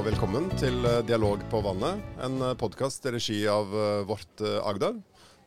eh, 0.00 0.06
og 0.06 0.06
velkommen 0.08 0.46
til 0.56 0.84
eh, 0.86 1.02
Dialog 1.04 1.42
på 1.50 1.60
vannet, 1.60 2.00
en 2.24 2.40
podkast 2.56 3.04
i 3.04 3.10
regi 3.12 3.38
av 3.48 3.68
eh, 3.68 4.04
Vårt 4.08 4.40
Agder. 4.64 4.94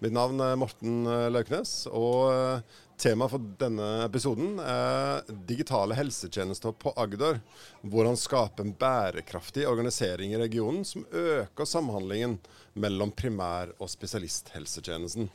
Mitt 0.04 0.14
navn 0.14 0.40
er 0.44 0.58
Morten 0.60 1.08
Lauknes, 1.32 1.88
og 1.88 2.62
temaet 3.00 3.32
for 3.32 3.46
denne 3.58 3.88
episoden 4.04 4.60
er 4.60 5.24
digitale 5.48 5.96
helsetjenester 5.96 6.76
på 6.76 6.92
Agder. 7.00 7.40
Hvordan 7.82 8.20
skape 8.20 8.66
en 8.66 8.76
bærekraftig 8.76 9.66
organisering 9.70 10.36
i 10.36 10.42
regionen 10.42 10.84
som 10.86 11.08
øker 11.08 11.66
samhandlingen 11.66 12.36
mellom 12.76 13.16
primær- 13.16 13.74
og 13.80 13.90
spesialisthelsetjenesten. 13.90 15.32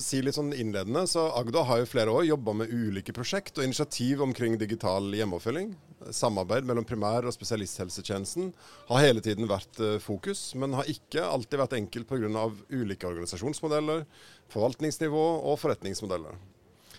Si 0.00 0.18
litt 0.24 0.34
sånn 0.34 0.50
innledende, 0.56 1.06
så 1.06 1.28
Agder 1.38 1.70
har 1.70 1.84
jo 1.84 1.92
flere 1.94 2.10
år 2.10 2.26
jobba 2.26 2.58
med 2.58 2.74
ulike 2.74 3.14
prosjekt 3.14 3.60
og 3.60 3.68
initiativ 3.68 4.24
omkring 4.24 4.58
digital 4.58 5.14
hjemmeoppfølging. 5.14 5.76
Samarbeid 6.10 6.66
mellom 6.68 6.84
primær- 6.84 7.26
og 7.26 7.34
spesialisthelsetjenesten 7.34 8.50
har 8.88 9.02
hele 9.04 9.22
tiden 9.24 9.48
vært 9.50 9.78
uh, 9.80 9.96
fokus, 10.02 10.52
men 10.58 10.76
har 10.76 10.88
ikke 10.90 11.24
alltid 11.24 11.60
vært 11.60 11.76
enkelt 11.78 12.08
pga. 12.10 12.48
ulike 12.70 13.08
organisasjonsmodeller, 13.08 14.04
forvaltningsnivå 14.52 15.24
og 15.40 15.58
forretningsmodeller. 15.62 16.36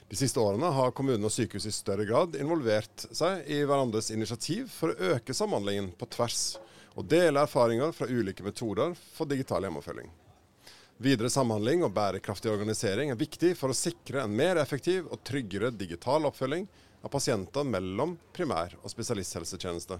De 0.09 0.17
siste 0.19 0.39
årene 0.39 0.69
har 0.69 0.93
kommunene 0.93 1.25
og 1.29 1.33
sykehus 1.33 1.65
i 1.65 1.73
større 1.73 2.05
grad 2.05 2.35
involvert 2.37 3.07
seg 3.09 3.47
i 3.49 3.63
hverandres 3.65 4.11
initiativ 4.13 4.69
for 4.69 4.93
å 4.93 5.15
øke 5.15 5.33
samhandlingen 5.33 5.89
på 5.97 6.09
tvers, 6.13 6.59
og 6.95 7.07
dele 7.09 7.41
erfaringer 7.41 7.91
fra 7.91 8.07
ulike 8.07 8.45
metoder 8.45 8.93
for 9.15 9.27
digital 9.27 9.65
hjemmeoppfølging. 9.65 10.11
Videre 11.03 11.27
samhandling 11.27 11.81
og 11.83 11.91
bærekraftig 11.91 12.53
organisering 12.53 13.09
er 13.11 13.19
viktig 13.19 13.51
for 13.59 13.73
å 13.73 13.75
sikre 13.75 14.21
en 14.23 14.35
mer 14.35 14.61
effektiv 14.61 15.09
og 15.09 15.25
tryggere 15.27 15.73
digital 15.75 16.29
oppfølging 16.29 16.69
av 17.05 17.13
pasienter 17.13 17.63
mellom 17.63 18.17
primær- 18.33 18.73
og 18.81 18.89
spesialisthelsetjeneste. 18.89 19.99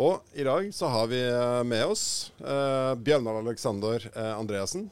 Og 0.00 0.24
i 0.34 0.46
dag 0.46 0.70
så 0.74 0.88
har 0.90 1.06
vi 1.12 1.20
eh, 1.22 1.60
med 1.68 1.84
oss 1.86 2.32
eh, 2.40 2.94
Bjørnar 2.98 3.42
Alexander 3.44 4.02
eh, 4.10 4.32
Andreassen, 4.34 4.88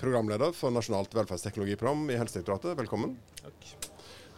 programleder 0.00 0.54
for 0.56 0.72
Nasjonalt 0.72 1.12
velferdsteknologiprogram 1.18 2.06
i 2.08 2.16
Helsedirektoratet. 2.16 2.78
Velkommen. 2.78 3.18
Takk. 3.42 3.68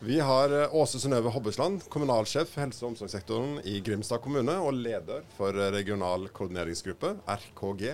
Vi 0.01 0.17
har 0.25 0.51
eh, 0.57 0.75
Åse 0.75 0.99
Synnøve 0.99 1.31
Hobbesland, 1.31 1.85
kommunalsjef 1.93 2.51
for 2.57 2.65
helse- 2.65 2.83
og 2.87 2.95
omsorgssektoren 2.95 3.61
i 3.69 3.77
Grimstad 3.85 4.25
kommune 4.25 4.57
og 4.65 4.75
leder 4.81 5.23
for 5.37 5.55
regional 5.77 6.27
koordineringsgruppe, 6.35 7.15
RKG. 7.37 7.93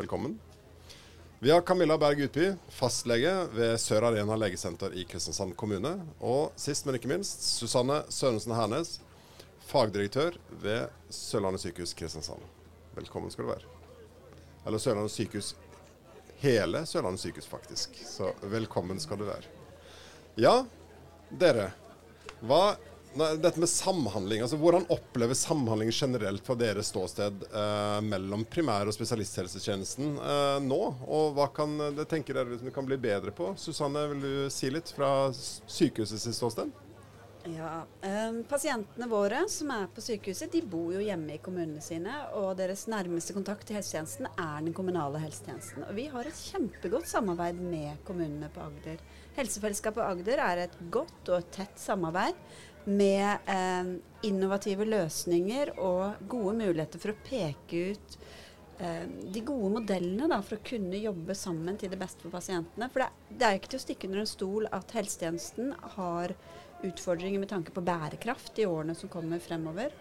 Velkommen. 0.00 0.40
Vi 1.38 1.50
har 1.50 1.60
Camilla 1.60 1.98
Berg 1.98 2.20
Utby, 2.20 2.52
fastlege 2.68 3.32
ved 3.52 3.74
Sør 3.80 4.06
Arena 4.08 4.38
legesenter 4.40 4.94
i 4.96 5.02
Kristiansand 5.04 5.52
kommune. 5.60 5.90
Og 6.24 6.54
sist, 6.56 6.86
men 6.86 6.96
ikke 6.96 7.10
minst, 7.10 7.42
Susanne 7.58 7.98
Sørensen 8.08 8.54
Hernes, 8.56 8.94
fagdirektør 9.68 10.38
ved 10.62 10.88
Sørlandet 11.12 11.60
sykehus 11.60 11.92
Kristiansand. 11.98 12.40
Velkommen 12.96 13.28
skal 13.34 13.44
du 13.44 13.50
være. 13.50 13.68
Eller 14.64 14.80
Sørlandet 14.80 15.12
sykehus 15.12 15.52
Hele 16.40 16.86
Sørlandet 16.88 17.20
sykehus, 17.20 17.50
faktisk. 17.52 18.00
Så 18.08 18.32
velkommen 18.40 18.96
skal 19.00 19.20
du 19.20 19.28
være. 19.28 19.52
Ja, 20.40 20.62
dere. 21.28 21.68
Hva 22.40 22.78
dette 23.16 23.60
med 23.60 23.68
samhandling, 23.70 24.42
altså 24.44 24.58
Hvordan 24.60 24.86
oppleves 24.92 25.44
samhandling 25.46 25.92
generelt 25.94 26.46
fra 26.46 26.56
deres 26.58 26.90
ståsted 26.92 27.46
eh, 27.50 28.00
mellom 28.04 28.44
primær- 28.50 28.88
og 28.88 28.96
spesialisthelsetjenesten 28.96 30.16
eh, 30.16 30.56
nå? 30.64 30.80
Og 31.06 31.36
hva 31.36 31.50
kan 31.54 31.76
det 31.96 32.08
tenker 32.10 32.36
dere 32.36 32.54
liksom, 32.54 32.72
kan 32.74 32.88
bli 32.88 32.98
bedre 33.00 33.34
på? 33.36 33.52
Susanne, 33.60 34.06
vil 34.12 34.24
du 34.24 34.34
si 34.52 34.72
litt 34.72 34.92
fra 34.96 35.30
sykehusets 35.32 36.28
ståsted? 36.36 36.74
Ja, 37.46 37.86
eh, 38.02 38.32
Pasientene 38.48 39.06
våre 39.06 39.44
som 39.48 39.70
er 39.70 39.86
på 39.94 40.02
sykehuset, 40.02 40.50
de 40.50 40.62
bor 40.66 40.90
jo 40.94 41.02
hjemme 41.02 41.36
i 41.36 41.42
kommunene 41.42 41.82
sine. 41.84 42.14
Og 42.40 42.56
deres 42.58 42.86
nærmeste 42.90 43.36
kontakt 43.36 43.68
til 43.68 43.78
helsetjenesten 43.78 44.26
er 44.32 44.64
den 44.64 44.74
kommunale 44.74 45.20
helsetjenesten. 45.22 45.84
Og 45.86 45.94
vi 45.94 46.08
har 46.10 46.26
et 46.26 46.40
kjempegodt 46.48 47.06
samarbeid 47.10 47.60
med 47.62 48.02
kommunene 48.08 48.50
på 48.50 48.64
Agder. 48.66 48.98
Helsefellesskapet 49.36 50.02
Agder 50.02 50.42
er 50.42 50.64
et 50.64 50.78
godt 50.90 51.30
og 51.36 51.46
tett 51.54 51.78
samarbeid 51.78 52.34
med 52.86 53.50
eh, 53.50 53.92
innovative 54.26 54.86
løsninger 54.86 55.74
og 55.76 56.26
gode 56.30 56.56
muligheter 56.60 57.02
for 57.02 57.12
å 57.12 57.20
peke 57.26 57.80
ut 57.92 58.18
eh, 58.78 59.06
de 59.06 59.42
gode 59.46 59.72
modellene 59.80 60.28
da, 60.30 60.38
for 60.46 60.58
å 60.58 60.66
kunne 60.66 61.00
jobbe 61.00 61.34
sammen 61.38 61.78
til 61.80 61.90
det 61.92 62.00
beste 62.00 62.22
for 62.24 62.34
pasientene. 62.38 62.90
For 62.92 63.02
det, 63.02 63.10
det 63.32 63.48
er 63.48 63.58
ikke 63.58 63.74
til 63.74 63.82
å 63.82 63.86
stikke 63.86 64.10
under 64.10 64.22
en 64.22 64.30
stol 64.30 64.70
at 64.70 64.94
helsetjenesten 64.96 65.74
har 65.96 66.36
utfordringer 66.86 67.42
med 67.42 67.50
tanke 67.50 67.74
på 67.74 67.84
bærekraft 67.84 68.58
i 68.62 68.68
årene 68.68 68.94
som 68.94 69.10
kommer 69.10 69.42
fremover. 69.42 69.94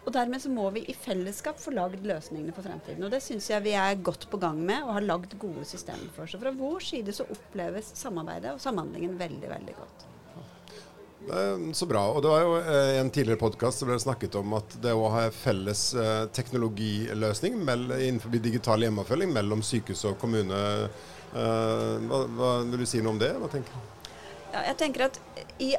Og 0.00 0.14
Dermed 0.16 0.40
så 0.42 0.50
må 0.50 0.64
vi 0.74 0.82
i 0.88 0.96
fellesskap 0.96 1.60
få 1.60 1.74
lagd 1.76 2.06
løsningene 2.08 2.54
for 2.56 2.66
fremtiden. 2.66 3.04
Og 3.04 3.12
Det 3.12 3.20
syns 3.22 3.50
jeg 3.52 3.66
vi 3.66 3.76
er 3.78 4.00
godt 4.02 4.26
på 4.32 4.40
gang 4.40 4.58
med 4.58 4.82
og 4.82 4.94
har 4.96 5.06
lagd 5.06 5.36
gode 5.38 5.66
systemer 5.68 6.08
for. 6.16 6.26
Så 6.26 6.40
fra 6.40 6.54
vår 6.56 6.86
side 6.88 7.14
så 7.14 7.28
oppleves 7.30 7.92
samarbeidet 8.00 8.56
og 8.56 8.64
samhandlingen 8.64 9.20
veldig, 9.20 9.50
veldig 9.52 9.76
godt. 9.78 10.09
Så 11.72 11.86
bra. 11.86 12.06
Og 12.10 12.22
det 12.24 12.30
var 12.32 12.40
jo 12.42 12.54
I 12.58 12.98
en 12.98 13.10
tidligere 13.12 13.38
podkast 13.38 13.84
ble 13.84 13.92
ble 13.92 14.02
snakket 14.02 14.38
om 14.40 14.54
at 14.56 14.76
det 14.82 14.94
å 14.96 15.10
ha 15.12 15.26
felles 15.34 15.82
eh, 15.94 16.24
teknologiløsning 16.32 17.58
innenfor 17.60 18.32
digital 18.40 18.82
hjemmeoppfølging 18.82 19.34
mellom 19.34 19.62
sykehus 19.62 20.06
og 20.08 20.16
kommune. 20.22 20.60
Eh, 21.30 21.96
hva, 22.08 22.22
hva, 22.24 22.50
vil 22.64 22.82
du 22.82 22.88
si 22.88 23.02
noe 23.04 23.14
om 23.14 23.20
det? 23.20 23.34
Hva 23.36 23.50
tenker 23.52 23.76
du? 23.76 24.08
Ja, 24.50 24.64
jeg 24.72 24.78
tenker 24.80 25.06
at 25.10 25.20
i 25.62 25.74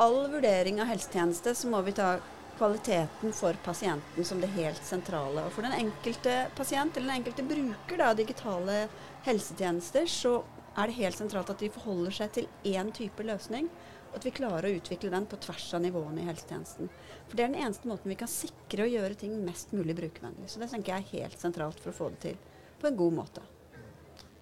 all 0.00 0.24
vurdering 0.32 0.80
av 0.82 0.90
helsetjeneste 0.90 1.54
så 1.54 1.70
må 1.70 1.82
vi 1.86 1.94
ta 1.96 2.16
kvaliteten 2.56 3.34
for 3.36 3.56
pasienten 3.64 4.24
som 4.24 4.40
det 4.40 4.50
helt 4.56 4.82
sentrale. 4.84 5.44
Og 5.44 5.52
for 5.52 5.66
den 5.66 5.76
enkelte 5.76 6.46
pasient 6.56 6.96
eller 6.96 7.12
den 7.12 7.20
enkelte 7.20 7.44
bruker 7.46 8.00
da, 8.00 8.12
digitale 8.16 8.86
helsetjenester, 9.28 10.08
så 10.08 10.38
er 10.76 10.88
det 10.88 10.98
helt 10.98 11.20
sentralt 11.20 11.52
at 11.52 11.60
de 11.60 11.72
forholder 11.72 12.16
seg 12.16 12.32
til 12.32 12.48
én 12.68 12.92
type 12.96 13.24
løsning 13.24 13.68
at 14.16 14.24
vi 14.26 14.32
klarer 14.34 14.68
å 14.68 14.78
utvikle 14.78 15.12
den 15.12 15.26
på 15.28 15.38
tvers 15.44 15.66
av 15.76 15.82
nivåene 15.84 16.22
i 16.22 16.28
helsetjenesten. 16.28 16.88
For 17.26 17.36
Det 17.36 17.44
er 17.44 17.52
den 17.52 17.62
eneste 17.66 17.90
måten 17.90 18.12
vi 18.12 18.18
kan 18.18 18.30
sikre 18.30 18.86
å 18.86 18.90
gjøre 18.90 19.18
ting 19.20 19.36
mest 19.44 19.74
mulig 19.76 19.96
brukervennlig. 19.98 20.48
Så 20.50 20.62
det 20.62 20.70
tenker 20.72 20.96
jeg 20.96 21.04
er 21.04 21.26
helt 21.26 21.42
sentralt 21.42 21.82
for 21.82 21.92
å 21.92 21.98
få 22.00 22.10
det 22.14 22.22
til 22.24 22.40
på 22.80 22.88
en 22.90 22.96
god 22.96 23.20
måte. 23.20 23.44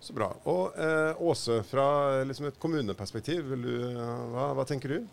Så 0.05 0.13
bra. 0.13 0.29
Og 0.51 0.77
eh, 0.77 1.21
Åse, 1.25 1.63
fra 1.65 1.87
liksom 2.29 2.51
et 2.51 2.59
kommuneperspektiv, 2.61 3.55
du, 3.57 3.71
hva, 4.35 4.51
hva 4.53 4.67
tenker 4.69 4.99
du? 4.99 5.13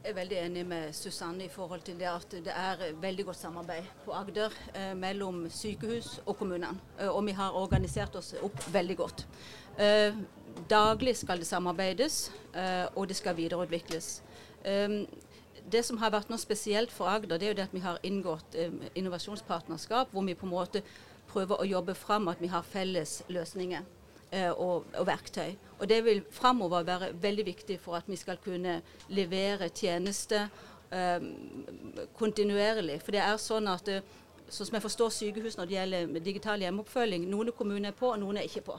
Jeg 0.00 0.14
er 0.14 0.16
veldig 0.16 0.36
enig 0.40 0.62
med 0.64 0.94
Susanne 0.96 1.44
i 1.44 1.50
forhold 1.52 1.82
til 1.84 1.98
det 2.00 2.06
at 2.08 2.36
det 2.46 2.54
er 2.56 2.94
veldig 3.02 3.26
godt 3.28 3.36
samarbeid 3.36 3.88
på 4.06 4.14
Agder 4.16 4.54
eh, 4.72 4.94
mellom 4.96 5.42
sykehus 5.52 6.22
og 6.24 6.38
kommunene. 6.40 6.78
Eh, 6.96 7.10
og 7.10 7.20
vi 7.26 7.34
har 7.36 7.58
organisert 7.58 8.16
oss 8.16 8.32
opp 8.40 8.64
veldig 8.72 8.96
godt. 8.96 9.26
Eh, 10.50 10.62
daglig 10.70 11.16
skal 11.16 11.38
det 11.38 11.46
samarbeides, 11.46 12.32
eh, 12.54 12.86
og 12.94 13.08
det 13.08 13.16
skal 13.16 13.36
videreutvikles. 13.36 14.22
Eh, 14.64 14.88
det 15.72 15.84
som 15.84 15.98
har 15.98 16.10
vært 16.10 16.30
noe 16.30 16.38
spesielt 16.38 16.90
for 16.90 17.06
Agder, 17.06 17.38
det 17.38 17.46
er 17.46 17.50
jo 17.50 17.54
det 17.54 17.62
at 17.62 17.74
vi 17.74 17.80
har 17.80 17.98
inngått 18.02 18.56
innovasjonspartnerskap, 18.94 20.08
hvor 20.10 20.22
vi 20.22 20.34
på 20.34 20.46
en 20.46 20.52
måte 20.52 20.82
prøver 21.28 21.60
å 21.60 21.64
jobbe 21.64 21.94
fram 21.94 22.28
at 22.28 22.40
vi 22.40 22.46
har 22.46 22.62
felles 22.62 23.22
løsninger. 23.28 23.82
Og, 24.32 24.84
og, 24.94 25.06
verktøy. 25.06 25.56
Og 25.80 25.88
Det 25.88 26.04
vil 26.04 26.22
framover 26.30 26.82
være 26.82 27.22
veldig 27.22 27.46
viktig 27.46 27.80
for 27.80 27.96
at 27.96 28.04
vi 28.06 28.16
skal 28.16 28.36
kunne 28.36 28.80
levere 29.08 29.68
tjenester 29.68 30.46
um, 30.92 31.66
kontinuerlig. 32.14 33.00
For 33.02 33.10
det 33.10 33.20
er 33.20 33.36
sånn 33.36 33.66
at 33.66 33.90
sånn 34.48 34.66
som 34.66 34.74
jeg 34.78 34.82
forstår 34.82 35.10
sykehus 35.10 35.58
når 35.58 35.66
det 35.66 35.74
gjelder 35.74 36.20
digital 36.22 36.62
hjemmeoppfølging, 36.62 37.26
noen 37.26 37.50
kommuner 37.50 37.90
er 37.90 37.98
på, 37.98 38.06
og 38.06 38.20
noen 38.22 38.38
er 38.38 38.46
ikke 38.46 38.62
på. 38.70 38.78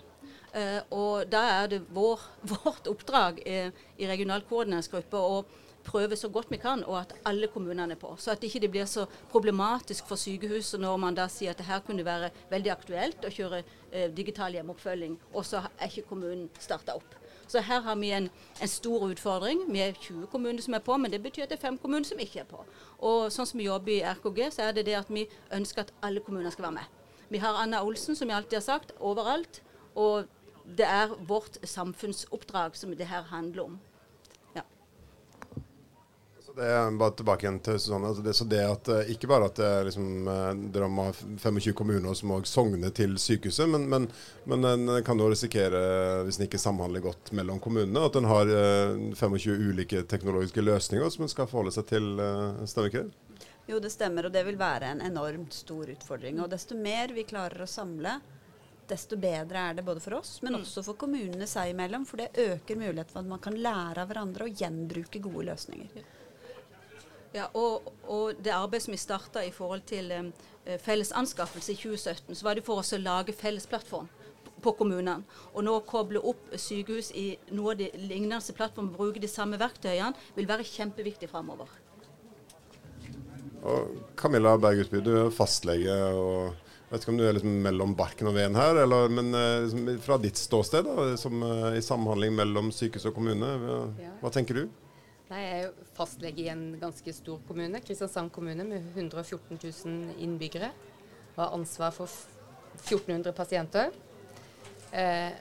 Uh, 0.51 0.81
og 0.92 1.31
da 1.31 1.42
er 1.62 1.68
det 1.71 1.81
vår, 1.95 2.19
vårt 2.53 2.88
oppdrag 2.92 3.39
uh, 3.45 3.83
i 3.98 4.07
regional 4.09 4.44
koordineringsgruppe 4.50 5.19
å 5.19 5.44
prøve 5.83 6.18
så 6.18 6.30
godt 6.30 6.51
vi 6.51 6.59
kan, 6.62 6.83
og 6.86 6.98
at 7.00 7.13
alle 7.25 7.48
kommunene 7.51 7.95
er 7.95 8.00
på. 8.00 8.13
Så 8.19 8.31
at 8.33 8.42
det 8.42 8.51
ikke 8.51 8.71
blir 8.71 8.89
så 8.89 9.06
problematisk 9.31 10.07
for 10.09 10.19
sykehuset 10.19 10.81
når 10.81 11.00
man 11.01 11.18
da 11.18 11.27
sier 11.31 11.53
at 11.53 11.62
det 11.62 11.68
her 11.68 11.81
kunne 11.86 12.06
være 12.06 12.31
veldig 12.51 12.74
aktuelt 12.74 13.25
å 13.25 13.33
kjøre 13.33 13.63
eh, 13.63 14.12
digital 14.13 14.53
hjemmeoppfølging, 14.53 15.18
og 15.33 15.48
så 15.48 15.63
er 15.77 15.89
ikke 15.89 16.09
kommunen 16.12 16.50
starta 16.59 16.95
opp. 17.00 17.18
Så 17.51 17.59
her 17.68 17.81
har 17.83 17.97
vi 18.00 18.13
en, 18.15 18.30
en, 18.62 18.69
stor 18.71 19.09
utfordring. 19.09 19.65
Vi 19.68 19.81
er 19.83 19.97
20 19.97 20.30
kommuner 20.31 20.63
som 20.63 20.77
er 20.77 20.83
på, 20.86 20.95
men 20.97 21.12
det 21.12 21.19
betyr 21.24 21.44
at 21.44 21.51
det 21.51 21.57
er 21.57 21.65
fem 21.65 21.77
kommuner 21.81 22.07
som 22.07 22.19
ikke 22.21 22.45
er 22.45 22.47
på. 22.47 22.62
Og 23.04 23.25
sånn 23.33 23.50
som 23.50 23.59
vi 23.59 23.68
jobber 23.68 23.92
i 23.92 24.04
RKG, 24.07 24.45
så 24.56 24.69
er 24.69 24.77
det 24.77 24.86
det 24.88 24.95
at 25.01 25.12
vi 25.12 25.25
ønsker 25.51 25.83
at 25.83 25.92
alle 26.06 26.24
kommuner 26.24 26.54
skal 26.54 26.69
være 26.69 26.77
med. 26.77 27.01
Vi 27.31 27.42
har 27.44 27.59
Anna 27.59 27.81
Olsen, 27.83 28.15
som 28.15 28.31
vi 28.31 28.38
alltid 28.38 28.62
har 28.62 28.63
sagt, 28.63 28.95
overalt. 29.00 29.59
Og 30.00 30.30
det 30.77 30.88
er 30.88 31.15
vårt 31.27 31.57
samfunnsoppdrag 31.63 32.75
som 32.75 32.95
det 32.97 33.07
her 33.09 33.23
handler 33.29 33.63
om. 33.63 33.79
Ja. 34.56 34.63
Så 36.39 36.53
det 36.57 36.68
er 36.68 36.97
bare 37.00 37.15
tilbake 37.15 37.45
igjen 37.45 37.59
til 37.63 37.79
Susanne. 37.79 38.09
Altså 38.12 38.23
det, 38.25 38.33
så 38.35 38.47
det 38.50 38.62
at 38.65 38.91
eh, 38.91 39.12
Ikke 39.13 39.29
bare 39.31 39.47
at 39.51 39.62
liksom, 39.88 40.27
eh, 40.27 40.51
dere 40.73 40.89
må 40.91 41.07
ha 41.09 41.13
25 41.15 41.73
kommuner 41.77 42.18
som 42.18 42.33
må 42.33 42.41
sogne 42.50 42.91
til 42.95 43.18
sykehuset, 43.21 43.69
men, 43.71 43.88
men, 43.91 44.09
men 44.50 44.69
en 44.71 44.94
kan 45.07 45.19
jo 45.19 45.29
risikere, 45.31 45.81
hvis 46.27 46.39
en 46.39 46.47
ikke 46.47 46.62
samhandler 46.62 47.03
godt 47.06 47.33
mellom 47.38 47.62
kommunene, 47.63 48.06
at 48.07 48.19
en 48.19 48.29
har 48.31 48.51
25 49.15 49.38
eh, 49.39 49.68
ulike 49.71 50.03
teknologiske 50.12 50.65
løsninger 50.65 51.13
som 51.13 51.27
en 51.27 51.35
skal 51.35 51.50
forholde 51.51 51.75
seg 51.77 51.88
til. 51.94 52.13
Stemmer 52.65 52.91
ikke 52.91 53.06
det? 53.06 53.31
Jo, 53.69 53.79
det 53.79 53.94
stemmer, 53.94 54.27
og 54.27 54.33
det 54.33 54.41
vil 54.44 54.57
være 54.59 54.89
en 54.91 55.01
enormt 55.06 55.53
stor 55.56 55.89
utfordring. 55.94 56.41
Og 56.44 56.50
desto 56.51 56.75
mer 56.75 57.13
vi 57.15 57.23
klarer 57.27 57.63
å 57.63 57.69
samle, 57.69 58.18
desto 58.92 59.18
bedre 59.20 59.68
er 59.70 59.78
det 59.78 59.86
både 59.88 60.04
for 60.04 60.20
oss, 60.20 60.38
men 60.44 60.56
mm. 60.56 60.62
også 60.62 60.84
for 60.86 61.00
kommunene 61.00 61.48
seg 61.50 61.72
imellom. 61.74 62.06
For 62.10 62.22
det 62.22 62.32
øker 62.44 62.80
muligheten 62.80 63.14
for 63.14 63.24
at 63.24 63.30
man 63.32 63.44
kan 63.44 63.58
lære 63.58 64.04
av 64.04 64.12
hverandre 64.12 64.48
og 64.48 64.64
gjenbruke 64.64 65.22
gode 65.24 65.48
løsninger. 65.50 66.02
Ja, 67.32 67.48
og, 67.56 67.88
og 68.12 68.40
det 68.44 68.52
arbeidet 68.52 68.86
som 68.86 68.96
vi 68.96 69.00
starta 69.00 69.44
i 69.48 69.54
forhold 69.56 69.86
til 69.88 70.12
um, 70.12 70.32
felles 70.84 71.14
anskaffelse 71.16 71.72
i 71.72 71.80
2017, 71.80 72.36
så 72.36 72.48
var 72.48 72.60
det 72.60 72.66
for 72.68 72.82
oss 72.82 72.92
å 72.92 73.00
lage 73.00 73.36
felles 73.36 73.68
plattform 73.72 74.10
på 74.62 74.74
kommunene. 74.78 75.22
Og 75.56 75.64
nå 75.66 75.78
å 75.78 75.86
koble 75.88 76.22
opp 76.32 76.52
sykehus 76.60 77.14
i 77.18 77.30
noe 77.56 77.74
av 77.74 77.80
de 77.80 77.88
lignende 78.04 78.58
plattformene, 78.58 78.98
bruke 78.98 79.24
de 79.24 79.32
samme 79.32 79.60
verktøyene, 79.62 80.12
vil 80.36 80.50
være 80.50 80.68
kjempeviktig 80.68 81.32
framover. 81.32 81.72
Og 83.62 83.96
Camilla 84.18 84.56
Bergutby, 84.58 85.02
du 85.06 85.12
er 85.22 85.34
fastlege. 85.34 85.96
og 86.18 86.70
vet 86.92 87.04
ikke 87.04 87.14
om 87.14 87.20
du 87.20 87.26
er 87.26 87.36
liksom 87.38 87.58
mellom 87.64 87.96
barken 87.98 88.30
og 88.32 88.36
veden 88.36 88.58
her, 88.60 88.84
eller, 88.84 89.12
men 89.12 89.34
eh, 89.38 89.64
liksom, 89.66 89.90
fra 90.04 90.18
ditt 90.22 90.40
ståsted, 90.40 90.88
da, 90.88 91.10
som, 91.20 91.44
uh, 91.44 91.72
i 91.78 91.84
samhandling 91.84 92.36
mellom 92.36 92.72
sykehus 92.76 93.08
og 93.10 93.16
kommune, 93.16 93.52
hva, 93.64 93.82
hva 94.22 94.32
tenker 94.34 94.60
du? 94.60 94.66
Nei, 95.32 95.42
jeg 95.46 95.60
er 95.64 95.92
fastlege 95.96 96.44
i 96.44 96.50
en 96.52 96.64
ganske 96.82 97.14
stor 97.16 97.40
kommune, 97.48 97.80
Kristiansand 97.86 98.34
kommune, 98.36 98.66
med 98.68 98.84
114 98.98 99.56
000 99.56 100.18
innbyggere. 100.20 100.74
Og 101.38 101.40
har 101.46 101.54
ansvar 101.56 101.94
for 101.96 102.12
1400 102.82 103.32
pasienter. 103.38 103.94
Eh, 104.92 105.32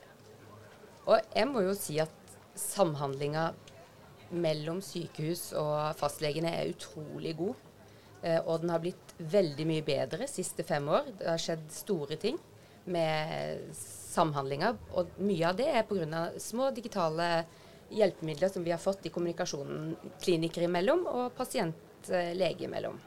og 1.10 1.18
jeg 1.34 1.48
må 1.50 1.64
jo 1.64 1.74
si 1.74 1.98
at 1.98 2.14
samhandlinga 2.54 3.48
mellom 4.30 4.78
sykehus 4.84 5.48
og 5.58 5.96
fastlegene 5.98 6.52
er 6.54 6.70
utrolig 6.70 7.34
god. 7.40 7.58
Eh, 8.22 8.40
og 8.44 8.60
den 8.60 8.72
har 8.72 8.82
blitt 8.82 9.14
veldig 9.18 9.66
mye 9.68 9.84
bedre 9.84 10.24
de 10.24 10.30
siste 10.30 10.64
fem 10.66 10.88
år. 10.92 11.12
Det 11.18 11.28
har 11.30 11.40
skjedd 11.40 11.66
store 11.72 12.18
ting 12.20 12.38
med 12.90 13.70
samhandlinga. 13.76 14.74
Og 14.98 15.14
mye 15.22 15.48
av 15.48 15.58
det 15.60 15.68
er 15.70 15.86
pga. 15.88 16.24
små 16.38 16.70
digitale 16.74 17.30
hjelpemidler 17.90 18.48
som 18.48 18.64
vi 18.64 18.70
har 18.70 18.78
fått 18.78 19.06
i 19.06 19.10
kommunikasjonen 19.10 19.96
klinikere 20.22 20.68
imellom 20.68 21.06
og 21.10 21.32
pasient-lege 21.38 22.68
imellom. 22.68 23.00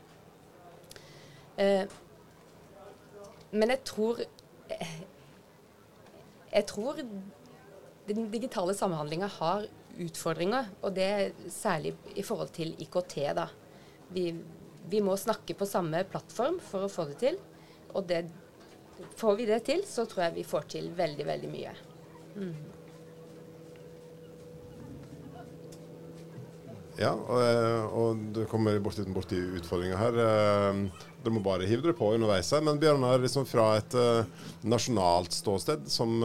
Eh, 1.58 1.86
men 3.52 3.70
jeg 3.70 3.84
tror 3.86 4.24
Jeg 6.54 6.66
tror 6.70 6.98
den 8.08 8.28
digitale 8.32 8.74
samhandlinga 8.78 9.28
har 9.40 9.66
utfordringer, 9.98 10.68
og 10.82 10.94
det 10.94 11.34
særlig 11.50 11.96
i 12.16 12.22
forhold 12.22 12.52
til 12.54 12.76
IKT. 12.78 13.16
da. 13.34 13.48
Vi, 14.10 14.36
vi 14.90 15.02
må 15.02 15.16
snakke 15.18 15.56
på 15.58 15.68
samme 15.70 16.04
plattform 16.10 16.60
for 16.64 16.86
å 16.86 16.92
få 16.92 17.08
det 17.12 17.20
til. 17.24 17.40
Og 17.94 18.08
det, 18.10 18.26
får 19.20 19.40
vi 19.40 19.50
det 19.50 19.64
til, 19.70 19.84
så 19.88 20.08
tror 20.10 20.28
jeg 20.28 20.40
vi 20.42 20.48
får 20.48 20.70
til 20.76 20.94
veldig, 20.98 21.28
veldig 21.30 21.52
mye. 21.52 21.76
Mm. 22.34 22.56
Ja, 26.94 27.10
og, 27.16 27.40
eh, 27.42 27.96
og 27.98 28.22
du 28.36 28.44
kommer 28.50 28.78
borti, 28.84 29.06
borti 29.10 29.40
utfordringa 29.58 29.98
her. 29.98 30.20
Eh, 30.22 30.82
dere 31.24 31.34
må 31.34 31.42
bare 31.42 31.66
hive 31.66 31.82
dere 31.82 31.98
på 31.98 32.12
underveis 32.14 32.52
her. 32.54 32.62
Men 32.66 32.78
Bjørnar, 32.82 33.22
liksom 33.24 33.48
fra 33.50 33.78
et 33.80 33.96
uh, 33.96 34.28
nasjonalt 34.68 35.32
ståsted, 35.32 35.88
som, 35.88 36.18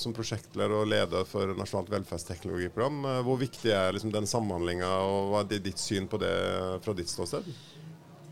som, 0.00 0.14
prosjektleder 0.16 0.72
og 0.72 0.88
leder 0.88 1.26
for 1.28 1.52
Nasjonalt 1.58 1.92
velferdsteknologiprogram, 1.92 3.02
hvor 3.28 3.36
viktig 3.42 3.74
er 3.76 3.92
liksom 3.92 4.14
den 4.14 4.26
samhandlinga, 4.30 4.88
og 5.04 5.34
hva 5.34 5.42
er 5.44 5.60
ditt 5.60 5.82
syn 5.82 6.08
på 6.08 6.16
det 6.22 6.32
fra 6.80 6.96
ditt 6.96 7.12
ståsted? 7.12 7.44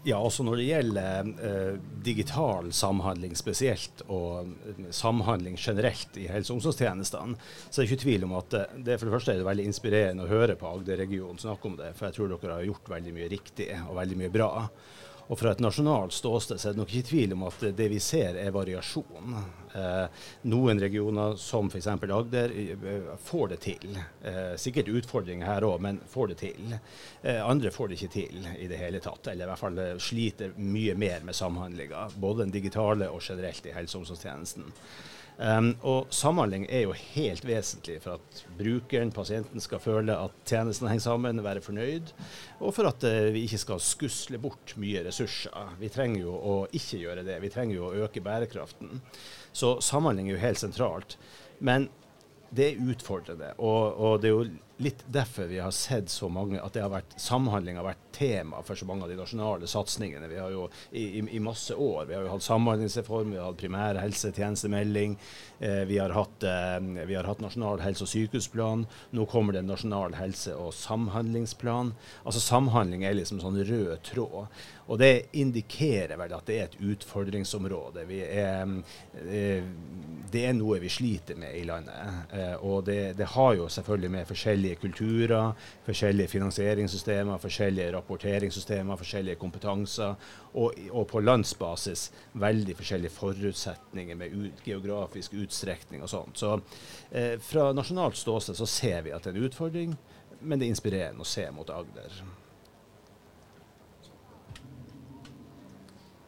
Ja, 0.06 0.20
også 0.22 0.44
når 0.46 0.60
det 0.60 0.64
gjelder 0.68 1.28
eh, 1.42 1.78
digital 2.06 2.68
samhandling 2.70 3.32
spesielt, 3.34 4.04
og 4.06 4.52
eh, 4.70 4.84
samhandling 4.94 5.56
generelt 5.58 6.14
i 6.22 6.28
helse- 6.30 6.52
og 6.52 6.60
omsorgstjenestene, 6.60 7.34
så 7.66 7.80
er 7.80 7.80
det 7.80 7.88
ikke 7.90 8.04
tvil 8.04 8.26
om 8.28 8.36
at 8.38 8.52
det, 8.54 8.62
det 8.86 9.00
for 9.00 9.08
det 9.08 9.16
første 9.16 9.34
er 9.34 9.40
det 9.42 9.48
veldig 9.48 9.64
inspirerende 9.66 10.28
å 10.28 10.30
høre 10.30 10.54
på 10.60 10.70
Agder-regionen 10.70 11.42
snakke 11.42 11.66
om 11.66 11.74
det. 11.80 11.90
For 11.98 12.06
jeg 12.06 12.18
tror 12.20 12.30
dere 12.36 12.60
har 12.60 12.68
gjort 12.68 12.92
veldig 12.94 13.16
mye 13.18 13.32
riktig 13.34 13.66
og 13.80 13.98
veldig 13.98 14.20
mye 14.22 14.34
bra. 14.38 14.50
Og 15.26 15.38
fra 15.40 15.50
et 15.52 15.62
nasjonalt 15.62 16.14
ståsted 16.14 16.60
så 16.60 16.68
er 16.68 16.74
det 16.76 16.80
nok 16.80 16.92
ikke 16.94 17.08
tvil 17.08 17.34
om 17.34 17.46
at 17.48 17.64
det 17.78 17.86
vi 17.90 17.98
ser 18.02 18.38
er 18.38 18.52
variasjon. 18.54 19.34
Eh, 19.76 20.20
noen 20.52 20.80
regioner, 20.80 21.34
som 21.40 21.66
f.eks. 21.70 21.88
Agder, 21.88 22.54
eh, 22.54 23.08
får 23.26 23.48
det 23.54 23.58
til. 23.64 23.98
Eh, 24.22 24.54
sikkert 24.60 24.92
utfordringer 24.92 25.50
her 25.50 25.66
òg, 25.66 25.80
men 25.82 25.98
får 26.12 26.32
det 26.32 26.38
til. 26.44 26.76
Eh, 27.22 27.42
andre 27.42 27.74
får 27.74 27.90
det 27.90 27.98
ikke 27.98 28.14
til 28.14 28.48
i 28.54 28.70
det 28.70 28.78
hele 28.80 29.02
tatt. 29.02 29.32
Eller 29.32 29.48
i 29.48 29.50
hvert 29.50 29.64
fall 29.64 29.82
eh, 29.82 29.92
sliter 29.98 30.54
mye 30.56 30.94
mer 30.94 31.26
med 31.26 31.36
samhandlinga. 31.36 32.06
Både 32.22 32.44
den 32.44 32.54
digitale 32.54 33.10
og 33.10 33.20
generelt 33.26 33.66
i 33.66 33.74
helse- 33.74 33.98
og 33.98 34.06
omsorgstjenesten. 34.06 34.70
Um, 35.36 35.74
og 35.84 36.08
samhandling 36.16 36.64
er 36.72 36.86
jo 36.86 36.94
helt 36.96 37.44
vesentlig 37.44 37.98
for 38.00 38.16
at 38.16 38.38
brukeren, 38.56 39.10
pasienten, 39.12 39.60
skal 39.60 39.82
føle 39.84 40.14
at 40.16 40.38
tjenesten 40.48 40.88
henger 40.88 41.04
sammen, 41.04 41.42
være 41.44 41.60
fornøyd, 41.64 42.14
og 42.56 42.72
for 42.72 42.88
at 42.88 43.04
uh, 43.04 43.28
vi 43.34 43.44
ikke 43.44 43.60
skal 43.60 43.82
skusle 43.84 44.40
bort 44.40 44.72
mye 44.80 45.04
ressurser. 45.04 45.74
Vi 45.80 45.92
trenger 45.92 46.22
jo 46.24 46.36
å 46.36 46.56
ikke 46.72 47.02
gjøre 47.02 47.26
det. 47.26 47.36
Vi 47.44 47.52
trenger 47.52 47.76
jo 47.76 47.90
å 47.90 48.06
øke 48.06 48.24
bærekraften. 48.24 49.02
Så 49.52 49.76
samhandling 49.84 50.30
er 50.30 50.38
jo 50.38 50.44
helt 50.46 50.62
sentralt. 50.62 51.18
Men 51.60 51.90
det 52.56 52.70
er 52.70 52.88
utfordrende. 52.92 53.52
Og, 53.58 53.96
og, 53.96 54.20
det 54.22 54.30
er 54.30 54.34
jo 54.34 54.44
litt 54.76 55.04
derfor 55.08 55.48
vi 55.48 55.58
har 55.58 55.70
sett 55.70 56.10
så 56.10 56.28
mange 56.28 56.60
at 56.60 56.74
det 56.76 56.82
har 56.84 56.92
vært, 56.92 57.14
samhandling 57.20 57.78
har 57.78 57.86
vært 57.86 58.02
tema 58.16 58.60
for 58.64 58.76
så 58.76 58.84
mange 58.88 59.04
av 59.06 59.12
de 59.12 59.16
nasjonale 59.16 59.68
satsingene. 59.68 60.28
Vi 60.28 60.38
har 60.40 60.52
jo 60.52 60.66
i, 60.90 61.04
i, 61.18 61.22
i 61.36 61.40
masse 61.40 61.74
år. 61.74 62.04
Vi 62.08 62.16
har 62.16 62.26
jo 62.26 62.32
hatt 62.34 62.44
samhandlingsreform, 62.44 63.32
vi 63.32 63.40
har 63.40 63.48
hatt 63.48 63.60
primærhelsetjenestemelding, 63.60 65.16
eh, 65.58 65.82
vi, 65.88 65.98
har 66.00 66.12
hatt, 66.16 66.44
eh, 66.44 66.78
vi 67.08 67.16
har 67.16 67.28
hatt 67.28 67.40
nasjonal 67.44 67.80
helse- 67.84 68.04
og 68.04 68.12
sykehusplan. 68.12 68.86
Nå 69.16 69.26
kommer 69.32 69.56
det 69.56 69.64
en 69.64 69.72
nasjonal 69.72 70.16
helse- 70.20 70.56
og 70.56 70.74
samhandlingsplan. 70.76 71.94
Altså 72.24 72.44
Samhandling 72.46 73.04
er 73.04 73.16
liksom 73.16 73.40
sånn 73.40 73.62
rød 73.64 74.02
tråd. 74.06 74.52
Og 74.86 74.98
det 74.98 75.26
indikerer 75.32 76.14
vel 76.18 76.34
at 76.36 76.46
det 76.46 76.56
er 76.56 76.68
et 76.68 76.76
utfordringsområde. 76.92 78.04
Er, 78.06 78.68
eh, 79.24 79.64
det 80.30 80.44
er 80.46 80.54
noe 80.54 80.78
vi 80.82 80.90
sliter 80.90 81.38
med 81.38 81.56
i 81.58 81.64
landet. 81.66 82.30
Eh, 82.32 82.54
og 82.62 82.84
det, 82.86 83.16
det, 83.18 83.26
har 83.34 83.54
jo 83.58 83.68
selvfølgelig 83.68 84.10
med 84.10 84.28
forskjellige 84.28 84.65
kulturer, 84.74 85.52
forskjellige 85.86 86.32
finansieringssystemer, 86.34 87.38
forskjellige 87.38 87.92
rapporteringssystemer, 87.94 88.98
forskjellige 89.00 89.38
kompetanser, 89.40 90.14
og, 90.54 90.80
og 90.90 91.06
på 91.10 91.22
landsbasis 91.22 92.10
veldig 92.32 92.76
forskjellige 92.76 93.14
forutsetninger 93.14 94.18
med 94.18 94.34
ut, 94.34 94.64
geografisk 94.64 95.36
utstrekning 95.38 96.02
og 96.02 96.10
sånt. 96.10 96.38
Så 96.42 96.56
eh, 97.10 97.36
fra 97.42 97.70
nasjonalt 97.76 98.18
ståsted 98.18 98.58
så 98.58 98.66
ser 98.66 99.06
vi 99.06 99.14
at 99.14 99.22
det 99.22 99.34
er 99.34 99.38
en 99.38 99.46
utfordring, 99.50 99.94
men 100.40 100.58
det 100.58 100.66
er 100.66 100.74
inspirerende 100.74 101.22
å 101.24 101.28
se 101.28 101.46
mot 101.54 101.70
Agder. 101.70 102.18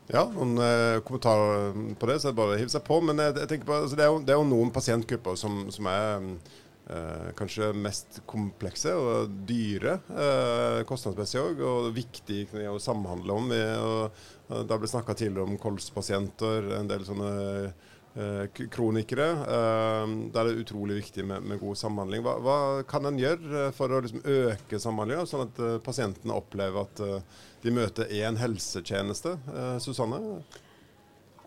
Ja, 0.08 0.22
noen 0.32 0.56
eh, 0.64 1.02
kommentarer 1.04 1.74
på 2.00 2.08
det, 2.08 2.16
så 2.20 2.30
er 2.30 2.32
det 2.32 2.38
bare 2.38 2.54
å 2.54 2.60
hive 2.60 2.72
seg 2.72 2.84
på. 2.86 2.96
Men 3.04 3.20
jeg, 3.20 3.34
jeg 3.42 3.50
tenker 3.50 3.68
på, 3.68 3.76
altså, 3.82 3.98
det, 3.98 4.06
er 4.06 4.14
jo, 4.14 4.22
det, 4.24 4.32
er 4.32 4.40
jo, 4.40 4.46
noen 4.48 4.72
pasientgrupper 4.72 5.36
som, 5.36 5.66
som 5.74 5.88
er 5.92 6.30
eh, 6.90 7.28
kanskje 7.38 7.72
mest 7.76 8.20
komplekse 8.28 8.94
og 8.96 9.34
dyre 9.48 9.98
eh, 10.12 10.80
kostnadsmessig 10.88 11.42
òg, 11.42 11.62
og 11.64 11.92
viktig 11.96 12.46
å 12.68 12.78
samhandle 12.82 13.36
om. 13.36 13.52
Og, 13.52 14.24
og 14.48 14.66
det 14.68 14.80
ble 14.80 14.90
snakka 14.90 15.16
tidligere 15.18 15.46
om 15.46 15.60
kolspasienter, 15.60 16.72
en 16.78 16.90
del 16.90 17.04
sånne 17.08 17.32
eh, 17.68 18.62
kronikere. 18.74 19.28
Eh, 19.44 20.14
der 20.34 20.42
er 20.44 20.52
det 20.52 20.64
utrolig 20.64 21.02
viktig 21.02 21.26
med, 21.28 21.44
med 21.48 21.62
god 21.62 21.80
samhandling. 21.80 22.24
Hva, 22.26 22.38
hva, 22.44 22.58
kan 22.88 23.08
en 23.08 23.20
gjøre 23.20 23.68
for 23.76 23.92
å 23.92 24.00
liksom, 24.04 24.24
øke 24.24 24.80
samhandlinga, 24.82 25.28
sånn 25.28 25.46
at 25.48 25.62
eh, 25.64 25.76
pasientene 25.84 26.36
opplever 26.36 26.86
at 26.86 27.06
de 27.62 27.74
møter 27.74 28.10
én 28.14 28.38
helsetjeneste. 28.38 29.36
Eh, 29.54 29.76
Susanne? 29.82 30.40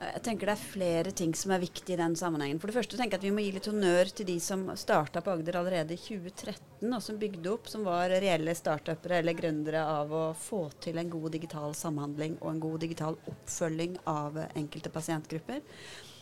Jeg 0.01 0.22
tenker 0.25 0.50
Det 0.50 0.53
er 0.55 0.70
flere 0.72 1.12
ting 1.13 1.34
som 1.38 1.51
er 1.53 1.62
viktig 1.62 1.93
i 1.93 2.00
den 2.00 2.15
sammenhengen. 2.17 2.58
For 2.62 2.72
det 2.72 2.77
første 2.79 2.98
tenker 2.98 3.20
jeg 3.20 3.22
at 3.22 3.27
Vi 3.27 3.34
må 3.36 3.43
gi 3.46 3.51
litt 3.53 3.70
honnør 3.70 4.10
til 4.17 4.27
de 4.31 4.38
som 4.41 4.63
starta 4.79 5.22
på 5.22 5.36
Agder 5.36 5.60
allerede 5.60 5.93
i 5.93 6.01
2013, 6.01 6.88
og 6.89 7.01
som 7.05 7.20
bygde 7.22 7.51
opp, 7.53 7.70
som 7.70 7.86
var 7.86 8.10
reelle 8.10 8.55
startupere 8.58 9.20
eller 9.22 9.38
gründere 9.38 9.84
av 9.86 10.10
å 10.10 10.24
få 10.38 10.63
til 10.81 10.98
en 10.98 11.12
god 11.12 11.36
digital 11.38 11.77
samhandling 11.77 12.39
og 12.39 12.50
en 12.50 12.63
god 12.63 12.81
digital 12.88 13.20
oppfølging 13.29 14.00
av 14.10 14.41
enkelte 14.48 14.89
pasientgrupper. 14.93 15.62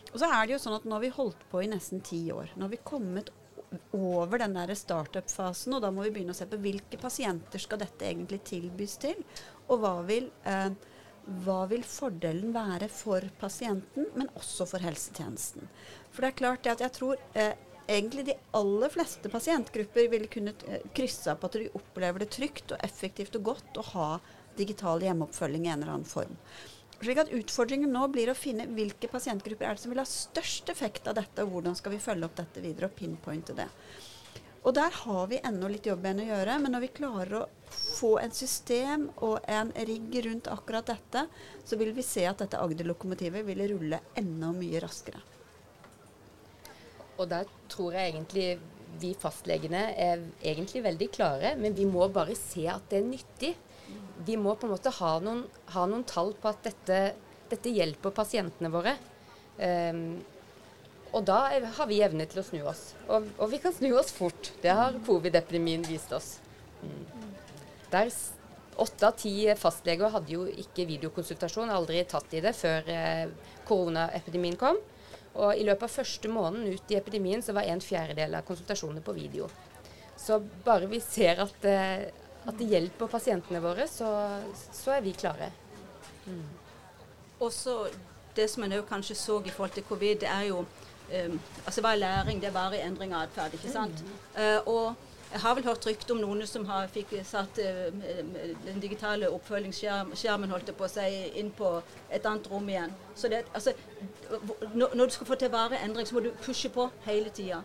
Og 0.10 0.18
så 0.20 0.28
er 0.28 0.42
det 0.44 0.58
jo 0.58 0.64
sånn 0.66 0.80
at 0.80 0.88
Nå 0.90 0.98
har 0.98 1.06
vi 1.06 1.16
holdt 1.16 1.48
på 1.52 1.64
i 1.64 1.72
nesten 1.72 2.04
ti 2.04 2.26
år. 2.36 2.52
Nå 2.58 2.68
har 2.68 2.74
vi 2.74 2.84
kommet 2.84 3.32
over 3.96 4.42
den 4.42 4.56
der 4.58 4.76
startup-fasen, 4.76 5.76
og 5.78 5.84
da 5.84 5.92
må 5.94 6.04
vi 6.08 6.14
begynne 6.18 6.34
å 6.34 6.38
se 6.38 6.48
på 6.50 6.60
hvilke 6.60 7.00
pasienter 7.00 7.62
skal 7.62 7.80
dette 7.80 8.08
egentlig 8.08 8.42
tilbys 8.50 8.98
til, 9.02 9.20
og 9.70 9.84
hva 9.84 10.00
vil, 10.08 10.32
eh, 10.44 10.72
hva 11.46 11.64
vil 11.70 11.84
fordelen 11.86 12.54
være 12.56 12.90
for 12.92 13.26
pasienten, 13.42 14.08
men 14.18 14.30
også 14.40 14.68
for 14.70 14.84
helsetjenesten. 14.84 15.68
For 16.10 16.24
det 16.26 16.32
er 16.32 16.40
klart 16.42 16.70
at 16.72 16.84
jeg 16.84 16.96
tror 16.96 17.22
eh, 17.38 17.54
egentlig 17.90 18.26
de 18.30 18.38
aller 18.58 18.92
fleste 18.94 19.32
pasientgrupper 19.32 20.10
ville 20.12 20.32
kunnet 20.32 20.66
eh, 20.68 20.84
krysse 20.96 21.32
av 21.32 21.40
på 21.40 21.50
at 21.50 21.60
de 21.62 21.72
opplever 21.78 22.24
det 22.24 22.32
trygt 22.36 22.74
og 22.74 22.84
effektivt 22.86 23.38
og 23.40 23.48
godt 23.54 23.80
å 23.80 23.88
ha 23.94 24.10
digital 24.60 25.02
hjemmeoppfølging 25.06 25.68
i 25.68 25.72
en 25.72 25.82
eller 25.82 25.96
annen 25.96 26.10
form. 26.10 26.36
Slik 27.00 27.22
at 27.22 27.32
Utfordringen 27.32 27.94
nå 27.96 28.10
blir 28.12 28.32
å 28.32 28.36
finne 28.36 28.68
hvilke 28.76 29.08
pasientgrupper 29.12 29.70
er 29.70 29.78
det 29.78 29.84
som 29.86 29.94
vil 29.94 30.02
ha 30.02 30.08
størst 30.10 30.72
effekt 30.74 31.08
av 31.08 31.16
dette, 31.16 31.46
og 31.46 31.54
hvordan 31.54 31.78
skal 31.80 31.94
vi 31.96 32.02
følge 32.04 32.28
opp 32.28 32.36
dette 32.42 32.64
videre 32.64 32.90
og 32.90 32.98
pinpointe 32.98 33.56
det. 33.56 33.70
Og 34.64 34.74
Der 34.76 34.92
har 34.92 35.28
vi 35.32 35.40
ennå 35.40 35.70
litt 35.72 35.88
jobb 35.88 36.04
igjen 36.04 36.22
å 36.26 36.30
gjøre, 36.30 36.58
men 36.60 36.74
når 36.76 36.84
vi 36.84 36.96
klarer 37.00 37.36
å 37.40 37.46
få 37.72 38.18
en 38.20 38.34
system 38.36 39.08
og 39.26 39.40
en 39.48 39.72
rigg 39.88 40.18
rundt 40.26 40.50
akkurat 40.52 40.90
dette, 40.92 41.26
så 41.66 41.80
vil 41.80 41.94
vi 41.96 42.04
se 42.04 42.26
at 42.28 42.42
dette 42.44 42.60
Agder-lokomotivet 42.60 43.46
vil 43.48 43.64
rulle 43.72 44.02
enda 44.20 44.52
mye 44.56 44.82
raskere. 44.84 45.22
Og 47.20 47.28
der 47.32 47.48
tror 47.72 47.96
jeg 47.96 48.14
egentlig 48.14 48.50
vi 49.00 49.14
fastlegene 49.20 49.82
er 49.96 50.24
egentlig 50.44 50.84
veldig 50.84 51.08
klare, 51.14 51.54
men 51.60 51.76
vi 51.78 51.86
må 51.88 52.08
bare 52.12 52.36
se 52.36 52.66
at 52.72 52.90
det 52.92 53.00
er 53.00 53.08
nyttig. 53.08 53.54
Vi 54.26 54.36
må 54.40 54.56
på 54.60 54.68
en 54.68 54.74
måte 54.74 54.92
ha 55.00 55.14
noen, 55.24 55.46
ha 55.74 55.86
noen 55.88 56.04
tall 56.10 56.34
på 56.40 56.52
at 56.52 56.66
dette, 56.68 57.00
dette 57.52 57.74
hjelper 57.74 58.16
pasientene 58.16 58.72
våre. 58.74 58.96
Um, 59.60 60.20
og 61.12 61.24
da 61.26 61.40
har 61.78 61.88
vi 61.90 62.02
evne 62.06 62.28
til 62.30 62.42
å 62.42 62.46
snu 62.46 62.60
oss. 62.70 62.92
Og, 63.08 63.30
og, 63.38 63.48
vi 63.52 63.60
kan 63.62 63.74
snu 63.74 63.90
oss 63.98 64.12
fort. 64.14 64.52
Det 64.62 64.74
har 64.76 64.98
covid-epidemien 65.08 65.86
vist 65.90 66.14
oss. 66.14 66.36
Mm. 66.84 67.08
Der 67.90 68.12
Åtte 68.80 69.08
av 69.10 69.16
ti 69.20 69.34
fastleger 69.60 70.08
hadde 70.14 70.32
jo 70.32 70.46
ikke 70.48 70.86
videokonsultasjon, 70.88 71.72
aldri 71.74 72.00
tatt 72.08 72.32
i 72.32 72.40
det 72.40 72.54
før 72.56 72.86
eh, 72.94 73.26
koronaepidemien 73.68 74.56
kom. 74.56 74.80
Og 75.36 75.52
i 75.60 75.66
løpet 75.68 75.84
av 75.84 75.98
første 75.98 76.32
måneden 76.32 76.78
ut 76.78 76.94
i 76.94 76.96
epidemien 76.96 77.44
så 77.44 77.52
var 77.58 77.68
en 77.68 77.84
fjerdedel 77.84 78.38
av 78.40 78.46
konsultasjonene 78.48 79.04
på 79.04 79.18
video. 79.18 79.50
Så 80.16 80.40
bare 80.64 80.88
vi 80.88 81.02
ser 81.04 81.44
at, 81.44 81.68
eh, 81.68 82.08
at 82.48 82.56
det 82.62 82.70
hjelper 82.72 83.12
pasientene 83.12 83.60
våre, 83.64 83.88
så, 83.92 84.14
så 84.56 84.96
er 84.96 85.04
vi 85.04 85.18
klare. 85.18 85.52
Mm. 86.24 86.46
Også 87.44 87.82
det 88.36 88.48
som 88.54 88.64
en 88.64 88.78
kanskje 88.88 89.18
så 89.20 89.42
i 89.44 89.52
forhold 89.52 89.76
til 89.76 89.88
covid, 89.92 90.22
det 90.24 90.32
er 90.32 90.48
jo 90.54 90.64
um, 91.12 91.40
altså 91.66 91.82
hva 91.82 91.94
er 91.94 92.02
læring? 92.04 92.42
Det 92.42 92.50
er 92.50 92.56
bare 92.56 92.82
endring 92.86 93.14
av 93.14 93.28
atferd. 93.28 93.54
ikke 93.54 93.72
sant? 93.72 94.04
Uh, 94.38 94.60
og 94.66 94.96
jeg 95.32 95.42
har 95.42 95.56
vel 95.56 95.66
hørt 95.68 95.86
rykte 95.86 96.14
om 96.16 96.22
noen 96.24 96.42
som 96.50 96.66
har 96.66 96.88
fikk 96.90 97.12
satt 97.28 97.60
uh, 97.62 97.90
den 98.66 98.82
digitale 98.82 99.30
oppfølgingsskjermen 99.30 100.50
holdt 100.50 100.72
på 100.78 100.90
seg 100.90 101.38
inn 101.38 101.52
på 101.54 101.76
et 102.10 102.26
annet 102.26 102.50
rom 102.50 102.70
igjen. 102.70 102.96
Så 103.16 103.30
det, 103.30 103.44
altså, 103.54 103.76
når, 104.74 105.06
du 105.06 105.14
skal 105.14 105.30
få 105.30 105.38
til 105.38 105.54
vare 105.54 105.84
endring, 105.86 106.08
så 106.08 106.18
må 106.18 106.26
du 106.26 106.32
pushe 106.42 106.70
på 106.74 106.90
hele 107.06 107.30
tida. 107.30 107.62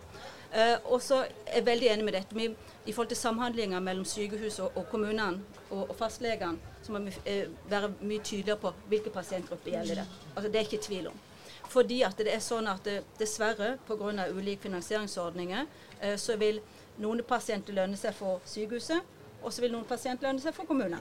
Uh, 0.54 0.92
og 0.92 1.02
så 1.02 1.24
er 1.24 1.56
jeg 1.56 1.66
veldig 1.66 1.88
enig 1.94 2.04
med 2.04 2.14
dette. 2.14 2.36
Vi, 2.36 2.50
I 2.86 2.92
forhold 2.92 3.08
til 3.08 3.18
samhandlinga 3.18 3.80
mellom 3.80 4.04
sykehus 4.04 4.58
og, 4.58 4.76
og 4.76 4.88
kommunene 4.90 5.40
og, 5.70 5.88
og 5.88 5.96
fastlegene, 5.98 6.74
så 6.82 6.92
må 6.92 7.00
vi 7.06 7.16
uh, 7.16 7.70
være 7.70 7.94
mye 8.00 8.20
tydeligere 8.20 8.60
på 8.60 8.74
hvilke 8.92 9.10
pasientgrupper 9.10 9.72
gjelder 9.72 10.02
det. 10.02 10.10
Altså, 10.34 10.50
det 10.50 10.60
er 10.60 10.68
ikke 10.68 10.84
tvil 10.84 11.08
om. 11.10 11.24
Fordi 11.68 12.02
at 12.06 12.18
det 12.20 12.34
er 12.34 12.42
sånn 12.44 12.68
at 12.70 12.84
det, 12.86 13.00
dessverre, 13.18 13.78
pga. 13.88 14.28
ulike 14.30 14.62
finansieringsordninger, 14.62 15.66
eh, 16.00 16.16
så 16.16 16.36
vil 16.36 16.60
noen 16.98 17.22
pasienter 17.26 17.74
lønne 17.74 17.96
seg 17.96 18.14
for 18.14 18.40
sykehuset, 18.46 19.02
og 19.42 19.52
så 19.52 19.64
vil 19.64 19.72
noen 19.72 19.88
pasienter 19.88 20.28
lønne 20.28 20.42
seg 20.42 20.54
for 20.54 20.66
kommunene. 20.66 21.00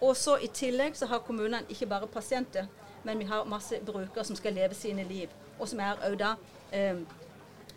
Og 0.00 0.16
så 0.16 0.38
I 0.40 0.48
tillegg 0.48 0.96
så 0.96 1.06
har 1.06 1.24
kommunene 1.24 1.64
ikke 1.68 1.86
bare 1.86 2.06
pasienter, 2.06 2.66
men 3.04 3.18
vi 3.18 3.24
har 3.24 3.48
masse 3.48 3.80
brukere 3.84 4.24
som 4.24 4.36
skal 4.36 4.52
leve 4.52 4.74
sine 4.74 5.04
liv, 5.04 5.28
og 5.58 5.68
som 5.68 5.80
er 5.80 6.00
òg 6.08 6.16
da 6.20 6.34
eh, 6.72 7.00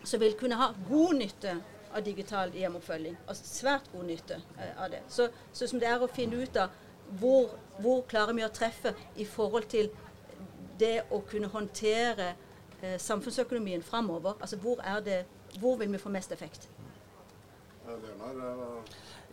som 0.04 0.20
vil 0.20 0.36
kunne 0.36 0.58
ha 0.60 0.72
god 0.88 1.16
nytte 1.16 1.58
av 1.94 2.02
digital 2.04 2.52
hjemoppfølging. 2.52 3.16
Altså 3.26 3.44
svært 3.48 3.90
god 3.92 4.08
nytte 4.08 4.40
eh, 4.58 4.72
av 4.76 4.90
det. 4.90 5.02
Så, 5.08 5.28
så 5.52 5.68
som 5.68 5.80
det 5.80 5.88
er 5.88 6.02
å 6.02 6.10
finne 6.10 6.42
ut 6.42 6.56
av 6.60 6.72
hvor, 7.20 7.52
hvor 7.78 8.02
klarer 8.08 8.36
vi 8.36 8.44
å 8.44 8.52
treffe 8.52 8.94
i 9.20 9.26
forhold 9.28 9.68
til 9.72 9.90
det 10.84 10.94
å 11.10 11.22
kunne 11.28 11.50
håndtere 11.52 12.30
eh, 12.82 12.98
samfunnsøkonomien 13.00 13.82
framover. 13.82 14.36
Altså 14.40 14.60
hvor, 14.60 14.84
det, 15.04 15.24
hvor 15.58 15.78
vil 15.80 15.92
vi 15.92 15.98
få 15.98 16.12
mest 16.12 16.32
effekt? 16.32 16.68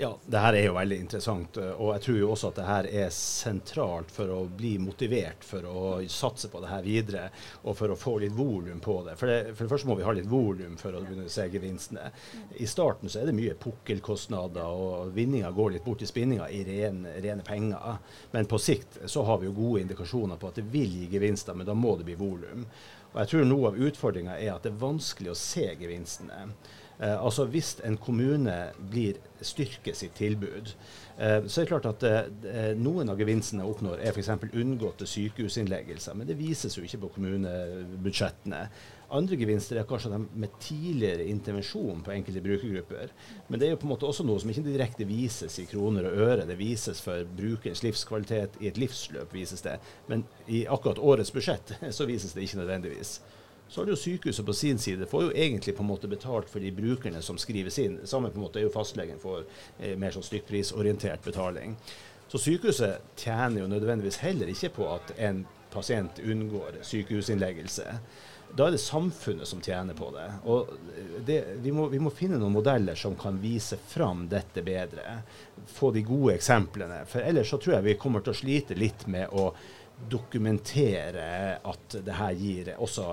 Ja, 0.02 0.18
det 0.26 0.40
her 0.42 0.56
er 0.58 0.64
jo 0.66 0.74
veldig 0.74 0.96
interessant. 0.98 1.58
Og 1.62 1.92
jeg 1.94 2.02
tror 2.02 2.16
jo 2.18 2.30
også 2.34 2.50
at 2.50 2.56
det 2.58 2.64
her 2.66 2.88
er 3.04 3.12
sentralt 3.14 4.10
for 4.10 4.32
å 4.34 4.40
bli 4.50 4.72
motivert 4.82 5.46
for 5.46 5.68
å 5.70 5.84
satse 6.10 6.50
på 6.50 6.58
det 6.64 6.72
her 6.72 6.82
videre, 6.82 7.28
og 7.62 7.78
for 7.78 7.94
å 7.94 7.98
få 8.02 8.16
litt 8.24 8.34
volum 8.34 8.80
på 8.82 8.96
det. 9.06 9.14
For, 9.20 9.30
det. 9.30 9.54
for 9.54 9.68
det 9.68 9.74
første 9.76 9.92
må 9.92 10.00
vi 10.00 10.08
ha 10.08 10.16
litt 10.18 10.32
volum 10.32 10.74
for 10.82 10.98
å 10.98 11.04
begynne 11.06 11.28
å 11.30 11.36
se 11.36 11.46
gevinstene. 11.54 12.10
I 12.58 12.72
starten 12.72 13.14
så 13.14 13.22
er 13.22 13.30
det 13.30 13.38
mye 13.38 13.54
pukkelkostnader, 13.62 14.74
og 14.74 15.14
vinninga 15.14 15.54
går 15.54 15.76
litt 15.76 15.86
bort 15.86 16.02
i 16.02 16.10
spinninga 16.10 16.50
i 16.50 16.64
rene, 16.66 17.14
rene 17.22 17.46
penger. 17.46 18.02
Men 18.34 18.50
på 18.50 18.58
sikt 18.58 19.04
så 19.06 19.28
har 19.30 19.38
vi 19.38 19.52
jo 19.52 19.58
gode 19.62 19.86
indikasjoner 19.86 20.42
på 20.42 20.50
at 20.50 20.58
det 20.64 20.66
vil 20.74 20.98
gi 21.04 21.12
gevinster, 21.14 21.54
men 21.54 21.70
da 21.70 21.78
må 21.78 21.94
det 22.00 22.10
bli 22.10 22.18
volum. 22.18 22.66
Og 23.12 23.22
jeg 23.22 23.36
tror 23.36 23.50
noe 23.54 23.70
av 23.70 23.82
utfordringa 23.86 24.42
er 24.42 24.56
at 24.56 24.66
det 24.66 24.74
er 24.74 24.82
vanskelig 24.82 25.36
å 25.36 25.42
se 25.46 25.70
gevinstene. 25.78 26.48
Eh, 27.02 27.24
altså 27.26 27.46
Hvis 27.50 27.76
en 27.86 27.98
kommune 27.98 28.56
blir 28.92 29.18
styrker 29.42 29.96
sitt 29.98 30.14
tilbud, 30.20 30.76
eh, 31.18 31.40
så 31.48 31.62
er 31.62 31.66
det 31.66 31.72
klart 31.72 31.90
at 31.90 32.04
eh, 32.06 32.74
noen 32.78 33.10
av 33.10 33.18
gevinstene 33.18 33.66
oppnår 33.66 34.04
er 34.04 34.14
f.eks. 34.14 34.30
unngåtte 34.54 35.08
sykehusinnleggelser, 35.10 36.14
men 36.14 36.30
det 36.30 36.38
vises 36.38 36.78
jo 36.78 36.86
ikke 36.86 37.02
på 37.08 37.14
kommunebudsjettene. 37.16 38.62
Andre 39.18 39.36
gevinster 39.36 39.82
er 39.82 39.90
kanskje 39.90 40.14
de 40.14 40.22
med 40.40 40.54
tidligere 40.62 41.26
intervensjon 41.28 42.06
på 42.06 42.14
enkelte 42.14 42.46
brukergrupper. 42.46 43.10
Men 43.50 43.60
det 43.60 43.68
er 43.68 43.74
jo 43.74 43.82
på 43.82 43.90
en 43.90 43.96
måte 43.96 44.08
også 44.08 44.24
noe 44.24 44.40
som 44.40 44.54
ikke 44.54 44.64
direkte 44.70 45.10
vises 45.10 45.58
i 45.60 45.66
kroner 45.68 46.08
og 46.08 46.22
øre. 46.30 46.46
Det 46.48 46.56
vises 46.62 47.02
for 47.04 47.26
brukerens 47.36 47.82
livskvalitet 47.84 48.62
i 48.62 48.70
et 48.70 48.80
livsløp, 48.80 49.34
vises 49.36 49.66
det. 49.66 49.80
Men 50.08 50.24
i 50.48 50.64
akkurat 50.70 51.02
årets 51.02 51.34
budsjett 51.34 51.76
så 51.98 52.08
vises 52.08 52.38
det 52.38 52.46
ikke 52.46 52.62
nødvendigvis. 52.62 53.18
Så 53.72 53.82
har 53.82 53.88
jo 53.88 53.96
sykehuset 53.96 54.46
på 54.46 54.54
sin 54.54 54.80
side 54.84 55.06
får 55.08 55.22
jo 55.24 55.32
egentlig 55.32 55.78
på 55.78 55.84
en 55.86 55.88
måte 55.88 56.08
betalt 56.12 56.50
for 56.52 56.60
de 56.60 56.74
brukerne 56.76 57.22
som 57.24 57.38
skrives 57.40 57.80
inn. 57.80 57.94
sammen 58.04 58.08
samme 58.08 58.30
på 58.30 58.42
en 58.42 58.44
måte 58.44 58.60
er 58.60 58.66
jo 58.66 58.74
fastlegen 58.74 59.20
for 59.20 59.46
eh, 59.80 59.96
mer 59.96 60.12
sånn 60.12 60.28
stykkprisorientert 60.28 61.24
betaling. 61.24 61.78
Så 62.28 62.38
sykehuset 62.38 63.16
tjener 63.16 63.62
jo 63.62 63.70
nødvendigvis 63.72 64.20
heller 64.26 64.52
ikke 64.52 64.74
på 64.76 64.90
at 64.92 65.16
en 65.18 65.46
pasient 65.72 66.20
unngår 66.20 66.82
sykehusinnleggelse. 66.84 67.96
Da 68.56 68.68
er 68.68 68.76
det 68.76 68.84
samfunnet 68.84 69.48
som 69.48 69.62
tjener 69.64 69.96
på 69.96 70.12
det. 70.12 70.28
Og 70.52 70.72
det, 71.26 71.40
vi, 71.64 71.72
må, 71.72 71.88
vi, 71.88 72.00
må, 72.04 72.12
finne 72.12 72.40
noen 72.42 72.52
modeller 72.52 73.00
som 73.00 73.16
kan 73.16 73.40
vise 73.40 73.80
fram 73.80 74.26
dette 74.32 74.64
bedre. 74.68 75.22
Få 75.72 75.94
de 75.96 76.04
gode 76.04 76.36
eksemplene. 76.36 77.06
For 77.08 77.24
ellers 77.24 77.52
så 77.52 77.60
tror 77.62 77.78
jeg 77.78 77.88
vi 77.88 78.00
kommer 78.02 78.24
til 78.26 78.36
å 78.36 78.42
slite 78.42 78.76
litt 78.76 79.08
med 79.08 79.32
å 79.32 79.54
dokumentere 80.10 81.58
at 81.68 81.96
det 82.06 82.16
her 82.18 82.38
gir 82.38 82.72
også 82.82 83.06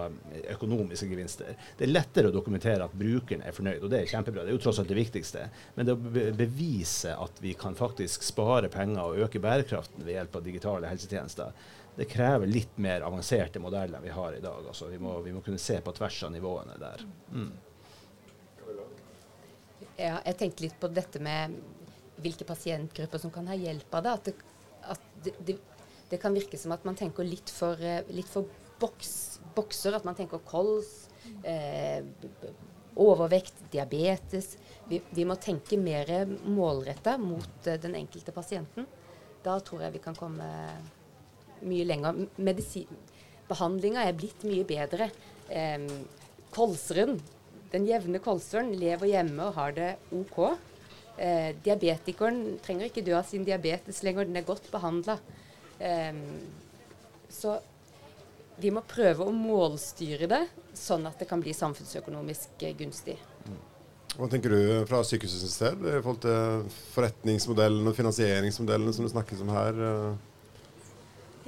økonomiske 0.55 1.09
gevinster. 1.11 1.57
Det 1.79 1.87
er 1.87 1.93
lettere 1.93 2.31
å 2.31 2.35
dokumentere 2.35 2.87
at 2.87 2.95
brukeren 2.99 3.45
er 3.47 3.57
fornøyd, 3.57 3.83
og 3.83 3.93
det 3.93 4.03
er 4.03 4.13
kjempebra. 4.13 4.45
Det 4.45 4.53
er 4.53 4.59
jo 4.59 4.63
tross 4.65 4.81
alt 4.83 4.91
det 4.91 4.99
viktigste. 4.99 5.47
Men 5.77 5.89
det 5.89 5.97
å 5.97 6.13
bevise 6.39 7.15
at 7.15 7.43
vi 7.45 7.55
kan 7.59 7.77
faktisk 7.79 8.27
spare 8.27 8.71
penger 8.73 9.03
og 9.05 9.25
øke 9.27 9.43
bærekraften 9.43 10.07
ved 10.07 10.17
hjelp 10.17 10.41
av 10.41 10.49
digitale 10.49 10.91
helsetjenester, 10.93 11.55
det 11.99 12.07
krever 12.11 12.47
litt 12.47 12.77
mer 12.79 13.03
avanserte 13.03 13.59
modeller 13.59 13.99
enn 13.99 14.07
vi 14.07 14.15
har 14.15 14.37
i 14.37 14.43
dag. 14.43 14.67
Altså, 14.71 14.87
vi, 14.93 15.01
må, 15.03 15.17
vi, 15.25 15.33
må, 15.35 15.43
kunne 15.43 15.59
se 15.59 15.81
på 15.83 15.95
tvers 15.97 16.21
av 16.29 16.31
nivåene 16.31 16.77
der. 16.79 17.03
Mm. 17.35 17.49
Ja, 19.99 20.21
jeg 20.23 20.37
tenkte 20.39 20.63
litt 20.69 20.79
på 20.79 20.91
dette 20.95 21.19
med 21.19 21.57
hvilke 22.23 22.47
pasientgrupper 22.47 23.19
som 23.19 23.35
kan 23.35 23.51
ha 23.51 23.57
hjelp 23.59 23.99
av 23.99 24.07
det. 24.07 24.13
At 24.15 24.29
det, 24.29 24.37
at 24.95 25.11
det, 25.25 25.35
det 25.49 25.57
det 26.11 26.21
kan 26.23 26.35
virke 26.37 26.59
som 26.61 26.73
at 26.75 26.85
man 26.89 26.97
tenker 26.99 27.27
litt 27.27 27.51
for, 27.53 27.81
eh, 27.81 28.07
litt 28.15 28.29
for 28.29 28.49
boks, 28.81 29.41
bokser. 29.55 29.97
At 29.97 30.05
man 30.05 30.17
tenker 30.19 30.39
kols, 30.39 31.09
eh, 31.45 32.03
overvekt, 32.97 33.55
diabetes. 33.71 34.57
Vi, 34.89 35.01
vi, 35.11 35.25
må 35.25 35.37
tenke 35.37 35.79
mer 35.79 36.27
målretta 36.49 37.19
mot 37.21 37.67
uh, 37.69 37.77
den 37.79 37.95
enkelte 37.95 38.33
pasienten. 38.35 38.87
Da 39.45 39.61
tror 39.61 39.85
jeg 39.85 39.95
vi 39.95 40.03
kan 40.03 40.17
komme 40.19 40.49
mye 41.63 41.85
lenger. 41.87 42.25
Behandlinga 43.49 44.03
er 44.05 44.17
blitt 44.19 44.43
mye 44.49 44.65
bedre. 44.67 45.11
Eh, 45.49 45.85
kolseren, 46.55 47.21
den 47.73 47.87
jevne 47.87 48.19
kolseren, 48.25 48.73
lever 48.81 49.13
hjemme 49.13 49.47
og 49.47 49.55
har 49.61 49.77
det 49.77 49.93
OK. 50.17 50.41
Eh, 51.19 51.51
diabetikeren 51.65 52.59
trenger 52.63 52.89
ikke 52.89 53.05
dø 53.07 53.17
av 53.19 53.27
sin 53.27 53.47
diabetes 53.47 54.03
lenger, 54.07 54.29
den 54.29 54.39
er 54.39 54.47
godt 54.47 54.69
behandla. 54.73 55.19
Um, 55.79 56.23
så 57.31 57.59
vi 58.59 58.73
må 58.75 58.83
prøve 58.83 59.27
å 59.27 59.35
målstyre 59.35 60.27
det, 60.31 60.43
sånn 60.75 61.07
at 61.07 61.21
det 61.21 61.29
kan 61.31 61.43
bli 61.43 61.55
samfunnsøkonomisk 61.55 62.65
eh, 62.67 62.75
gunstig. 62.79 63.15
Hva 64.17 64.27
tenker 64.33 64.51
du 64.51 64.63
fra 64.89 65.05
sykehusets 65.07 65.59
sted 65.61 65.85
i 65.85 65.99
forhold 66.01 66.25
til 66.25 66.65
forretningsmodellen 66.95 67.87
og 67.87 67.95
finansieringsmodellene 67.95 68.95
som 68.97 69.07
det 69.07 69.13
snakkes 69.13 69.45
om 69.45 69.53
her? 69.55 69.79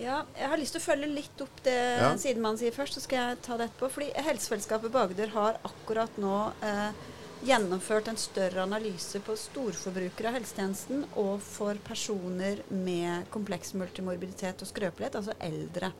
Ja, 0.00 0.22
jeg 0.38 0.48
har 0.48 0.60
lyst 0.60 0.76
til 0.76 0.80
å 0.80 0.84
følge 0.84 1.08
litt 1.12 1.42
opp 1.44 1.58
det 1.66 1.76
ja. 1.76 2.12
sidemannen 2.20 2.60
sier 2.60 2.72
først, 2.72 2.96
så 2.96 3.02
skal 3.04 3.18
jeg 3.20 3.40
ta 3.44 3.58
det 3.58 3.66
etterpå. 3.68 3.90
Fordi 3.96 4.08
Helsefellesskapet 4.28 4.94
Bagder 4.94 5.32
har 5.34 5.58
akkurat 5.66 6.20
nå 6.20 6.36
eh, 6.64 7.02
gjennomført 7.46 8.08
en 8.10 8.18
større 8.20 8.64
analyse 8.66 9.20
på 9.24 9.36
storforbrukere 9.38 10.28
av 10.30 10.36
helsetjenesten 10.38 11.06
og 11.20 11.38
for 11.44 11.78
personer 11.86 12.60
med 12.68 13.28
kompleks 13.32 13.72
multimorbiditet 13.78 14.60
og 14.60 14.68
skrøpelighet, 14.68 15.16
altså 15.16 15.36
eldre 15.40 15.92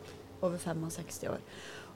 over 0.44 0.60
65 0.60 1.30
år. 1.32 1.44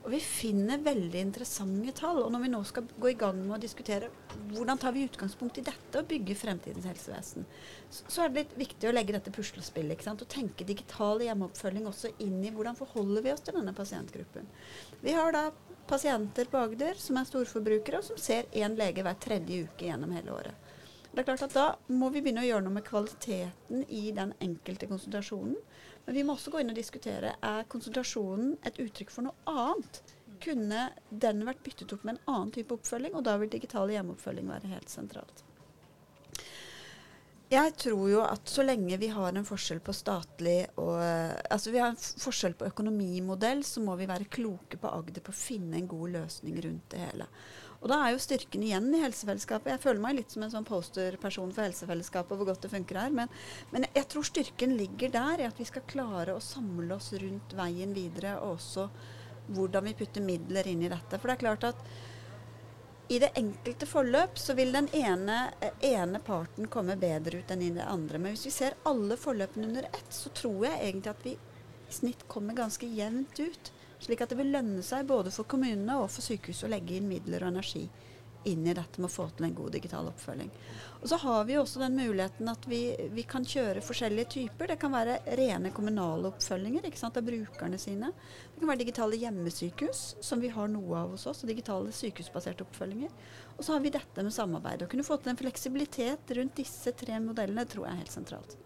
Og 0.05 0.11
Vi 0.13 0.19
finner 0.21 0.83
veldig 0.85 1.17
interessante 1.17 1.93
tall. 1.97 2.19
og 2.21 2.31
Når 2.31 2.41
vi 2.43 2.49
nå 2.53 2.59
skal 2.69 2.89
gå 3.01 3.09
i 3.09 3.17
gang 3.17 3.39
med 3.39 3.55
å 3.57 3.61
diskutere 3.61 4.11
hvordan 4.53 4.77
tar 4.77 4.93
vi 4.93 5.07
utgangspunkt 5.07 5.57
i 5.57 5.63
dette 5.65 5.97
og 5.97 6.05
bygger 6.11 6.37
fremtidens 6.37 6.85
helsevesen, 6.85 7.47
så 7.89 8.21
er 8.21 8.29
det 8.29 8.43
litt 8.43 8.53
viktig 8.67 8.89
å 8.89 8.93
legge 8.93 9.15
dette 9.15 9.33
puslespillet 9.33 9.97
ikke 9.97 10.05
sant? 10.05 10.21
og 10.21 10.29
tenke 10.29 10.67
digital 10.67 11.23
hjemmeoppfølging 11.25 11.89
også 11.89 12.13
inn 12.21 12.37
i 12.45 12.53
hvordan 12.53 12.77
forholder 12.77 13.25
vi 13.25 13.33
oss 13.33 13.41
til 13.41 13.57
denne 13.57 13.73
pasientgruppen. 13.73 14.45
Vi 15.01 15.17
har 15.17 15.33
da 15.33 15.47
pasienter 15.87 16.49
på 16.51 16.57
Agder 16.57 16.99
som 16.99 17.17
er 17.19 17.27
storforbrukere, 17.29 18.01
og 18.01 18.07
som 18.07 18.19
ser 18.21 18.49
én 18.53 18.77
lege 18.77 19.03
hver 19.05 19.17
tredje 19.21 19.65
uke 19.67 19.87
gjennom 19.87 20.13
hele 20.15 20.33
året. 20.33 20.71
Det 21.15 21.21
er 21.21 21.27
klart 21.29 21.45
at 21.45 21.53
Da 21.55 21.65
må 21.95 22.09
vi 22.11 22.19
begynne 22.19 22.43
å 22.43 22.47
gjøre 22.49 22.65
noe 22.65 22.75
med 22.75 22.83
kvaliteten 22.83 23.85
i 23.87 24.11
den 24.11 24.33
enkelte 24.43 24.89
konsultasjonen. 24.89 25.55
Men 26.05 26.15
vi 26.17 26.23
må 26.27 26.35
også 26.35 26.51
gå 26.51 26.59
inn 26.59 26.73
og 26.73 26.77
diskutere 26.77 27.37
er 27.39 27.69
konsentrasjonen 27.71 28.57
et 28.67 28.81
uttrykk 28.83 29.13
for 29.13 29.29
noe 29.29 29.47
annet. 29.47 30.01
Kunne 30.43 30.89
den 31.09 31.45
vært 31.47 31.63
byttet 31.63 31.95
opp 31.95 32.03
med 32.03 32.17
en 32.17 32.33
annen 32.33 32.51
type 32.57 32.75
oppfølging, 32.75 33.15
og 33.15 33.23
da 33.23 33.37
vil 33.39 33.53
digital 33.53 33.89
hjemmeoppfølging 33.95 34.51
være 34.51 34.73
helt 34.75 34.91
sentralt. 34.91 35.45
Jeg 37.51 37.75
tror 37.77 38.07
jo 38.09 38.21
at 38.25 38.49
så 38.49 38.63
lenge 38.65 38.97
vi 38.97 39.11
har 39.13 39.35
en 39.35 39.45
forskjell 39.45 39.77
på 39.85 39.93
statlig 39.93 40.63
og 40.81 40.95
Altså 40.97 41.69
vi 41.69 41.77
har 41.77 41.91
en 41.93 41.99
forskjell 41.99 42.55
på 42.57 42.65
økonomimodell, 42.71 43.61
så 43.63 43.83
må 43.85 43.93
vi 43.99 44.07
være 44.09 44.25
kloke 44.33 44.79
på 44.81 44.89
Agder 44.89 45.21
på 45.21 45.33
å 45.33 45.37
finne 45.37 45.77
en 45.77 45.89
god 45.91 46.15
løsning 46.15 46.57
rundt 46.65 46.89
det 46.95 47.03
hele. 47.03 47.27
Og 47.85 47.91
da 47.91 47.99
er 48.01 48.15
jo 48.15 48.21
styrken 48.23 48.63
igjen 48.65 48.87
i 48.97 49.01
helsefellesskapet. 49.03 49.75
Jeg 49.75 49.83
føler 49.83 50.01
meg 50.01 50.15
litt 50.17 50.33
som 50.33 50.41
en 50.41 50.53
sånn 50.55 50.65
posterperson 50.65 51.51
for 51.53 51.67
helsefellesskapet 51.67 52.33
og 52.33 52.41
hvor 52.41 52.49
godt 52.49 52.65
det 52.65 52.71
funker 52.71 52.97
her. 52.97 53.13
Men, 53.13 53.29
men, 53.69 53.85
jeg 53.93 54.07
tror 54.09 54.25
styrken 54.25 54.73
ligger 54.79 55.13
der 55.13 55.43
i 55.43 55.45
at 55.45 55.61
vi 55.61 55.67
skal 55.69 55.85
klare 55.85 56.33
å 56.33 56.41
samle 56.41 56.97
oss 56.97 57.11
rundt 57.21 57.53
veien 57.53 57.93
videre, 57.93 58.39
og 58.41 58.55
også 58.55 58.87
hvordan 59.53 59.85
vi 59.85 59.97
putter 59.99 60.25
midler 60.25 60.65
inn 60.71 60.81
i 60.81 60.89
dette. 60.89 61.19
For 61.19 61.29
det 61.29 61.35
er 61.35 61.43
klart 61.43 61.69
at 61.69 61.85
i 63.07 63.19
det 63.21 63.31
enkelte 63.37 63.85
forløp 63.85 64.39
så 64.41 64.55
vil 64.57 64.71
den 64.73 64.87
ene, 64.97 65.51
ene, 65.85 66.19
parten 66.25 66.69
komme 66.73 66.95
bedre 66.97 67.41
ut 67.41 67.51
enn 67.53 67.61
i 67.61 67.73
det 67.75 67.85
andre. 67.85 68.17
Men 68.17 68.33
hvis 68.33 68.47
vi 68.47 68.53
ser 68.55 68.77
alle 68.89 69.17
forløpene 69.19 69.67
under 69.67 69.89
ett, 69.91 70.09
så 70.09 70.31
tror 70.33 70.65
jeg 70.65 70.79
egentlig 70.81 71.11
at 71.13 71.25
vi 71.25 71.35
i 71.35 71.93
snitt 71.93 72.25
kommer 72.31 72.57
ganske 72.57 72.89
jevnt 72.89 73.39
ut. 73.39 73.71
Slik 74.01 74.25
at 74.25 74.33
det 74.33 74.39
vil 74.39 74.51
lønne 74.55 74.81
seg 74.83 75.05
både 75.09 75.31
for 75.33 75.47
kommunene 75.49 75.99
og 76.01 76.09
for 76.13 76.25
sykehuset 76.25 76.67
å 76.67 76.73
legge 76.73 76.97
inn 76.97 77.07
midler 77.09 77.45
og 77.45 77.53
energi 77.53 77.85
inn 78.49 78.67
i 78.67 78.73
dette 78.75 79.01
med 79.01 79.09
å 79.09 79.13
få 79.13 79.27
til 79.35 79.47
en 79.47 79.55
god 79.57 79.73
digital 79.75 80.09
oppfølging. 80.09 80.51
Og 81.01 81.09
Så 81.09 81.19
har 81.21 81.43
vi 81.45 81.57
også 81.59 81.81
den 81.83 81.97
muligheten 81.99 82.49
at 82.49 82.65
vi, 82.65 82.79
vi 83.13 83.23
kan 83.29 83.45
kjøre 83.45 83.83
forskjellige 83.85 84.31
typer. 84.35 84.71
Det 84.71 84.79
kan 84.81 84.93
være 84.95 85.19
rene 85.37 85.69
kommunale 85.75 86.31
oppfølginger 86.31 86.87
ikke 86.87 87.01
sant, 87.01 87.19
av 87.19 87.27
brukerne 87.27 87.77
sine. 87.81 88.09
Det 88.53 88.61
kan 88.63 88.71
være 88.71 88.81
digitale 88.81 89.19
hjemmesykehus, 89.21 90.05
som 90.25 90.41
vi 90.41 90.49
har 90.55 90.71
noe 90.71 91.01
av 91.03 91.13
hos 91.13 91.27
oss, 91.29 91.43
og 91.43 91.51
digitale 91.51 91.93
sykehusbaserte 91.93 92.65
oppfølginger. 92.65 93.13
Og 93.57 93.61
så 93.67 93.75
har 93.75 93.85
vi 93.85 93.93
dette 93.93 94.25
med 94.25 94.33
samarbeid. 94.33 94.85
Å 94.85 94.89
kunne 94.89 95.05
få 95.05 95.19
til 95.19 95.35
en 95.35 95.41
fleksibilitet 95.43 96.33
rundt 96.39 96.57
disse 96.57 96.95
tre 96.97 97.21
modellene 97.21 97.67
tror 97.69 97.85
jeg 97.85 97.93
er 97.93 98.01
helt 98.01 98.17
sentralt. 98.17 98.57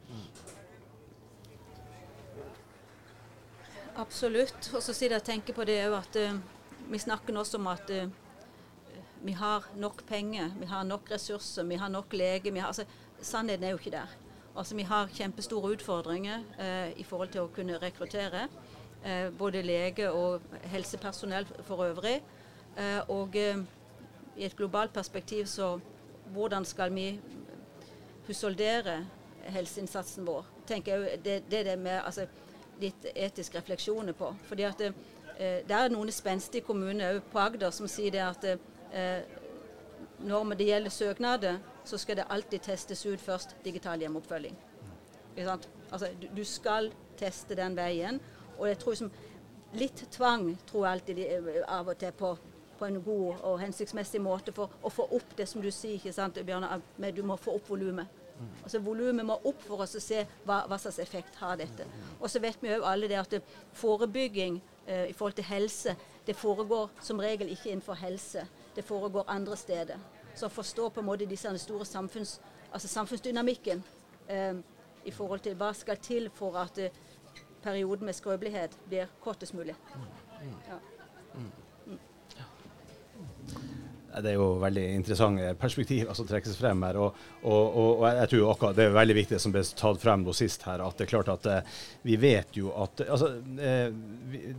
Absolutt. 4.00 4.72
Og 4.74 4.84
så 4.84 4.94
sitter 4.94 5.18
jeg 5.18 5.28
tenker 5.28 5.56
på 5.56 5.68
det 5.68 5.82
òg 5.90 5.98
at 6.00 6.18
uh, 6.24 6.40
vi 6.90 7.00
snakker 7.02 7.36
nå 7.36 7.44
om 7.58 7.68
at 7.72 7.92
uh, 7.92 8.08
vi 9.24 9.32
har 9.32 9.66
nok 9.76 10.04
penger, 10.08 10.52
vi 10.60 10.66
har 10.66 10.84
nok 10.84 11.12
ressurser, 11.12 11.64
vi 11.64 11.76
har 11.76 11.90
nok 11.90 12.14
lege. 12.14 12.54
Har, 12.60 12.68
altså, 12.68 12.86
sannheten 13.22 13.64
er 13.64 13.70
jo 13.70 13.78
ikke 13.78 13.92
der. 13.92 14.16
Altså, 14.56 14.76
vi 14.76 14.84
har 14.84 15.08
kjempestore 15.14 15.74
utfordringer 15.76 16.44
eh, 16.60 17.00
i 17.00 17.04
forhold 17.04 17.30
til 17.34 17.46
å 17.46 17.54
kunne 17.56 17.80
rekruttere 17.82 18.48
både 19.40 19.62
lege 19.64 20.10
og 20.12 20.42
helsepersonell 20.68 21.46
for 21.64 21.86
øvrig. 21.86 22.18
og 23.08 23.36
i 24.40 24.44
et 24.44 24.56
globalt 24.56 24.94
perspektiv 24.94 25.46
så 25.46 25.80
hvordan 26.34 26.66
skal 26.66 26.94
vi 26.94 27.20
husholdere 28.28 29.06
helseinnsatsen 29.44 30.28
vår? 30.28 30.46
tenker 30.70 30.98
jeg, 30.98 31.20
det, 31.26 31.44
det, 31.52 31.64
det 31.66 31.78
med, 31.80 32.02
altså, 32.06 32.28
litt 32.80 33.06
etiske 33.16 33.58
refleksjoner 33.58 34.14
på. 34.14 34.30
Fordi 34.48 34.66
at 34.68 34.84
eh, 34.86 35.64
det 35.68 35.76
er 35.76 35.90
noen 35.90 36.12
spenstige 36.14 36.66
kommuner 36.68 37.20
på 37.32 37.42
Agder 37.42 37.74
som 37.76 37.90
sier 37.90 38.14
det 38.14 38.22
at 38.24 38.46
eh, 38.46 38.62
når 40.20 40.56
det 40.58 40.66
gjelder 40.66 40.90
søknader, 40.90 41.60
så 41.86 41.98
skal 41.98 42.18
det 42.18 42.28
alltid 42.30 42.60
testes 42.60 43.06
ut 43.06 43.22
først 43.22 43.56
digital 43.64 44.00
hjemmeoppfølging. 44.00 44.58
Altså, 45.38 46.08
du, 46.36 46.44
skal 46.44 46.92
teste 47.18 47.56
den 47.56 47.76
veien. 47.78 48.20
Og 48.58 48.68
jeg 48.68 48.80
tror 48.82 48.98
som 49.00 49.12
litt 49.80 50.04
tvang 50.12 50.52
tror 50.68 50.86
jeg 50.86 50.98
alltid 50.98 51.20
eh, 51.26 51.60
av 51.68 51.90
og 51.92 51.98
til 52.02 52.12
på, 52.18 52.34
på 52.80 52.88
en 52.88 53.02
god 53.06 53.44
og 53.48 53.60
hensiktsmessig 53.62 54.22
måte 54.22 54.54
for 54.56 54.74
å 54.84 54.92
få 54.92 55.06
opp 55.16 55.36
det 55.38 55.48
som 55.50 55.62
du 55.64 55.70
sier, 55.72 56.00
ikke 56.00 56.14
sant, 56.16 56.40
Bjørne, 56.46 56.80
du 57.16 57.22
må 57.24 57.38
få 57.40 57.56
opp 57.60 57.70
volumet. 57.70 58.18
Altså 58.64 58.80
Volumet 58.80 59.26
må 59.28 59.36
opp 59.36 59.64
for 59.66 59.84
oss 59.84 59.98
å 60.00 60.02
se 60.04 60.22
hva, 60.46 60.62
hva, 60.70 60.78
slags 60.80 61.02
effekt 61.04 61.36
har 61.42 61.58
dette. 61.60 61.84
Og 62.22 62.30
så 62.32 62.40
vet 62.40 62.62
vi 62.64 62.72
jo 62.72 62.86
alle 62.88 63.10
det 63.12 63.18
at 63.20 63.36
forebygging 63.76 64.62
eh, 64.86 65.10
i 65.10 65.14
forhold 65.14 65.36
til 65.36 65.50
helse, 65.50 65.96
det 66.30 66.36
foregår 66.38 66.90
som 67.02 67.18
regel 67.20 67.50
ikke 67.50 67.72
innenfor 67.72 67.98
helse. 67.98 68.44
Det 68.76 68.84
foregår 68.86 69.24
andre 69.28 69.56
steder. 69.58 69.98
Så 70.38 70.46
å 70.46 70.54
forstå 70.54 70.92
på 70.94 71.02
en 71.02 71.08
måte 71.08 71.26
disse 71.26 71.50
store 71.58 71.88
samfunns, 71.90 72.36
altså 72.70 72.88
samfunnsdynamikken 72.92 73.82
eh, 74.30 74.60
i 75.10 75.12
forhold 75.12 75.42
til 75.42 75.58
hva 75.58 75.72
skal 75.74 75.98
til 75.98 76.30
for 76.30 76.60
at 76.62 76.78
eh, 76.78 76.94
perioden 77.64 78.06
med 78.06 78.14
skrøpelighet 78.14 78.78
blir 78.86 79.10
kortest 79.26 79.58
mulig. 79.58 79.74
Ja. 80.70 80.78
Det 84.24 84.32
er 84.32 84.38
jo 84.38 84.48
veldig 84.62 84.86
interessante 84.96 85.54
perspektiver 85.60 86.14
som 86.18 86.28
trekkes 86.28 86.58
frem 86.60 86.84
her. 86.86 87.00
Og, 87.00 87.18
og, 87.44 87.78
og, 87.80 88.06
jeg 88.20 88.32
tror 88.34 88.52
akkurat 88.54 88.78
det 88.78 88.88
er 88.88 88.96
veldig 88.96 89.16
viktig 89.20 89.40
som 89.42 89.54
ble 89.56 89.64
tatt 89.64 90.02
frem 90.02 90.26
nå 90.26 90.36
sist 90.36 90.66
her, 90.68 90.84
at 90.84 91.00
det 91.00 91.08
er 91.08 91.12
klart 91.12 91.32
at 91.34 91.50
eh, 91.50 91.78
vi 92.08 92.18
vet 92.20 92.58
jo 92.60 92.74
at 92.80 93.04
altså, 93.06 93.32
eh, 93.60 93.90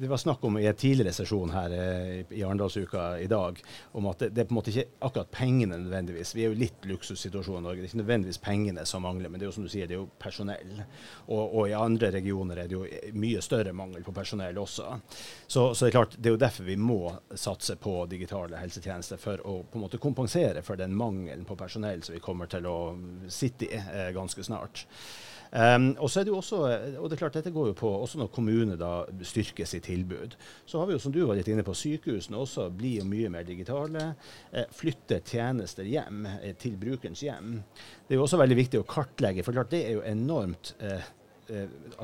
Det 0.00 0.08
var 0.08 0.20
snakk 0.20 0.44
om 0.44 0.58
i 0.58 0.66
en 0.68 0.78
tidligere 0.78 1.14
sesjon 1.14 1.52
her 1.54 1.74
eh, 1.76 2.34
i 2.36 2.44
Arendalsuka 2.44 3.18
i 3.20 3.28
dag 3.30 3.60
om 3.92 4.08
at 4.10 4.24
det, 4.24 4.30
det, 4.34 4.44
er 4.44 4.50
på 4.50 4.54
en 4.54 4.60
måte 4.60 4.72
ikke 4.72 4.86
akkurat 5.08 5.32
pengene 5.34 5.78
nødvendigvis. 5.78 6.34
Vi 6.36 6.44
er 6.44 6.52
jo 6.52 6.60
litt 6.60 6.88
luksussituasjon 6.88 7.60
i 7.60 7.66
Norge. 7.66 7.80
Det 7.80 7.88
er 7.88 7.92
ikke 7.92 8.02
nødvendigvis 8.02 8.42
pengene 8.44 8.86
som 8.88 9.04
mangler, 9.06 9.30
men 9.30 9.40
det 9.40 9.46
er 9.46 9.50
jo 9.50 9.56
som 9.58 9.66
du 9.66 9.72
sier, 9.72 9.88
det 9.90 9.96
er 9.96 10.02
jo 10.02 10.08
personell. 10.20 10.82
Og, 11.28 11.42
og 11.44 11.68
i 11.68 11.76
andre 11.76 12.12
regioner 12.14 12.62
er 12.62 12.70
det 12.70 12.78
jo 12.78 12.86
mye 13.20 13.42
større 13.44 13.74
mangel 13.76 14.04
på 14.06 14.14
personell 14.16 14.58
også. 14.60 14.88
Så, 15.46 15.74
så 15.74 15.84
det 15.84 15.90
er 15.90 15.96
klart, 15.98 16.16
det 16.16 16.30
er 16.30 16.36
jo 16.36 16.40
derfor 16.40 16.68
vi 16.68 16.78
må 16.80 17.00
satse 17.34 17.76
på 17.80 18.04
digitale 18.10 18.60
helsetjenester. 18.60 19.20
for 19.20 19.42
å 19.50 19.64
på 19.66 19.78
en 19.78 19.84
måte 19.84 20.00
kompensere 20.02 20.62
for 20.66 20.80
den 20.80 20.94
mangelen 20.96 21.44
på 21.48 21.58
personell 21.58 22.04
som 22.06 22.16
vi 22.16 22.22
kommer 22.24 22.50
til 22.50 22.68
å 22.70 22.78
sitte 23.28 23.68
i 23.68 23.76
eh, 23.80 24.08
ganske 24.16 24.46
snart. 24.46 24.86
Um, 25.50 25.96
og 25.98 26.06
så 26.10 26.20
er 26.20 26.26
det 26.26 26.30
jo 26.30 26.38
også, 26.38 26.58
og 27.00 27.06
det 27.10 27.16
er 27.16 27.20
klart 27.24 27.36
dette 27.40 27.50
går 27.50 27.72
jo 27.72 27.78
på 27.80 27.88
også 27.90 28.20
når 28.20 28.28
kommuner 28.34 28.78
da 28.78 29.02
styrker 29.26 29.66
sitt 29.66 29.88
tilbud. 29.88 30.36
Så 30.62 30.78
har 30.78 30.86
vi 30.86 30.94
jo, 30.94 31.02
som 31.02 31.14
du 31.14 31.24
var 31.26 31.38
litt 31.38 31.50
inne 31.50 31.64
på, 31.66 31.74
sykehusene 31.74 32.38
også 32.38 32.68
blir 32.70 33.06
mye 33.08 33.32
mer 33.34 33.46
digitale. 33.48 34.12
Eh, 34.52 34.68
flytter 34.74 35.24
tjenester 35.26 35.88
hjem 35.90 36.22
eh, 36.36 36.54
til 36.60 36.76
brukerens 36.78 37.24
hjem. 37.26 37.56
Det 38.06 38.14
er 38.14 38.20
jo 38.20 38.28
også 38.28 38.38
veldig 38.40 38.60
viktig 38.60 38.82
å 38.82 38.86
kartlegge, 38.86 39.42
for 39.46 39.56
klart 39.56 39.74
det 39.74 39.82
er 39.88 39.98
jo 39.98 40.06
enormt 40.06 40.76
eh, 40.78 41.00
eh, 41.00 41.10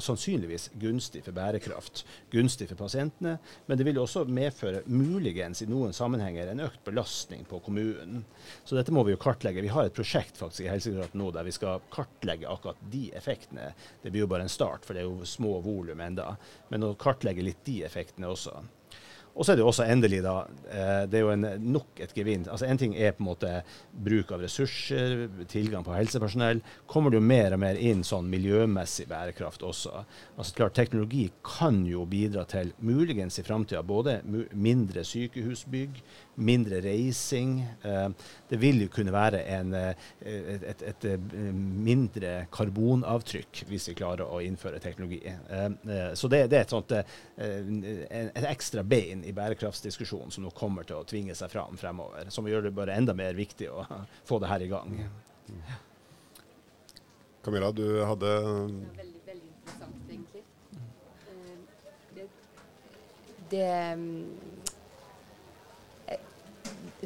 sannsynligvis 0.02 0.70
gunstig 0.80 1.22
for 1.26 1.36
bærekraft, 1.36 2.04
gunstig 2.32 2.68
for 2.70 2.80
pasientene. 2.80 3.36
Men 3.66 3.78
det 3.78 3.86
vil 3.88 4.00
også 4.00 4.24
medføre 4.28 4.82
muligens 4.90 5.62
i 5.62 5.68
noen 5.70 5.94
sammenhenger 5.96 6.52
en 6.52 6.64
økt 6.66 6.82
belastning 6.86 7.46
på 7.48 7.60
kommunen. 7.64 8.24
Så 8.64 8.78
dette 8.78 8.94
må 8.94 9.04
vi 9.06 9.14
jo 9.14 9.22
kartlegge. 9.22 9.64
Vi 9.64 9.72
har 9.72 9.88
et 9.88 9.96
prosjekt 9.96 10.40
faktisk 10.40 10.66
i 10.66 10.70
Helsedirektoratet 10.70 11.20
nå 11.20 11.30
der 11.34 11.46
vi 11.46 11.54
skal 11.56 11.84
kartlegge 11.94 12.50
akkurat 12.50 12.80
de 12.92 13.06
effektene. 13.16 13.72
Det 14.02 14.12
blir 14.12 14.26
jo 14.26 14.30
bare 14.30 14.46
en 14.46 14.52
start, 14.52 14.86
for 14.86 14.96
det 14.96 15.04
er 15.04 15.10
jo 15.10 15.28
små 15.28 15.58
volum 15.64 16.02
enda. 16.02 16.34
Men 16.72 16.86
å 16.86 16.96
kartlegge 16.98 17.44
litt 17.46 17.64
de 17.68 17.82
effektene 17.86 18.30
også. 18.30 18.58
Og 19.36 19.44
så 19.44 19.52
er 19.52 19.58
det 19.58 19.64
jo 19.64 19.68
også 19.68 19.84
endelig, 19.84 20.22
da 20.24 20.34
eh, 20.72 21.02
Det 21.10 21.18
er 21.18 21.24
jo 21.24 21.32
en, 21.34 21.46
nok 21.60 22.00
et 22.00 22.12
gevinn. 22.16 22.46
Altså 22.48 22.66
En 22.66 22.80
ting 22.80 22.94
er 22.96 23.12
på 23.12 23.22
en 23.22 23.28
måte 23.28 23.50
bruk 23.92 24.32
av 24.32 24.40
ressurser, 24.46 25.26
tilgang 25.52 25.84
på 25.84 25.94
helsepersonell. 25.96 26.62
Kommer 26.88 27.12
det 27.12 27.20
jo 27.20 27.26
mer 27.28 27.56
og 27.56 27.60
mer 27.60 27.76
inn 27.76 28.04
sånn 28.06 28.30
miljømessig 28.32 29.06
bærekraft 29.10 29.64
også. 29.66 30.04
Altså 30.36 30.56
klart 30.56 30.76
Teknologi 30.76 31.26
kan 31.44 31.82
jo 31.88 32.06
bidra 32.08 32.46
til 32.48 32.72
muligens 32.80 33.38
i 33.40 33.44
framtida 33.44 33.82
både 33.86 34.18
mindre 34.56 35.04
sykehusbygg, 35.04 36.00
mindre 36.40 36.80
reising. 36.84 37.58
Eh, 37.84 38.08
det 38.48 38.60
vil 38.62 38.86
jo 38.86 38.92
kunne 38.96 39.12
være 39.12 39.44
en, 39.58 39.76
eh, 39.76 40.08
et, 40.72 40.86
et, 40.94 41.08
mindre 41.36 42.46
karbonavtrykk 42.52 43.66
hvis 43.68 43.90
vi 43.90 43.98
klarer 43.98 44.24
å 44.32 44.40
innføre 44.44 44.80
teknologi. 44.82 45.20
Så 46.16 46.28
det, 46.32 46.46
det 46.50 46.58
er 46.58 46.64
et, 46.64 46.72
sånt, 46.72 46.92
et 46.96 48.48
ekstra 48.48 48.84
bein 48.86 49.25
i 49.26 49.34
bærekraftsdiskusjonen 49.36 50.32
som 50.34 50.46
nå 50.46 50.52
kommer 50.56 50.86
til 50.86 51.00
å 51.00 51.06
tvinge 51.08 51.34
seg 51.38 51.50
fram 51.52 51.78
fremover. 51.80 52.30
Som 52.34 52.48
gjør 52.48 52.68
det 52.68 52.74
bare 52.76 52.96
enda 52.96 53.14
mer 53.16 53.34
viktig 53.38 53.68
å 53.72 53.84
få 54.28 54.40
det 54.42 54.50
her 54.52 54.64
i 54.66 54.70
gang. 54.70 54.94
Camilla, 57.46 57.70
du 57.70 57.86
hadde 58.02 58.30
Veldig, 58.36 59.20
veldig 59.26 59.48
interessant, 59.52 59.98
egentlig. 60.10 60.42
Det, 63.50 63.66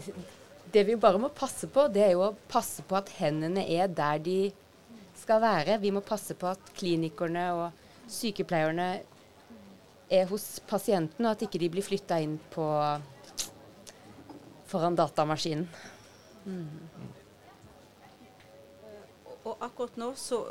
det 0.05 0.15
det 0.73 0.85
vi 0.87 0.97
bare 0.97 1.19
må 1.19 1.31
passe 1.35 1.67
på, 1.71 1.87
det 1.91 2.03
er 2.05 2.13
jo 2.15 2.25
å 2.29 2.35
passe 2.51 2.85
på 2.87 2.97
at 2.99 3.11
hendene 3.19 3.65
er 3.67 3.91
der 3.91 4.21
de 4.23 4.39
skal 5.19 5.43
være. 5.43 5.79
Vi 5.83 5.93
må 5.95 6.03
passe 6.05 6.37
på 6.39 6.47
at 6.51 6.73
klinikerne 6.77 7.47
og 7.57 8.11
sykepleierne 8.11 8.91
er 10.11 10.27
hos 10.31 10.59
pasienten, 10.67 11.25
og 11.25 11.33
at 11.33 11.47
ikke 11.47 11.61
de 11.63 11.71
blir 11.71 11.87
flytta 11.87 12.19
inn 12.23 12.37
på 12.53 12.67
foran 14.71 14.99
datamaskinen. 14.99 15.67
Mm. 16.45 17.11
Og 19.41 19.57
akkurat 19.65 19.97
nå 20.01 20.11
så, 20.21 20.43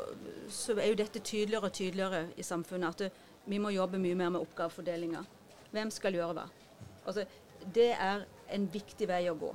så, 0.50 0.74
er 0.74 0.90
jo 0.90 0.98
dette 0.98 1.22
tydeligere 1.22 1.68
og 1.68 1.76
tydeligere 1.76 2.22
i 2.36 2.44
samfunnet. 2.46 2.88
At 2.88 3.04
det, 3.04 3.10
vi 3.46 3.60
må 3.62 3.70
jobbe 3.74 4.00
mye 4.02 4.18
mer 4.18 4.32
med 4.34 4.42
oppgavefordelinga. 4.42 5.22
Hvem 5.70 5.92
skal 5.94 6.16
gjøre 6.18 6.36
hva? 6.36 6.46
Altså, 7.06 7.24
det 7.74 7.92
er 7.94 8.24
en 8.50 8.66
viktig 8.72 9.08
vei 9.08 9.22
å 9.30 9.36
gå. 9.38 9.52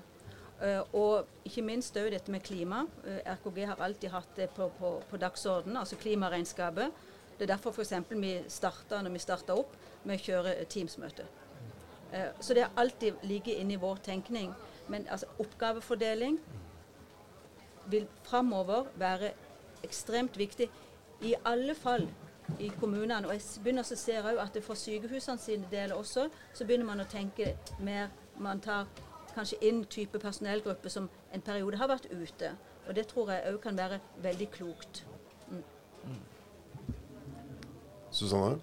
Uh, 0.55 0.81
og 0.95 1.47
ikke 1.47 1.65
minst 1.67 1.97
òg 1.99 2.13
dette 2.13 2.31
med 2.31 2.45
klima. 2.45 2.85
Uh, 3.03 3.17
eh, 3.17 3.33
RKG 3.35 3.59
har 3.67 3.81
alltid 3.83 4.13
hatt 4.13 4.37
det 4.39 4.47
på, 4.55 4.69
på, 4.79 4.93
på 5.09 5.19
dagsordenen, 5.19 5.81
altså 5.81 5.99
klimaregnskapet. 5.99 6.95
Det 7.35 7.45
er 7.45 7.53
derfor 7.55 7.71
f.eks. 7.71 7.93
vi 8.09 8.35
starta 8.47 9.01
når 9.01 9.15
vi 9.15 9.23
starta 9.23 9.55
opp 9.59 9.73
med 10.03 10.19
å 10.19 10.23
kjøre 10.23 10.55
Teams-møte. 10.71 11.25
Uh, 12.13 12.31
så 12.39 12.53
det 12.53 12.63
har 12.63 12.75
alltid 12.79 13.23
ligget 13.23 13.59
inne 13.59 13.75
i 13.75 13.81
vår 13.81 14.03
tenkning. 14.05 14.53
Men 14.87 15.07
altså, 15.09 15.27
oppgavefordeling 15.39 16.39
vil 17.91 18.07
framover 18.23 18.87
være 18.95 19.31
ekstremt 19.83 20.37
viktig. 20.37 20.69
I 21.21 21.35
alle 21.45 21.75
fall 21.75 22.07
i 22.59 22.69
kommunene. 22.79 23.27
Og 23.27 23.33
jeg 23.33 23.63
begynner 23.63 23.85
å 23.85 23.97
se 23.97 24.13
jeg 24.13 24.37
at 24.41 24.59
for 24.63 24.79
sykehusene 24.79 25.41
sine 25.41 25.67
deler 25.71 25.97
også, 25.97 26.27
så 26.53 26.67
begynner 26.67 26.89
man 26.91 27.03
å 27.03 27.09
tenke 27.09 27.55
mer 27.79 28.13
Man 28.35 28.59
tar 28.59 28.89
kanskje 29.31 29.61
inn 29.63 29.85
type 29.87 30.19
personellgrupper 30.19 30.91
som 30.91 31.05
en 31.31 31.41
periode 31.41 31.77
har 31.79 31.87
vært 31.87 32.09
ute. 32.11 32.49
Og 32.87 32.95
det 32.95 33.05
tror 33.07 33.31
jeg 33.31 33.45
òg 33.47 33.61
kan 33.63 33.77
være 33.77 33.99
veldig 34.23 34.47
klokt. 34.51 35.05
Mm. 35.47 36.19
Susanne? 38.15 38.59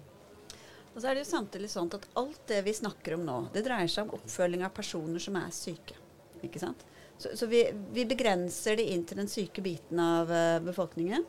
Og 0.93 1.01
så 1.01 1.09
er 1.09 1.15
det 1.15 1.23
jo 1.23 1.31
samtidig 1.31 1.69
sånn 1.73 1.89
at 1.95 2.05
alt 2.19 2.41
det 2.49 2.59
vi 2.67 2.73
snakker 2.77 3.15
om 3.15 3.23
nå, 3.25 3.37
det 3.53 3.63
dreier 3.65 3.89
seg 3.89 4.05
om 4.05 4.19
oppfølging 4.19 4.65
av 4.65 4.73
personer 4.77 5.21
som 5.23 5.37
er 5.39 5.53
syke. 5.55 5.97
Ikke 6.45 6.61
sant? 6.61 6.83
Så, 7.17 7.31
så 7.39 7.47
vi, 7.49 7.63
vi, 7.93 8.05
begrenser 8.09 8.77
det 8.77 8.85
inn 8.93 9.05
til 9.07 9.21
den 9.21 9.29
syke 9.31 9.63
biten 9.65 10.01
av 10.01 10.29
uh, 10.29 10.59
befolkningen. 10.61 11.25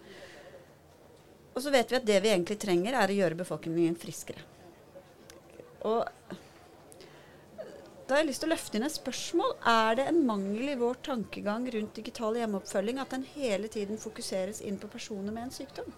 Og 1.54 1.62
så 1.62 1.72
vet 1.72 1.92
vi 1.92 2.00
at 2.00 2.08
det 2.08 2.18
vi 2.24 2.32
egentlig 2.32 2.58
trenger, 2.60 2.96
er 2.98 3.12
å 3.12 3.18
gjøre 3.20 3.38
befolkningen 3.40 3.96
friskere. 4.00 4.42
Og 5.84 6.02
da 8.04 8.16
har 8.16 8.20
jeg 8.20 8.28
lyst 8.28 8.42
til 8.44 8.50
å 8.50 8.52
løfte 8.52 8.76
inn 8.76 8.84
et 8.84 8.92
spørsmål. 8.92 9.54
Er 9.70 9.96
det 9.96 10.08
en 10.10 10.24
mangel 10.28 10.74
i 10.74 10.80
vår 10.80 10.98
tankegang 11.06 11.64
rundt 11.72 11.96
digital 11.96 12.36
hjemmeoppfølging 12.36 13.00
at 13.00 13.14
den 13.14 13.24
hele 13.36 13.70
tiden 13.72 14.00
fokuseres 14.00 14.60
inn 14.60 14.76
på 14.80 14.90
personer 14.92 15.32
med 15.32 15.46
en 15.46 15.54
sykdom? 15.54 15.88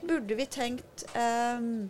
Burde 0.00 0.36
vi 0.38 0.46
tenkt 0.46 1.04
um, 1.14 1.88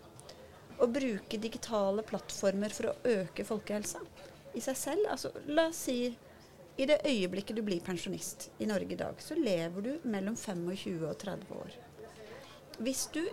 å 0.78 0.86
bruke 0.90 1.40
digitale 1.40 2.04
plattformer 2.06 2.72
for 2.74 2.90
å 2.90 2.96
øke 3.18 3.44
folkehelsa 3.44 4.00
i 4.56 4.62
seg 4.64 4.78
selv? 4.80 5.10
Altså, 5.12 5.32
la 5.50 5.68
oss 5.68 5.84
si 5.88 6.00
i 6.78 6.86
det 6.86 7.00
øyeblikket 7.04 7.58
du 7.58 7.64
blir 7.66 7.82
pensjonist 7.82 8.50
i 8.62 8.68
Norge 8.70 8.94
i 8.94 9.00
dag, 9.00 9.18
så 9.18 9.34
lever 9.34 9.82
du 9.82 10.08
mellom 10.08 10.36
25 10.38 11.08
og 11.08 11.16
30 11.18 11.56
år. 11.58 11.78
Hvis 12.78 13.08
du 13.14 13.24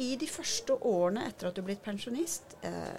i 0.00 0.14
de 0.16 0.28
første 0.28 0.78
årene 0.88 1.26
etter 1.28 1.48
at 1.48 1.56
du 1.56 1.60
er 1.60 1.68
blitt 1.68 1.84
pensjonist, 1.84 2.56
eh, 2.64 2.96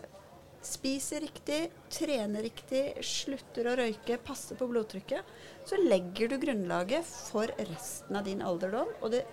spiser 0.67 1.21
riktig, 1.21 1.59
trener 1.93 2.45
riktig, 2.45 2.83
slutter 3.05 3.69
å 3.71 3.75
røyke, 3.79 4.19
passer 4.21 4.57
på 4.59 4.67
blodtrykket, 4.69 5.33
så 5.65 5.79
legger 5.81 6.31
du 6.31 6.37
grunnlaget 6.41 7.05
for 7.05 7.51
resten 7.57 8.17
av 8.17 8.25
din 8.27 8.41
alderdom. 8.45 8.89
Og 9.01 9.13
det 9.13 9.23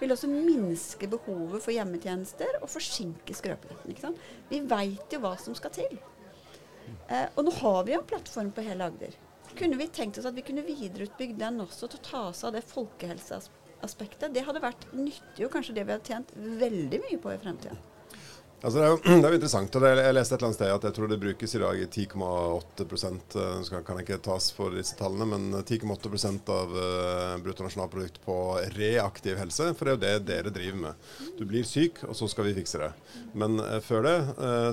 vil 0.00 0.14
også 0.14 0.30
minske 0.30 1.08
behovet 1.10 1.62
for 1.62 1.74
hjemmetjenester 1.74 2.60
og 2.60 2.70
forsinke 2.72 3.36
skrøpeligheten. 3.36 4.16
Vi 4.50 4.62
veit 4.70 5.14
jo 5.14 5.22
hva 5.22 5.36
som 5.40 5.56
skal 5.58 5.74
til. 5.74 5.94
Eh, 7.08 7.28
og 7.34 7.46
nå 7.46 7.54
har 7.62 7.84
vi 7.84 7.94
jo 7.94 8.00
en 8.02 8.10
plattform 8.10 8.50
på 8.54 8.64
hele 8.66 8.90
Agder 8.90 9.14
kunne 9.58 9.76
vi 9.76 9.88
tenkt 9.88 10.18
oss 10.18 10.26
at 10.28 10.36
vi 10.36 10.44
kunne 10.46 10.64
videreutbygd 10.66 11.38
den 11.38 11.62
også 11.64 11.88
til 11.88 12.00
å 12.00 12.06
ta 12.08 12.22
seg 12.34 12.48
av 12.48 12.56
det 12.56 12.64
folkehelseaspektet. 12.70 14.32
Det 14.34 14.44
hadde 14.46 14.62
vært 14.64 14.86
nyttig, 14.96 15.44
og 15.46 15.52
kanskje 15.54 15.76
det 15.76 15.86
vi 15.86 15.94
hadde 15.94 16.10
tjent 16.10 16.34
veldig 16.62 17.02
mye 17.06 17.20
på 17.22 17.34
i 17.34 17.40
fremtida. 17.42 17.76
Altså 18.64 18.78
det, 18.78 18.84
er 18.84 18.92
jo, 18.94 18.98
det, 19.20 19.26
er 19.28 19.34
jo, 19.34 19.38
interessant. 19.38 19.76
og 19.76 19.84
Jeg 19.84 20.14
leste 20.16 20.34
et 20.34 20.38
eller 20.38 20.48
annet 20.48 20.56
sted 20.56 20.70
at 20.72 20.84
jeg 20.88 20.96
tror 20.96 21.10
det 21.10 21.20
brukes 21.20 21.54
i 21.54 21.60
dag 21.60 21.80
10,8 21.84 22.84
eh, 23.42 23.82
kan 23.84 24.00
ikke 24.00 24.16
tas 24.24 24.46
for 24.56 24.72
disse 24.72 24.96
tallene, 24.96 25.26
men 25.28 25.58
10,8 25.60 26.32
av 26.54 26.72
uh, 26.72 27.34
bruttonasjonalprodukt 27.44 28.22
på 28.24 28.36
reaktiv 28.78 29.36
helse. 29.36 29.68
For 29.76 29.84
det 29.84 29.92
er 29.92 29.98
jo 29.98 30.02
det 30.04 30.28
dere 30.30 30.54
driver 30.54 30.80
med. 30.80 31.10
Du 31.36 31.44
blir 31.48 31.66
syk, 31.68 32.00
og 32.08 32.16
så 32.16 32.28
skal 32.30 32.48
vi 32.48 32.54
fikse 32.56 32.80
det. 32.80 32.90
Men 33.36 33.58
før 33.84 34.04
det 34.06 34.16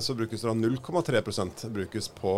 så 0.04 0.14
brukes 0.16 0.40
det 0.40 0.48
da 0.48 0.54
0,3% 0.54 1.64
brukes 1.74 2.08
på 2.14 2.34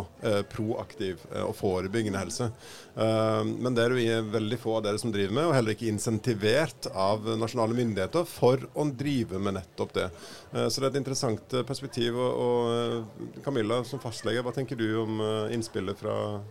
proaktiv 0.51 1.21
og 1.43 1.53
forebyggende 1.59 2.21
helse. 2.21 2.49
men 2.95 3.77
det 3.77 3.85
er 3.85 3.93
jo 3.93 4.21
veldig 4.33 4.59
få 4.61 4.79
av 4.79 4.87
dere 4.87 5.01
som 5.01 5.13
driver 5.13 5.37
med, 5.37 5.49
og 5.49 5.55
heller 5.57 5.77
ikke 5.77 5.91
insentivert 5.91 6.89
av 6.91 7.29
nasjonale 7.41 7.77
myndigheter 7.77 8.25
for 8.29 8.65
å 8.73 8.87
drive 8.89 9.41
med 9.43 9.59
nettopp 9.59 9.93
det. 9.99 10.09
så 10.53 10.81
det 10.81 10.87
er 10.87 10.91
et 10.93 11.01
interessant 11.03 11.44
interessant 11.45 11.53
eh, 11.53 11.67
perspektiv. 11.67 12.17
Og, 12.17 12.33
og, 12.39 13.05
eh, 13.37 13.43
Camilla, 13.45 13.85
som 13.85 14.01
fastlege, 14.01 14.43
hva 14.43 14.53
tenker 14.53 14.77
du 14.77 15.03
om 15.03 15.21
eh, 15.21 15.55
innspillet 15.55 15.97
fra 15.99 16.43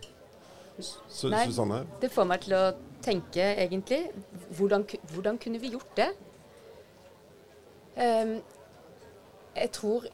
Su 0.80 1.28
Nei, 1.30 1.46
Susanne? 1.46 1.84
Det 2.00 2.10
får 2.10 2.26
meg 2.26 2.42
til 2.42 2.54
å 2.54 2.74
tenke, 3.02 3.54
egentlig. 3.56 4.10
Hvordan, 4.56 4.84
hvordan 5.12 5.38
kunne 5.38 5.60
vi 5.60 5.72
gjort 5.74 5.96
det? 5.96 6.10
Um, 7.94 8.40
jeg, 9.54 9.70
tror, 9.70 10.06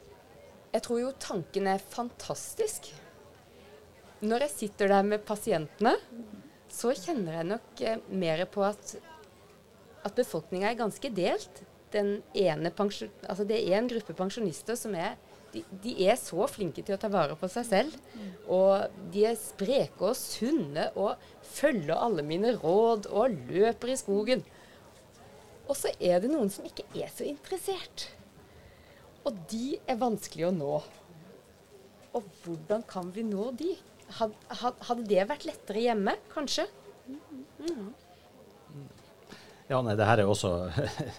jeg 0.71 0.83
tror 0.85 0.99
jo 1.01 1.13
tanken 1.17 1.67
er 1.67 1.81
fantastisk. 1.81 2.91
Når 4.21 4.45
jeg 4.45 4.53
sitter 4.53 4.91
der 4.91 5.01
med 5.03 5.23
pasientene, 5.25 5.95
så 6.69 6.93
kjenner 6.93 7.39
jeg 7.39 7.47
nok 7.49 7.81
mer 8.13 8.45
på 8.45 8.61
at, 8.63 8.93
at 10.05 10.13
befolkninga 10.15 10.69
er 10.69 10.77
ganske 10.77 11.09
delt 11.09 11.63
den 11.93 12.21
ene 12.37 12.71
altså 12.71 13.43
Det 13.47 13.59
er 13.59 13.77
en 13.77 13.89
gruppe 13.91 14.15
pensjonister 14.17 14.77
som 14.79 14.95
er 14.95 15.17
de, 15.51 15.63
de, 15.83 15.93
er 16.07 16.15
så 16.15 16.45
flinke 16.47 16.83
til 16.85 16.95
å 16.95 16.99
ta 17.01 17.09
vare 17.11 17.35
på 17.35 17.49
seg 17.51 17.65
selv. 17.67 17.95
Og 18.47 18.87
de 19.11 19.25
er 19.27 19.39
spreke 19.39 20.11
og 20.11 20.15
sunne 20.15 20.87
og 20.95 21.19
følger 21.43 21.97
alle 21.97 22.23
mine 22.23 22.53
råd 22.55 23.09
og 23.11 23.35
løper 23.51 23.91
i 23.91 23.99
skogen. 23.99 24.45
Og 25.67 25.75
så 25.77 25.91
er 25.99 26.23
det 26.23 26.31
noen 26.31 26.51
som 26.51 26.67
ikke 26.67 26.87
er 26.95 27.11
så 27.11 27.27
interessert. 27.27 28.07
Og 29.27 29.37
de 29.51 29.77
er 29.89 29.99
vanskelig 30.01 30.47
å 30.47 30.55
nå. 30.55 30.77
Og 32.17 32.31
hvordan 32.43 32.83
kan 32.87 33.11
vi 33.15 33.23
nå 33.27 33.51
de? 33.59 33.75
Hadde 34.19 35.03
det 35.07 35.27
vært 35.29 35.45
lettere 35.47 35.83
hjemme, 35.85 36.17
kanskje? 36.33 36.65
Mm. 37.07 37.91
Ja, 39.71 39.79
nei, 39.79 39.93
det 39.95 40.03
her 40.03 40.19
er 40.19 40.27
også 40.27 40.49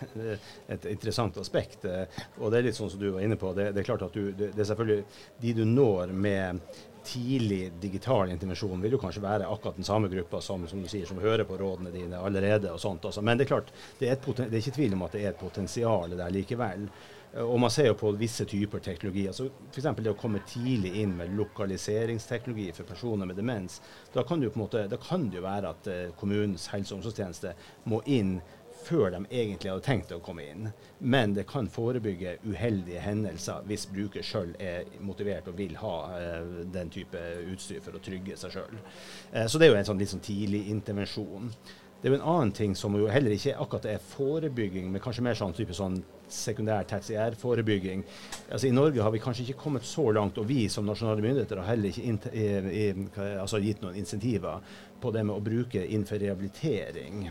et 0.75 0.83
interessant 0.91 1.39
aspekt. 1.41 1.87
Eh, 1.89 2.25
og 2.37 2.53
det 2.53 2.59
er 2.59 2.67
litt 2.67 2.77
sånn 2.77 2.91
som 2.93 3.01
du 3.01 3.09
var 3.15 3.25
inne 3.25 3.39
på. 3.41 3.55
Det, 3.57 3.71
det 3.73 3.81
er 3.81 3.87
klart 3.87 4.05
at 4.05 4.13
du, 4.13 4.27
det, 4.37 4.51
er 4.53 4.69
selvfølgelig 4.69 5.05
de 5.41 5.55
du 5.57 5.63
når 5.65 6.13
med 6.13 6.61
tidlig 7.05 7.73
digital 7.83 8.31
intervensjon, 8.31 8.83
vil 8.83 8.97
jo 8.97 9.01
kanskje 9.03 9.25
være 9.25 9.49
akkurat 9.51 9.79
den 9.79 9.87
samme 9.87 10.11
gruppa 10.13 10.41
som, 10.41 10.67
som 10.69 10.83
du 10.83 10.91
sier, 10.91 11.07
som 11.09 11.21
hører 11.23 11.47
på 11.49 11.59
rådene 11.61 11.95
dine 11.95 12.21
allerede. 12.21 12.73
og 12.73 12.81
sånt. 12.81 13.05
Altså. 13.05 13.23
Men 13.23 13.39
det 13.39 13.47
er 13.47 13.55
klart, 13.55 13.73
det 13.99 14.13
er, 14.13 14.21
det 14.21 14.53
er 14.53 14.61
ikke 14.61 14.79
tvil 14.79 14.95
om 14.99 15.03
at 15.07 15.17
det 15.17 15.25
er 15.25 15.35
et 15.35 15.43
potensial 15.43 16.17
der 16.19 16.33
likevel. 16.35 16.89
Og 17.41 17.57
man 17.61 17.71
ser 17.73 17.87
jo 17.89 17.95
på 17.97 18.11
visse 18.21 18.45
typer 18.45 18.83
teknologi. 18.85 19.27
altså 19.27 19.47
F.eks. 19.71 19.87
det 19.97 20.13
å 20.13 20.19
komme 20.21 20.43
tidlig 20.49 20.93
inn 21.01 21.15
med 21.17 21.33
lokaliseringsteknologi 21.39 22.67
for 22.77 22.85
personer 22.85 23.29
med 23.29 23.39
demens. 23.41 23.81
Da 24.13 24.25
kan 24.29 24.41
det 24.41 24.51
jo 24.51 24.53
på 24.53 24.61
en 24.61 24.65
måte, 24.67 24.83
da 24.89 24.99
kan 25.01 25.31
det 25.31 25.41
jo 25.41 25.47
være 25.47 25.71
at 25.73 25.89
eh, 25.89 26.11
kommunens 26.21 26.69
helse- 26.75 26.93
og 26.93 27.01
omsorgstjeneste 27.01 27.55
må 27.89 28.03
inn 28.05 28.37
før 28.85 29.11
de 29.15 29.23
egentlig 29.31 29.71
hadde 29.71 29.85
tenkt 29.87 30.15
å 30.15 30.21
komme 30.25 30.47
inn. 30.49 30.71
Men 30.99 31.35
det 31.37 31.47
kan 31.51 31.71
forebygge 31.71 32.39
uheldige 32.47 33.03
hendelser 33.05 33.67
hvis 33.69 33.89
bruker 33.91 34.27
sjøl 34.27 34.55
er 34.63 34.89
motivert 35.05 35.51
og 35.51 35.59
vil 35.59 35.77
ha 35.83 35.95
eh, 36.19 36.51
den 36.75 36.91
type 36.93 37.23
utstyr 37.53 37.83
for 37.85 37.99
å 37.99 38.03
trygge 38.03 38.39
seg 38.41 38.57
sjøl. 38.57 38.83
Eh, 39.33 39.47
så 39.47 39.61
det 39.61 39.69
er 39.69 39.75
jo 39.75 39.79
en 39.81 39.89
sånn 39.93 40.03
litt 40.03 40.13
sånn 40.13 40.25
tidlig 40.25 40.67
intervensjon. 40.75 41.51
Det 42.03 42.09
er 42.09 42.17
jo 42.17 42.19
en 42.19 42.31
annen 42.33 42.51
ting 42.51 42.73
som 42.75 42.97
jo 42.99 43.07
heller 43.07 43.31
ikke 43.31 43.55
akkurat 43.63 43.85
er 43.87 44.03
forebygging, 44.03 44.89
men 44.91 45.03
kanskje 45.03 45.23
mer 45.23 45.37
sånn 45.39 45.55
type 45.55 45.75
sånn 45.79 46.01
sekundær 46.33 46.83
tertiærforebygging. 46.91 48.03
Altså 48.49 48.67
I 48.67 48.73
Norge 48.75 49.05
har 49.05 49.13
vi 49.15 49.21
kanskje 49.23 49.45
ikke 49.47 49.61
kommet 49.61 49.87
så 49.87 50.09
langt, 50.11 50.41
og 50.43 50.49
vi 50.49 50.65
som 50.73 50.89
nasjonale 50.89 51.23
myndigheter 51.23 51.61
har 51.63 51.71
heller 51.71 51.93
ikke 51.93 52.33
i, 52.35 52.49
i, 52.81 52.87
altså 53.37 53.61
gitt 53.63 53.85
noen 53.85 54.01
insentiver 54.01 54.59
på 55.03 55.13
det 55.15 55.23
med 55.29 55.37
å 55.37 55.45
bruke 55.47 55.85
innenfor 55.85 56.19
rehabilitering. 56.25 57.29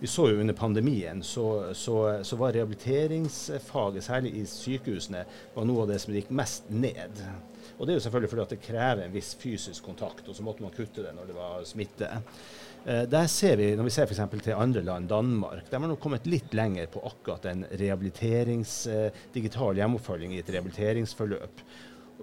Vi 0.00 0.10
så 0.10 0.26
jo 0.30 0.40
under 0.40 0.54
pandemien, 0.54 1.22
så, 1.22 1.74
så, 1.74 2.24
så, 2.26 2.36
var 2.36 2.52
rehabiliteringsfaget, 2.52 4.04
særlig 4.04 4.34
i 4.36 4.44
sykehusene, 4.48 5.22
var 5.54 5.68
noe 5.68 5.84
av 5.84 5.92
det 5.92 6.00
som 6.02 6.12
gikk 6.16 6.32
mest 6.34 6.68
ned. 6.68 7.22
Og 7.78 7.86
det 7.86 7.94
er 7.94 7.98
jo 7.98 8.04
selvfølgelig 8.04 8.30
fordi 8.32 8.44
at 8.44 8.52
det 8.54 8.64
krever 8.66 9.06
en 9.06 9.14
viss 9.14 9.32
fysisk 9.38 9.86
kontakt, 9.86 10.26
og 10.28 10.36
så 10.36 10.44
måtte 10.46 10.66
man 10.66 10.74
kutte 10.74 11.06
det 11.06 11.14
når 11.16 11.30
det 11.30 11.38
var 11.38 11.64
smitte. 11.68 12.10
Eh, 12.84 13.02
der 13.08 13.26
ser 13.26 13.56
vi, 13.56 13.70
Når 13.76 13.88
vi 13.88 13.94
ser 13.94 14.06
f.eks. 14.06 14.42
til 14.42 14.52
andre 14.52 14.82
land, 14.82 15.08
Danmark, 15.08 15.70
der 15.70 15.78
har 15.78 15.86
man 15.86 15.96
kommet 15.96 16.26
litt 16.26 16.52
lenger 16.54 16.86
på 16.86 17.00
akkurat 17.08 17.46
en 17.48 17.64
rehabiliterings, 17.70 18.86
eh, 18.86 19.10
digital 19.32 19.78
hjemmeoppfølging 19.78 20.34
i 20.34 20.42
et 20.42 20.50
rehabiliteringsforløp. 20.50 21.64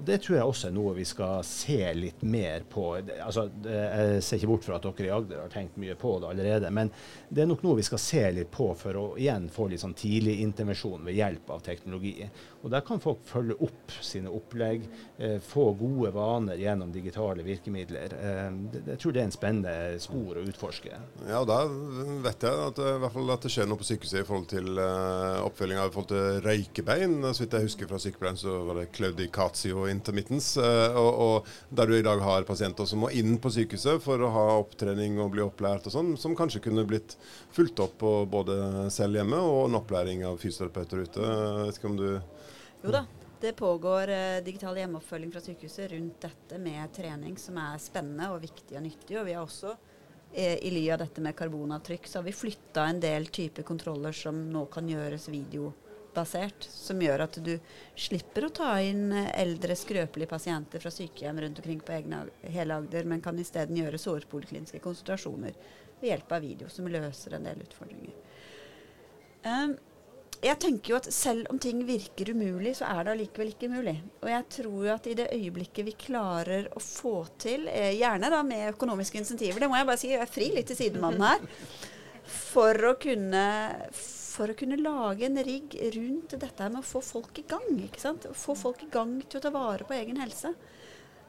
Og 0.02 0.08
Det 0.08 0.18
tror 0.24 0.38
jeg 0.40 0.50
også 0.50 0.70
er 0.72 0.74
noe 0.74 0.96
vi 0.98 1.04
skal 1.06 1.44
se 1.46 1.78
litt 1.94 2.24
mer 2.26 2.64
på. 2.70 2.88
Altså, 3.22 3.44
jeg 3.62 4.24
ser 4.26 4.40
ikke 4.40 4.50
bort 4.50 4.64
fra 4.66 4.80
at 4.80 4.86
dere 4.88 5.10
i 5.12 5.12
Agder 5.14 5.44
har 5.44 5.52
tenkt 5.54 5.76
mye 5.78 5.94
på 6.00 6.16
det 6.18 6.32
allerede, 6.32 6.72
men 6.74 6.90
det 7.30 7.44
er 7.44 7.50
nok 7.52 7.62
noe 7.62 7.78
vi 7.78 7.86
skal 7.86 8.02
se 8.02 8.24
litt 8.34 8.50
på 8.50 8.72
for 8.80 8.98
å 8.98 9.04
igjen 9.22 9.46
få 9.54 9.68
litt 9.70 9.84
sånn 9.84 9.94
tidlig 9.98 10.40
intervensjon 10.42 11.06
ved 11.06 11.20
hjelp 11.20 11.52
av 11.54 11.62
teknologi. 11.68 12.16
Og 12.64 12.72
Der 12.72 12.82
kan 12.86 13.02
folk 13.02 13.22
følge 13.30 13.60
opp 13.62 13.94
sine 14.02 14.32
opplegg, 14.34 14.88
eh, 15.20 15.38
få 15.42 15.68
gode 15.78 16.12
vaner 16.16 16.58
gjennom 16.58 16.92
digitale 16.94 17.46
virkemidler. 17.46 18.18
Eh, 18.18 18.82
jeg 18.94 18.98
tror 18.98 19.14
det 19.14 19.22
er 19.22 19.30
en 19.30 19.38
spennende 19.38 20.02
spor 20.02 20.42
å 20.42 20.46
utforske. 20.48 20.98
Ja, 21.28 21.44
og 21.44 21.48
Da 21.52 21.68
vet 21.68 22.42
jeg 22.42 22.66
at, 22.72 22.76
hvert 22.76 23.14
fall 23.14 23.32
at 23.36 23.46
det 23.46 23.54
skjer 23.54 23.70
noe 23.70 23.78
på 23.78 23.86
sykehuset 23.86 24.22
i 24.22 24.26
forhold 24.26 24.50
til 24.50 24.82
oppfølging 24.82 25.78
av 25.78 25.92
i 25.92 25.94
forhold 25.94 26.10
til 26.10 26.42
røykebein. 26.48 27.22
Så 27.34 27.46
vidt 27.46 27.58
jeg 27.60 27.70
husker 27.70 27.90
fra 27.92 28.02
sykepleien, 28.02 28.40
så 28.40 28.66
var 28.66 28.82
det 28.82 28.92
claudicatio 28.96 29.91
intermittence. 29.91 29.91
Uh, 29.92 30.98
og, 30.98 31.12
og, 31.26 31.52
der 31.70 31.90
du 31.90 31.98
i 31.98 32.06
dag 32.06 32.22
har 32.24 32.48
pasienter 32.48 32.88
som 32.88 33.04
må 33.04 33.12
inn 33.12 33.36
på 33.42 33.52
sykehuset 33.52 34.02
for 34.04 34.22
å 34.22 34.32
ha 34.32 34.46
opptrening 34.62 35.20
og 35.20 35.34
bli 35.36 35.44
opplært 35.44 35.90
og 35.90 35.96
sånn, 35.96 36.16
som 36.18 36.38
kanskje 36.38 36.64
kunne 36.68 36.88
blitt 36.88 37.18
fulgt 37.52 37.82
opp 37.84 37.98
på 38.02 38.14
både 38.32 38.90
selv 38.94 39.20
hjemme 39.20 39.40
og 39.42 39.68
en 39.68 39.80
opplæring 39.82 40.26
av 40.28 40.40
fysioterapeuter 40.42 41.04
ute. 41.06 41.28
Jeg 41.32 41.68
vet 41.68 41.82
ikke 41.82 41.92
om 41.92 42.00
du 42.00 42.08
jo 42.82 42.90
da, 42.90 43.06
det 43.42 43.54
pågår 43.54 44.10
eh, 44.10 44.44
digital 44.44 44.78
hjemmeoppfølging 44.78 45.32
fra 45.34 45.42
sykehuset 45.42 45.92
rundt 45.92 46.24
dette 46.26 46.58
med 46.58 46.90
trening 46.96 47.36
som 47.38 47.60
er 47.62 47.78
spennende 47.82 48.32
og 48.34 48.42
viktig 48.42 48.78
og 48.80 48.86
nyttig. 48.88 49.20
Og 49.20 49.28
vi 49.28 49.36
har 49.38 49.46
også, 49.46 49.76
eh, 50.34 50.58
i 50.66 50.72
ly 50.74 50.88
av 50.96 51.04
dette 51.04 51.22
med 51.22 51.38
karbonavtrykk, 51.38 52.08
så 52.10 52.20
har 52.20 52.26
vi 52.26 52.34
flytta 52.34 52.88
en 52.90 53.02
del 53.04 53.30
typer 53.30 53.66
kontroller 53.68 54.18
som 54.18 54.40
nå 54.50 54.66
kan 54.74 54.90
gjøres 54.90 55.30
videobasert. 56.12 56.68
Som 56.70 57.02
gjør 57.02 57.26
at 57.26 57.38
du 57.44 57.60
slipper 57.96 58.46
å 58.46 58.50
ta 58.50 58.80
inn 58.82 59.12
eh, 59.12 59.32
eldre, 59.42 59.76
skrøpelige 59.76 60.30
pasienter 60.30 60.80
fra 60.80 60.92
sykehjem 60.92 61.40
rundt 61.42 61.60
omkring 61.60 61.80
på 61.80 61.94
egne, 61.94 62.26
hele 62.44 62.76
Agder, 62.76 63.06
men 63.06 63.22
kan 63.22 63.40
isteden 63.40 63.78
gjøre 63.78 63.98
sårpolikliniske 63.98 64.80
konsultasjoner 64.80 65.54
ved 66.02 66.10
hjelp 66.10 66.32
av 66.32 66.42
video, 66.42 66.70
som 66.70 66.88
løser 66.88 67.36
en 67.36 67.46
del 67.46 67.62
utfordringer. 67.62 68.14
Um, 69.44 69.78
jeg 70.42 70.58
tenker 70.58 70.92
jo 70.92 70.98
at 70.98 71.08
selv 71.14 71.50
om 71.52 71.60
ting 71.62 71.84
virker 71.86 72.32
umulig, 72.34 72.74
så 72.78 72.88
er 72.90 73.04
det 73.06 73.12
allikevel 73.14 73.52
ikke 73.52 73.70
umulig. 73.70 74.00
Og 74.24 74.30
jeg 74.32 74.46
tror 74.58 74.86
jo 74.88 74.94
at 74.96 75.10
i 75.10 75.14
det 75.18 75.28
øyeblikket 75.36 75.86
vi 75.86 75.94
klarer 76.08 76.70
å 76.74 76.82
få 76.82 77.28
til, 77.38 77.68
eh, 77.70 77.94
gjerne 78.00 78.32
da 78.34 78.42
med 78.44 78.74
økonomiske 78.74 79.22
insentiver, 79.22 79.62
det 79.62 79.70
må 79.70 79.78
jeg 79.78 79.90
bare 79.90 80.02
si, 80.02 80.10
jeg 80.10 80.22
er 80.22 80.34
fri 80.34 80.50
litt 80.56 80.72
til 80.72 80.80
sidemannen 80.80 81.22
her, 81.22 81.46
for 82.26 82.90
å 82.90 82.96
kunne 83.02 83.46
for 84.32 84.52
å 84.52 84.56
kunne 84.58 84.80
lage 84.80 85.28
en 85.28 85.40
rigg 85.44 85.76
rundt 85.96 86.38
dette 86.40 86.70
med 86.70 86.80
å 86.82 86.88
få 86.88 87.02
folk 87.04 87.42
i 87.42 87.48
gang. 87.50 87.68
ikke 87.84 88.02
sant? 88.02 88.30
Få 88.38 88.56
folk 88.56 88.84
i 88.86 88.92
gang 88.92 89.18
til 89.26 89.42
å 89.42 89.44
ta 89.44 89.52
vare 89.54 89.88
på 89.88 89.98
egen 89.98 90.22
helse. 90.22 90.54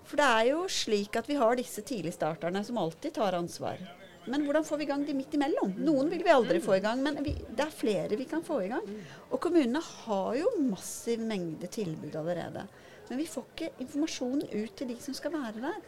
For 0.06 0.18
det 0.18 0.28
er 0.28 0.46
jo 0.52 0.62
slik 0.70 1.18
at 1.18 1.28
vi 1.30 1.38
har 1.38 1.58
disse 1.58 1.82
tidligstarterne 1.86 2.62
som 2.66 2.78
alltid 2.78 3.14
tar 3.18 3.38
ansvar. 3.38 3.82
Men 4.30 4.44
hvordan 4.46 4.64
får 4.66 4.78
vi 4.78 4.86
i 4.86 4.90
gang 4.90 5.02
de 5.06 5.14
midt 5.18 5.34
imellom? 5.34 5.74
Noen 5.82 6.10
vil 6.12 6.22
vi 6.22 6.30
aldri 6.30 6.60
få 6.62 6.76
i 6.76 6.82
gang, 6.84 7.02
men 7.02 7.18
vi, 7.26 7.34
det 7.34 7.64
er 7.64 7.74
flere 7.74 8.18
vi 8.18 8.26
kan 8.30 8.44
få 8.46 8.60
i 8.62 8.70
gang. 8.70 8.86
Og 9.30 9.40
kommunene 9.42 9.82
har 9.82 10.36
jo 10.38 10.52
massiv 10.62 11.22
mengde 11.26 11.70
tilbud 11.74 12.14
allerede. 12.20 12.68
Men 13.08 13.18
vi 13.18 13.26
får 13.28 13.48
ikke 13.50 13.72
informasjonen 13.82 14.46
ut 14.52 14.76
til 14.78 14.92
de 14.92 14.96
som 15.02 15.16
skal 15.16 15.34
være 15.34 15.64
der. 15.64 15.80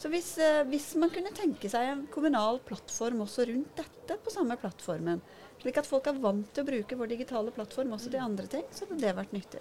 Så 0.00 0.08
hvis, 0.08 0.30
eh, 0.40 0.62
hvis, 0.70 0.94
man 0.96 1.10
kunne 1.12 1.34
tenke 1.36 1.68
seg 1.68 1.90
en 1.90 2.06
kommunal 2.14 2.62
plattform 2.64 3.24
også 3.26 3.44
rundt 3.50 3.74
dette 3.82 4.16
på 4.22 4.32
samme 4.32 4.56
plattformen, 4.60 5.20
slik 5.60 5.80
at 5.80 5.88
folk 5.88 6.08
er 6.10 6.20
vant 6.22 6.48
til 6.54 6.64
å 6.64 6.70
bruke 6.70 6.98
vår 6.98 7.12
digitale 7.14 7.52
plattform 7.54 7.92
også 7.96 8.12
til 8.12 8.24
andre 8.24 8.48
ting, 8.50 8.64
så 8.72 8.86
hadde 8.86 9.02
det 9.02 9.16
vært 9.18 9.36
nyttig. 9.36 9.60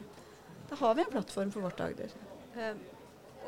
Da 0.70 0.78
har 0.80 0.96
vi 0.96 1.04
en 1.06 1.12
plattform 1.18 1.52
for 1.52 1.66
vårt 1.66 1.84
Agder. 1.84 2.16
Um 2.56 2.80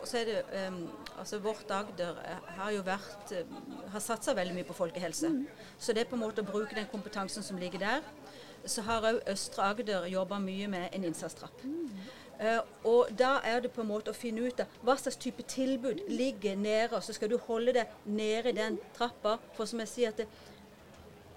så 0.03 0.17
er 0.17 0.25
det 0.25 0.67
um, 0.67 0.89
altså 1.19 1.39
Vårt 1.39 1.71
Agder 1.71 2.15
eh, 2.25 2.53
har 2.57 2.71
jo 2.71 2.81
vært 2.85 3.33
uh, 3.37 3.57
har 3.93 4.03
satsa 4.03 4.33
veldig 4.33 4.55
mye 4.55 4.67
på 4.67 4.73
folkehelse. 4.73 5.29
Mm. 5.29 5.43
Så 5.79 5.93
det 5.93 6.05
er 6.05 6.09
på 6.09 6.17
en 6.17 6.23
måte 6.23 6.41
å 6.41 6.47
bruke 6.47 6.75
den 6.75 6.89
kompetansen 6.91 7.45
som 7.45 7.59
ligger 7.61 7.83
der. 7.83 8.07
Så 8.65 8.81
har 8.85 9.05
òg 9.11 9.21
Østre 9.29 9.67
Agder 9.69 10.07
jobba 10.09 10.39
mye 10.41 10.69
med 10.71 10.89
en 10.95 11.05
innsatstrapp. 11.09 11.63
Mm. 11.63 11.89
Uh, 12.41 12.61
og 12.89 13.11
da 13.17 13.35
er 13.45 13.61
det 13.61 13.73
på 13.75 13.83
en 13.83 13.91
måte 13.91 14.13
å 14.13 14.17
finne 14.17 14.47
ut 14.47 14.63
av 14.63 14.79
hva 14.81 14.97
slags 14.97 15.19
type 15.21 15.45
tilbud 15.45 16.01
ligger 16.09 16.57
nede. 16.57 17.01
Så 17.01 17.13
skal 17.13 17.29
du 17.29 17.37
holde 17.45 17.75
deg 17.77 17.93
nede 18.05 18.49
i 18.49 18.57
den 18.57 18.79
trappa. 18.97 19.37
For 19.57 19.69
som 19.69 19.83
jeg 19.85 19.93
sier, 19.93 20.15
at 20.15 20.23
det, 20.23 20.29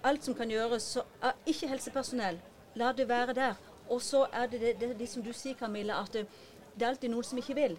alt 0.04 0.24
som 0.24 0.34
kan 0.36 0.50
gjøres, 0.50 0.82
så 0.96 1.04
er 1.22 1.32
ikke 1.46 1.68
helsepersonell. 1.68 2.38
La 2.80 2.92
det 2.92 3.08
være 3.08 3.34
der. 3.34 3.54
Og 3.90 4.02
så 4.02 4.26
er 4.32 4.46
det 4.46 4.60
det, 4.60 4.76
det, 4.80 4.92
det 4.98 5.08
som 5.08 5.22
du 5.22 5.32
sier, 5.32 5.56
Camilla, 5.58 6.00
at 6.02 6.12
det, 6.12 6.26
det 6.74 6.82
er 6.82 6.94
alltid 6.94 7.12
noen 7.12 7.26
som 7.26 7.40
ikke 7.40 7.56
vil. 7.58 7.76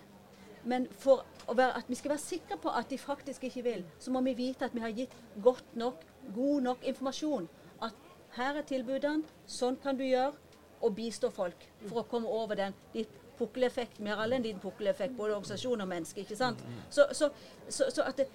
Men 0.65 0.87
for 0.99 1.25
være, 1.53 1.77
at 1.77 1.89
vi 1.89 1.95
skal 1.95 2.09
være 2.09 2.23
sikre 2.23 2.57
på 2.61 2.69
at 2.69 2.89
de 2.89 2.97
faktisk 2.97 3.43
ikke 3.43 3.63
vil, 3.63 3.85
så 3.99 4.11
må 4.11 4.21
vi 4.25 4.33
vite 4.33 4.65
at 4.65 4.73
vi 4.73 4.81
har 4.81 4.93
gitt 4.97 5.13
godt 5.43 5.75
nok, 5.75 6.01
god 6.35 6.61
nok 6.61 6.83
informasjon. 6.83 7.49
At 7.81 7.93
her 8.37 8.57
er 8.57 8.65
tilbudene, 8.65 9.23
sånn 9.47 9.77
kan 9.83 9.97
du 9.97 10.03
gjøre, 10.03 10.33
og 10.81 10.95
bistå 10.95 11.29
folk 11.33 11.61
for 11.87 12.01
å 12.01 12.07
komme 12.09 12.29
over 12.29 12.57
den 12.59 12.73
litt 12.93 13.13
pukkeleffekt. 13.39 13.99
Vi 13.99 14.09
har 14.09 14.21
alle 14.21 14.37
en 14.39 14.45
liten 14.45 14.61
pukkeleffekt, 14.61 15.15
både 15.17 15.35
organisasjon 15.35 15.81
og 15.81 15.87
menneske. 15.87 16.21
ikke 16.21 16.37
sant? 16.37 16.61
Så, 16.89 17.07
så, 17.13 17.29
så, 17.69 17.89
så 17.93 18.05
at 18.05 18.17
det, 18.21 18.27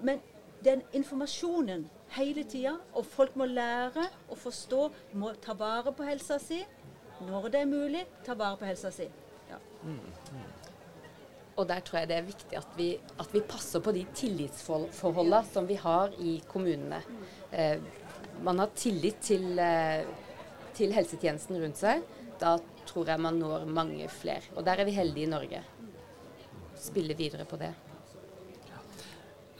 men 0.00 0.20
den 0.64 0.82
informasjonen 0.92 1.86
hele 2.16 2.44
tida, 2.44 2.76
og 2.94 3.06
folk 3.08 3.36
må 3.40 3.46
lære 3.48 4.06
å 4.30 4.38
forstå, 4.38 4.82
må 5.18 5.32
ta 5.42 5.56
vare 5.58 5.94
på 5.96 6.06
helsa 6.06 6.38
si. 6.42 6.60
Når 7.22 7.52
det 7.54 7.62
er 7.62 7.70
mulig, 7.70 8.02
ta 8.26 8.34
vare 8.38 8.58
på 8.60 8.66
helsa 8.68 8.90
si. 8.94 9.06
Ja. 9.50 9.60
Mm. 9.84 10.50
Og 11.60 11.68
der 11.68 11.82
tror 11.84 12.00
jeg 12.00 12.08
det 12.08 12.16
er 12.16 12.26
viktig 12.26 12.56
at 12.58 12.76
vi, 12.78 12.88
at 13.20 13.34
vi 13.34 13.42
passer 13.44 13.82
på 13.84 13.92
de 13.92 14.06
tillitsforholdene 14.16 15.42
som 15.52 15.68
vi 15.68 15.76
har 15.80 16.14
i 16.22 16.38
kommunene. 16.48 17.02
Eh, 17.52 17.76
man 18.42 18.62
har 18.62 18.72
tillit 18.74 19.20
til, 19.20 19.58
eh, 19.60 20.06
til, 20.74 20.94
helsetjenesten 20.96 21.60
rundt 21.60 21.78
seg. 21.78 22.02
Da 22.40 22.56
tror 22.88 23.12
jeg 23.12 23.20
man 23.20 23.38
når 23.38 23.68
mange 23.68 24.08
flere. 24.08 24.48
Og 24.56 24.64
der 24.64 24.80
er 24.80 24.88
vi 24.88 24.96
heldige 24.96 25.28
i 25.28 25.30
Norge. 25.30 25.62
Spille 26.74 27.14
videre 27.14 27.44
på 27.44 27.60
det. 27.60 27.74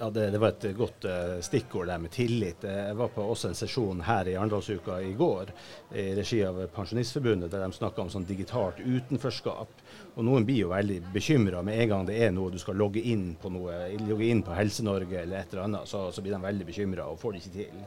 Ja, 0.03 0.11
det, 0.11 0.31
det, 0.31 0.39
var 0.39 0.49
et 0.49 0.65
godt 0.75 1.05
uh, 1.05 1.37
stikkord 1.41 1.87
der 1.87 1.99
med 2.03 2.11
tillit. 2.11 2.65
Jeg 2.67 2.95
var 2.99 3.13
på 3.15 3.23
også 3.23 3.53
en 3.53 3.55
sesjon 3.55 4.01
her 4.03 4.27
i 4.27 4.33
Arendalsuka 4.35 4.97
i 4.99 5.13
går 5.15 5.53
i 5.95 6.09
regi 6.17 6.41
av 6.43 6.59
Pensjonistforbundet, 6.75 7.53
der 7.53 7.63
de 7.63 7.77
snakka 7.77 8.03
om 8.03 8.11
sånn 8.11 8.27
digitalt 8.27 8.81
utenforskap. 8.83 9.85
Og 10.17 10.27
Noen 10.27 10.49
blir 10.49 10.65
jo 10.65 10.73
veldig 10.73 10.99
bekymra 11.15 11.63
med 11.63 11.85
en 11.85 11.93
gang 11.93 12.11
det 12.11 12.19
er 12.19 12.35
noe 12.35 12.51
du 12.51 12.59
skal 12.59 12.83
logge 12.83 12.99
inn 13.13 13.37
på 13.39 13.53
noe, 13.55 13.79
logge 14.09 14.27
inn 14.27 14.43
på 14.43 14.59
Helse-Norge 14.59 15.23
eller 15.23 15.39
et 15.39 15.55
eller 15.55 15.69
annet, 15.69 15.87
så, 15.95 16.09
så 16.11 16.27
blir 16.27 16.35
de 16.35 16.43
veldig 16.49 16.67
bekymra 16.73 17.07
og 17.07 17.23
får 17.23 17.37
det 17.37 17.45
ikke 17.45 17.57
til. 17.61 17.87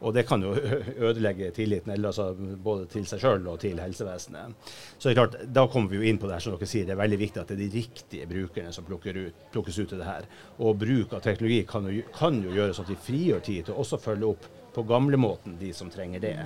Og 0.00 0.14
det 0.16 0.24
kan 0.28 0.42
jo 0.42 0.54
ødelegge 1.08 1.50
tilliten 1.56 1.92
altså 1.92 2.30
både 2.64 2.86
til 2.92 3.06
seg 3.08 3.20
sjøl 3.22 3.48
og 3.52 3.60
til 3.60 3.80
helsevesenet. 3.80 4.72
Så 4.96 5.08
det 5.08 5.12
er 5.12 5.18
klart, 5.18 5.36
Da 5.54 5.66
kommer 5.68 5.92
vi 5.92 6.00
jo 6.00 6.08
inn 6.08 6.20
på 6.20 6.28
det 6.28 6.38
her, 6.38 6.44
som 6.44 6.56
dere 6.56 6.68
sier, 6.70 6.86
det 6.88 6.94
er 6.94 7.02
veldig 7.02 7.18
viktig 7.20 7.42
at 7.42 7.52
det 7.52 7.58
er 7.58 7.62
de 7.64 7.70
riktige 7.74 8.28
brukerne 8.30 8.72
som 8.72 8.86
ut, 8.88 9.44
plukkes 9.52 9.78
ut 9.78 9.88
til 9.92 10.00
det 10.00 10.08
her. 10.08 10.28
Og 10.58 10.78
bruk 10.78 11.12
av 11.12 11.24
teknologi 11.24 11.49
kan 11.68 11.86
jo, 11.90 12.02
kan 12.16 12.40
jo 12.44 12.54
gjøre 12.54 12.74
sånn 12.76 12.88
at 12.88 12.94
vi 12.94 13.04
frigjør 13.04 13.44
tid 13.46 13.68
til 13.68 13.76
å 13.76 13.84
også 13.84 14.00
følge 14.00 14.32
opp 14.32 14.48
på 14.74 14.84
gamlemåten 14.86 15.56
de 15.58 15.72
som 15.74 15.90
trenger 15.90 16.22
det. 16.22 16.36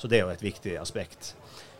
Så 0.00 0.08
det 0.08 0.20
er 0.20 0.26
jo 0.26 0.34
et 0.34 0.44
viktig 0.44 0.76
aspekt. 0.80 1.34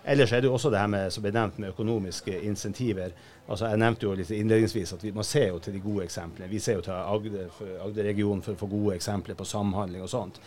Ellers 0.07 0.33
er 0.33 0.43
det 0.43 0.47
jo 0.47 0.55
også 0.55 0.71
det 0.71 0.79
her 0.79 0.91
med, 0.91 1.11
som 1.11 1.25
ble 1.25 1.33
nevnt 1.35 1.57
med 1.59 1.73
økonomiske 1.73 2.37
insentiver. 2.47 3.15
Altså 3.49 3.73
Jeg 3.73 3.81
nevnte 3.83 4.07
jo 4.07 4.15
litt 4.15 4.31
innledningsvis 4.31 4.93
at 4.95 5.03
vi, 5.03 5.11
man 5.17 5.27
ser 5.27 5.49
jo 5.49 5.59
til 5.63 5.75
de 5.75 5.83
gode 5.83 6.05
eksemplene. 6.07 6.51
Vi 6.53 6.61
ser 6.63 6.79
jo 6.79 6.85
til 6.87 6.95
Agder-regionen 6.95 8.39
Agder 8.39 8.45
for 8.47 8.55
å 8.55 8.61
få 8.61 8.69
gode 8.71 8.95
eksempler 9.01 9.39
på 9.39 9.49
samhandling 9.49 10.05
og 10.07 10.13
sånt. 10.13 10.39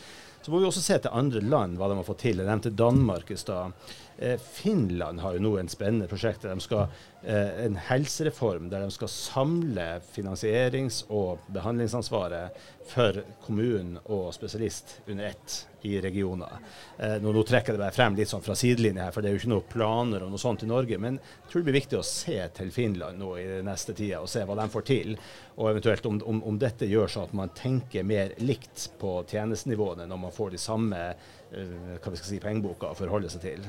Så 0.42 0.54
må 0.54 0.62
vi 0.62 0.70
også 0.70 0.84
se 0.84 1.02
til 1.04 1.12
andre 1.12 1.42
land, 1.44 1.76
hva 1.76 1.90
de 1.92 1.98
har 2.00 2.08
fått 2.08 2.24
til. 2.24 2.40
Jeg 2.40 2.48
nevnte 2.48 2.72
Danmark 2.72 3.34
i 3.36 3.38
stad. 3.40 3.76
Eh, 4.22 4.40
Finland 4.52 5.20
har 5.20 5.34
jo 5.34 5.40
nå 5.40 5.54
en 5.58 5.70
spennende 5.72 6.08
prosjekt 6.12 6.44
der 6.44 6.52
de 6.52 6.60
skal 6.60 6.90
eh, 7.24 7.62
en 7.64 7.78
helsereform 7.88 8.68
der 8.68 8.84
de 8.84 8.92
skal 8.92 9.08
samle 9.08 9.86
finansierings- 10.12 11.06
og 11.08 11.46
behandlingsansvaret 11.56 12.58
for 12.90 13.22
kommunen 13.46 13.96
og 14.04 14.34
spesialist 14.36 14.98
under 15.08 15.30
ett 15.30 15.56
i 15.88 15.94
regioner. 16.04 16.60
Eh, 16.98 17.16
nå, 17.24 17.32
nå, 17.32 17.46
trekker 17.48 17.72
jeg 17.72 17.80
det 17.80 17.84
bare 17.86 17.96
frem 17.96 18.20
litt 18.20 18.28
sånn 18.28 18.44
fra 18.44 18.58
sidelinja 18.60 19.08
her, 19.08 19.16
for 19.16 19.24
det 19.24 19.32
er 19.32 19.38
jo 19.38 19.44
ikke 19.46 19.54
noen 19.54 19.72
planer 19.72 20.26
om 20.26 20.36
noe 20.36 20.42
sånt 20.42 20.68
i 20.68 20.72
Norge. 20.74 21.00
Men 21.00 21.22
jeg 21.22 21.54
tror 21.54 21.62
det 21.62 21.70
blir 21.70 21.80
viktig 21.80 22.00
å 22.02 22.06
se 22.12 22.38
til 22.60 22.76
Finland 22.76 23.24
nå 23.24 23.34
i 23.40 23.48
neste 23.64 23.96
tida 23.96 24.20
og 24.20 24.28
se 24.32 24.44
hva 24.44 24.60
de 24.60 24.68
får 24.74 24.88
til. 24.92 25.16
Og 25.56 25.72
eventuelt 25.72 26.12
om, 26.12 26.20
om, 26.28 26.44
om 26.52 26.60
dette 26.60 26.92
gjør 26.92 27.16
sånn 27.16 27.30
at 27.30 27.40
man 27.40 27.56
tenker 27.56 28.04
mer 28.04 28.36
likt 28.44 28.90
på 29.00 29.22
tjenestenivåene 29.32 30.12
når 30.12 30.26
man 30.28 30.36
får 30.36 30.58
de 30.58 30.66
samme 30.68 31.04
hva 31.50 32.14
vi 32.14 32.20
skal 32.20 32.30
si, 32.30 32.40
pengeboka 32.44 32.92
å 32.92 32.98
forholde 32.98 33.32
seg 33.32 33.46
til. 33.48 33.68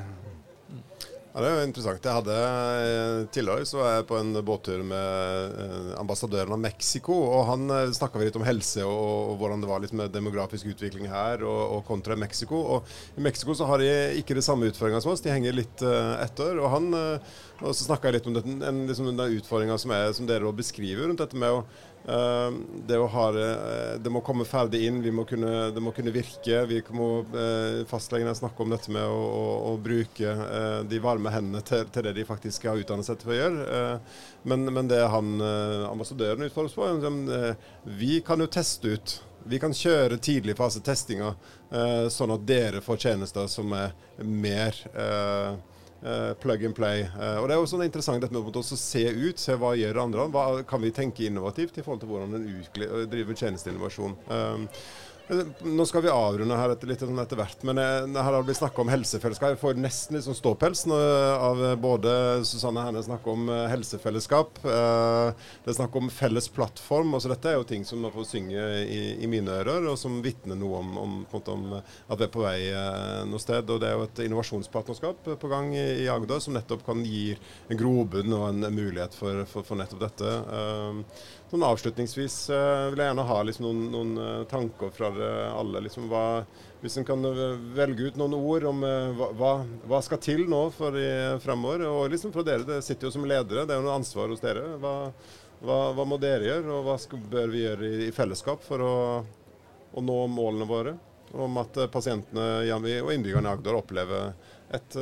Ja, 1.30 1.42
Det 1.44 1.46
er 1.46 1.60
jo 1.60 1.66
interessant. 1.68 2.06
Jeg 2.06 2.16
hadde 2.16 2.36
eh, 2.36 3.26
Tidligere 3.30 3.66
så 3.68 3.78
var 3.78 3.92
jeg 3.94 4.06
på 4.08 4.16
en 4.18 4.32
båttur 4.42 4.80
med 4.82 5.58
eh, 5.62 5.92
ambassadøren 6.00 6.56
av 6.56 6.58
Mexico. 6.58 7.14
og 7.14 7.44
Han 7.46 7.70
snakka 7.94 8.18
litt 8.18 8.38
om 8.38 8.46
helse 8.46 8.82
og, 8.82 9.04
og, 9.30 9.36
hvordan 9.38 9.62
det 9.62 9.70
var 9.70 9.84
litt 9.84 9.94
med 9.94 10.10
demografisk 10.10 10.72
utvikling 10.72 11.06
her 11.10 11.44
og, 11.46 11.60
og 11.76 11.84
kontra 11.86 12.18
Mexico. 12.18 12.58
Og 12.74 12.90
I 13.14 13.22
Mexico 13.28 13.54
så 13.54 13.68
har 13.70 13.78
de 13.78 13.92
ikke 14.18 14.34
det 14.38 14.44
samme 14.46 14.72
utfordringa 14.72 15.02
som 15.04 15.14
oss, 15.14 15.22
de 15.22 15.30
henger 15.30 15.54
litt 15.54 15.86
uh, 15.86 16.18
etter. 16.24 16.58
og 16.58 16.74
han, 16.74 16.90
uh, 16.98 17.38
og 17.60 17.76
Så 17.78 17.86
snakka 17.86 18.10
jeg 18.10 18.18
litt 18.18 18.26
om 18.26 18.34
det, 18.34 18.44
en, 18.66 18.82
liksom 18.90 19.12
den 19.12 19.38
utfordringa 19.38 19.78
som, 19.78 19.94
som, 20.16 20.26
dere 20.26 20.50
beskriver 20.56 21.06
rundt 21.06 21.22
dette 21.22 21.38
med 21.38 21.60
å 21.60 21.62
det, 22.86 22.96
ha, 22.96 23.24
uh, 23.32 24.00
det, 24.00 24.10
må 24.10 24.22
komme 24.24 24.46
ferdig 24.48 24.82
inn, 24.86 25.00
må 25.14 25.26
kunne, 25.28 25.68
det 25.74 25.82
må 25.84 25.92
kunne 25.92 26.12
virke. 26.14 26.62
Vi 26.70 26.80
må, 26.96 27.08
uh, 27.34 27.82
Fastlegene 27.90 28.34
snakker 28.36 28.64
om 28.64 28.72
dette 28.72 28.92
med 28.94 29.04
å, 29.04 29.20
å, 29.20 29.46
å 29.70 29.76
bruke 29.80 30.32
eh, 30.32 30.80
de 30.88 31.00
varme 31.02 31.32
hendene 31.32 31.62
til, 31.66 31.84
til, 31.92 32.06
det 32.06 32.14
de 32.16 32.26
faktisk 32.26 32.66
har 32.70 32.80
utdannet 32.80 33.06
seg 33.06 33.20
til 33.20 33.32
å 33.32 33.38
gjøre. 33.38 33.80
Men, 34.48 34.64
men, 34.72 34.88
det 34.88 35.00
han 35.12 35.40
ambassadøren 35.90 36.46
utfordres 36.46 36.74
på, 36.76 36.86
er 36.88 37.56
vi 37.84 38.20
kan 38.24 38.40
jo 38.40 38.48
teste 38.50 38.94
ut. 38.94 39.16
Vi 39.50 39.60
kan 39.60 39.74
kjøre 39.76 40.18
tidlig 40.20 40.56
fase 40.58 40.82
testinga, 40.84 41.32
sånn 42.12 42.34
at 42.34 42.46
dere 42.48 42.82
får 42.84 43.00
tjenester 43.06 43.48
som 43.48 43.72
er 43.76 43.94
mer 44.20 44.76
Uh, 44.90 45.56
plug 46.40 46.64
and 46.64 46.76
play. 46.76 47.04
Uh, 47.16 47.40
og 47.40 47.48
Det 47.48 47.56
er 47.56 47.60
jo 47.60 47.68
sånn 47.70 47.84
interessant 47.84 48.22
dette 48.24 48.34
med 48.34 48.56
å 48.56 48.62
se 48.64 49.04
ut, 49.10 49.40
se 49.40 49.56
hva 49.60 49.74
gjør 49.76 50.02
andre. 50.04 50.26
Hva 50.32 50.46
kan 50.68 50.82
vi 50.82 50.94
tenke 50.96 51.26
innovativt 51.28 51.78
i 51.78 51.84
forhold 51.84 52.04
til 52.04 52.12
hvordan 52.12 52.38
en 52.40 53.10
driver 53.10 53.36
tjenesteinnovasjon. 53.36 54.16
Um, 55.30 55.52
nå 55.76 55.84
skal 55.86 56.02
vi 56.02 56.10
avrunde 56.10 56.56
her 56.58 56.72
etter, 56.74 56.88
litt 56.90 57.02
etter 57.04 57.38
hvert, 57.38 57.60
men 57.68 57.78
jeg, 57.78 58.06
her 58.16 58.26
har 58.26 58.34
det 58.40 58.48
blitt 58.48 58.58
snakka 58.58 58.82
om 58.82 58.88
helsefellesskap. 58.90 59.52
Jeg 59.52 59.60
får 59.60 59.78
nesten 59.78 60.16
litt 60.16 60.24
sånn 60.26 60.34
ståpels 60.34 60.82
av 60.90 61.60
både 61.78 62.14
Susanne 62.48 62.82
Herne 62.82 63.02
snakker 63.06 63.36
om 63.36 63.46
eh, 63.52 63.68
helsefellesskap. 63.70 64.58
Eh, 64.66 65.46
det 65.62 65.70
er 65.70 65.76
snakk 65.76 65.94
om 66.00 66.10
felles 66.10 66.50
plattform. 66.50 67.14
altså 67.14 67.30
Dette 67.30 67.52
er 67.52 67.60
jo 67.60 67.68
ting 67.68 67.86
som 67.86 68.02
man 68.02 68.14
får 68.14 68.26
synge 68.32 68.64
i, 68.82 69.00
i 69.22 69.30
mine 69.30 69.54
ører, 69.60 69.86
og 69.92 70.00
som 70.00 70.18
vitner 70.24 70.58
noe 70.58 70.80
om, 70.82 70.98
om, 70.98 71.14
om, 71.38 71.66
at 71.78 72.18
vi 72.18 72.26
er 72.26 72.34
på 72.34 72.42
vei 72.42 72.56
eh, 72.72 73.22
noe 73.30 73.42
sted. 73.42 73.70
og 73.70 73.84
Det 73.84 73.90
er 73.90 73.94
jo 74.00 74.08
et 74.08 74.24
innovasjonspartnerskap 74.26 75.30
på 75.30 75.52
gang 75.52 75.70
i, 75.76 75.86
i 76.06 76.10
Agder 76.10 76.42
som 76.42 76.58
nettopp 76.58 76.82
kan 76.88 77.06
gi 77.06 77.36
en 77.70 77.78
grobunn 77.78 78.34
og 78.34 78.48
en 78.48 78.66
mulighet 78.74 79.14
for, 79.14 79.44
for, 79.46 79.62
for 79.62 79.78
nettopp 79.78 80.02
dette. 80.08 80.34
Sånn 81.50 81.66
avslutningsvis 81.66 82.34
vil 82.50 82.98
jeg 82.98 83.10
gjerne 83.10 83.26
ha 83.26 83.40
liksom, 83.46 83.70
noen, 83.70 84.12
noen 84.18 84.50
tanker 84.50 84.90
fra 84.94 85.10
dere 85.10 85.19
alle. 85.22 85.82
Liksom, 85.84 86.08
hva, 86.10 86.42
hvis 86.82 86.96
en 87.00 87.06
kan 87.08 87.24
uh, 87.24 87.58
velge 87.76 88.10
ut 88.10 88.18
noen 88.20 88.36
ord 88.38 88.66
om 88.70 88.84
hva, 89.38 89.52
hva, 89.88 90.00
skal 90.04 90.20
til 90.22 90.46
nå 90.50 90.62
for 90.76 90.96
i, 90.98 91.10
fremover. 91.44 91.86
Og 91.88 92.10
liksom 92.12 92.32
fra 92.34 92.44
dere, 92.46 92.66
det 92.68 92.80
sitter 92.86 93.08
jo 93.08 93.14
som 93.14 93.28
ledere, 93.28 93.66
det 93.66 93.76
er 93.76 93.80
jo 93.80 93.86
noe 93.88 93.98
ansvar 94.00 94.32
hos 94.32 94.42
dere. 94.44 94.64
Hva, 94.80 94.94
hva 95.96 96.06
må 96.08 96.16
dere 96.20 96.48
gjøre, 96.48 96.72
og 96.72 96.88
hva 96.88 96.96
skal, 97.00 97.20
bør 97.30 97.52
vi 97.52 97.64
gjøre 97.66 97.88
i, 97.88 98.08
i 98.08 98.16
fellesskap 98.16 98.64
for 98.64 98.84
å, 98.84 98.94
å, 99.92 100.04
nå 100.04 100.18
målene 100.32 100.68
våre? 100.68 100.96
Om 101.30 101.60
at 101.62 101.76
pasientene 101.92 102.46
og 102.74 103.12
innbyggerne 103.14 103.46
i 103.46 103.52
Agder 103.52 103.76
opplever 103.78 104.32
et, 104.74 104.96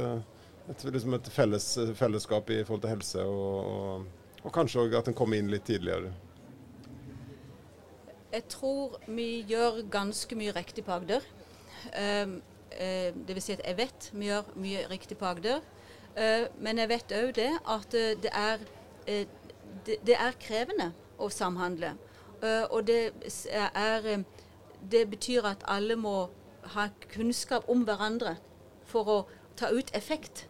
et, 0.68 0.82
liksom 0.84 1.16
et 1.16 1.30
felles, 1.32 1.68
fellesskap 1.96 2.50
i 2.52 2.60
forhold 2.66 2.84
til 2.84 2.92
helse, 2.92 3.24
og, 3.24 3.70
og, 3.72 4.42
og 4.42 4.52
kanskje 4.52 4.82
òg 4.82 4.98
at 4.98 5.08
en 5.08 5.16
kommer 5.16 5.40
inn 5.40 5.48
litt 5.52 5.64
tidligere. 5.68 6.12
Jeg 8.32 8.44
tror 8.48 9.00
vi 9.06 9.42
gjør 9.48 9.90
ganske 9.90 10.36
mye 10.36 10.52
riktig 10.52 10.84
på 10.84 10.92
Agder. 10.92 11.20
Uh, 11.96 12.32
uh, 12.32 13.08
det 13.28 13.34
vil 13.34 13.42
si 13.42 13.54
at 13.54 13.62
jeg 13.64 13.76
vet 13.78 14.08
vi 14.12 14.28
gjør 14.28 14.50
mye 14.54 14.82
riktig 14.90 15.16
på 15.16 15.24
Agder. 15.24 15.62
Uh, 16.12 16.44
men 16.60 16.78
jeg 16.78 16.88
vet 16.88 17.14
òg 17.22 17.32
det 17.38 17.48
at 17.64 17.96
uh, 17.96 18.10
det 18.22 18.32
er, 18.32 18.66
det, 19.86 20.16
er 20.18 20.36
krevende 20.40 20.90
å 21.18 21.30
samhandle. 21.32 21.94
og 22.70 22.86
det, 22.86 23.12
er, 23.74 24.24
det 24.92 25.10
betyr 25.10 25.42
at 25.48 25.64
alle 25.64 25.96
må 25.96 26.28
ha 26.74 26.88
kunnskap 27.14 27.64
om 27.68 27.82
hverandre 27.88 28.36
for 28.84 29.08
å 29.08 29.18
ta 29.56 29.72
ut 29.72 29.90
effekt. 29.94 30.46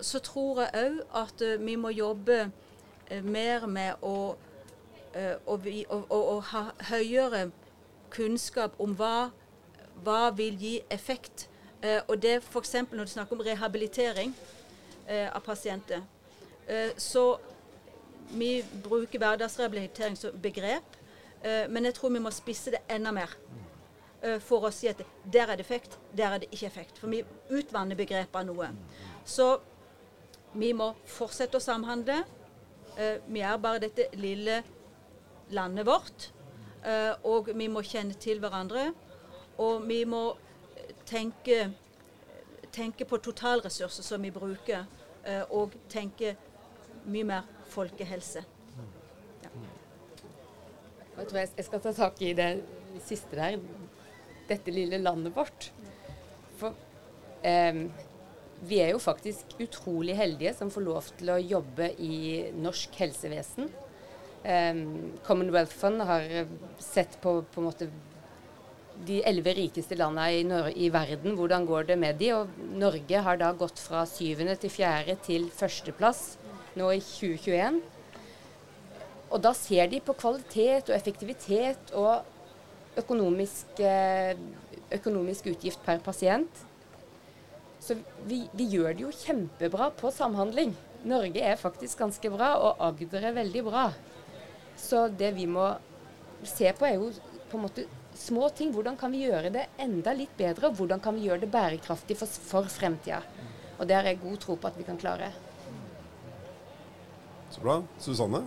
så 0.00 0.18
tror 0.18 0.62
jeg 0.62 0.70
òg 0.74 0.98
at 1.14 1.60
vi 1.60 1.76
må 1.76 1.88
jobbe 1.88 2.50
mer 3.22 3.66
med 3.66 3.94
å 4.02 4.16
Eh, 4.26 4.47
og, 5.46 5.64
vi, 5.64 5.84
og, 5.88 6.06
og, 6.10 6.28
og, 6.28 6.42
ha 6.52 6.62
høyere 6.90 7.50
kunnskap 8.10 8.76
om 8.78 8.94
hva, 8.98 9.30
hva 10.04 10.28
vil 10.36 10.58
gi 10.60 10.78
effekt. 10.90 11.48
Uh, 11.82 12.00
og 12.08 12.22
det 12.22 12.38
f.eks. 12.42 12.74
når 12.90 13.04
du 13.04 13.10
snakker 13.10 13.36
om 13.36 13.42
rehabilitering 13.46 14.34
uh, 15.08 15.28
av 15.32 15.42
pasienter, 15.46 16.06
så 17.00 17.38
vi 18.36 18.58
bruker 18.84 19.16
hverdagsrehabilitering 19.18 20.18
som 20.20 20.34
begrep, 20.36 20.98
men 21.72 21.86
jeg 21.88 21.94
tror 21.96 22.10
vi 22.12 22.20
må 22.20 22.28
spisse 22.36 22.74
det 22.74 22.82
enda 22.92 23.08
mer. 23.16 23.32
for 24.44 24.66
å 24.68 24.70
si 24.70 24.88
at 24.90 25.00
der 25.24 25.48
er 25.48 25.56
det 25.56 25.64
effekt, 25.64 25.96
der 26.12 26.34
er 26.34 26.42
det 26.42 26.48
ikke 26.52 26.66
effekt. 26.66 26.98
For 26.98 27.08
vi 27.08 27.22
utvanner 27.48 27.96
begrepene 27.96 28.52
noe. 28.52 28.68
Så 29.24 29.46
vi 30.52 30.74
må 30.76 30.90
fortsette 31.06 31.56
å 31.56 31.60
samhandle. 31.60 32.24
vi 33.26 33.40
er 33.40 33.56
bare 33.56 33.78
dette 33.78 34.10
lille 34.12 34.62
landet 35.54 35.86
vårt. 35.86 36.30
Eh, 36.84 37.14
og 37.26 37.50
vi 37.54 37.68
må 37.70 37.82
kjenne 37.86 38.16
til 38.20 38.40
hverandre. 38.42 38.90
Og 39.58 39.82
vi 39.88 40.02
må 40.06 40.22
tenke, 41.08 41.70
tenke 42.74 43.06
på 43.08 43.18
totalressurser 43.22 44.06
som 44.06 44.22
vi 44.22 44.30
bruker, 44.34 44.86
eh, 45.24 45.42
og 45.50 45.74
tenke 45.90 46.36
mye 47.08 47.26
mer 47.26 47.48
folkehelse. 47.72 48.44
Ja. 49.42 49.50
Jeg 51.18 51.30
tror 51.30 51.40
jeg 51.40 51.64
skal 51.66 51.82
ta 51.82 51.94
tak 51.96 52.22
i 52.22 52.34
det 52.38 52.50
siste 53.04 53.36
der. 53.36 53.58
Dette 54.48 54.72
lille 54.72 55.00
landet 55.02 55.34
vårt. 55.36 55.72
For 56.60 56.76
eh, 57.42 57.88
vi 58.68 58.80
er 58.82 58.92
jo 58.94 59.02
faktisk 59.02 59.58
utrolig 59.62 60.16
heldige 60.18 60.54
som 60.54 60.70
får 60.70 60.86
lov 60.86 61.10
til 61.18 61.30
å 61.30 61.42
jobbe 61.42 61.92
i 62.02 62.48
norsk 62.58 62.96
helsevesen. 62.98 63.68
Um, 64.48 65.12
Commonwealth 65.26 65.74
Fund 65.76 66.00
har 66.08 66.24
sett 66.80 67.18
på, 67.20 67.42
på 67.52 67.60
en 67.60 67.66
måte 67.68 67.90
de 69.06 69.18
elleve 69.28 69.52
rikeste 69.54 69.96
landene 69.98 70.30
i, 70.32 70.86
i, 70.86 70.88
verden, 70.90 71.36
hvordan 71.38 71.66
går 71.68 71.90
det 71.90 71.98
med 72.00 72.18
de? 72.18 72.32
Og 72.34 72.56
Norge 72.80 73.20
har 73.26 73.38
da 73.38 73.52
gått 73.56 73.78
fra 73.82 74.06
syvende 74.08 74.56
til 74.58 74.72
fjerde 74.72 75.18
til 75.26 75.46
førsteplass 75.54 76.22
nå 76.78 76.90
i 76.96 77.02
2021. 77.04 77.78
Og 79.28 79.42
da 79.44 79.52
ser 79.56 79.90
de 79.92 80.00
på 80.00 80.16
kvalitet 80.16 80.88
og 80.88 80.96
effektivitet 80.96 81.92
og 81.92 82.24
økonomisk, 82.98 83.78
eh, 83.84 84.34
økonomisk 84.96 85.52
utgift 85.52 85.84
per 85.84 86.00
pasient. 86.02 86.64
Så 87.80 87.94
vi, 88.26 88.42
vi, 88.52 88.66
gjør 88.72 88.94
det 88.94 89.04
jo 89.04 89.14
kjempebra 89.14 89.92
på 89.96 90.10
samhandling. 90.10 90.74
Norge 91.06 91.44
er 91.44 91.60
faktisk 91.60 92.00
ganske 92.00 92.30
bra, 92.32 92.54
og 92.58 92.80
Agder 92.88 93.28
er 93.28 93.36
veldig 93.36 93.62
bra. 93.68 93.84
Så 94.78 95.08
det 95.10 95.32
vi 95.36 95.46
må 95.50 95.72
se 96.46 96.70
på, 96.72 96.86
er 96.86 96.96
jo 97.00 97.10
på 97.50 97.58
en 97.58 97.66
måte 97.66 97.84
små 98.14 98.48
ting. 98.54 98.72
Hvordan 98.74 98.96
kan 98.96 99.12
vi 99.12 99.24
gjøre 99.26 99.50
det 99.54 99.66
enda 99.82 100.14
litt 100.14 100.36
bedre? 100.38 100.70
Og 100.70 100.78
hvordan 100.78 101.02
kan 101.02 101.16
vi 101.16 101.26
gjøre 101.26 101.42
det 101.44 101.52
bærekraftig 101.52 102.18
for, 102.18 102.30
for 102.50 102.70
fremtida? 102.72 103.20
Og 103.78 103.86
det 103.86 103.98
har 103.98 104.08
jeg 104.08 104.22
god 104.22 104.40
tro 104.42 104.58
på 104.58 104.70
at 104.70 104.78
vi 104.78 104.86
kan 104.86 104.98
klare. 104.98 105.30
Så 107.50 107.62
bra. 107.64 107.80
Susanne? 108.02 108.42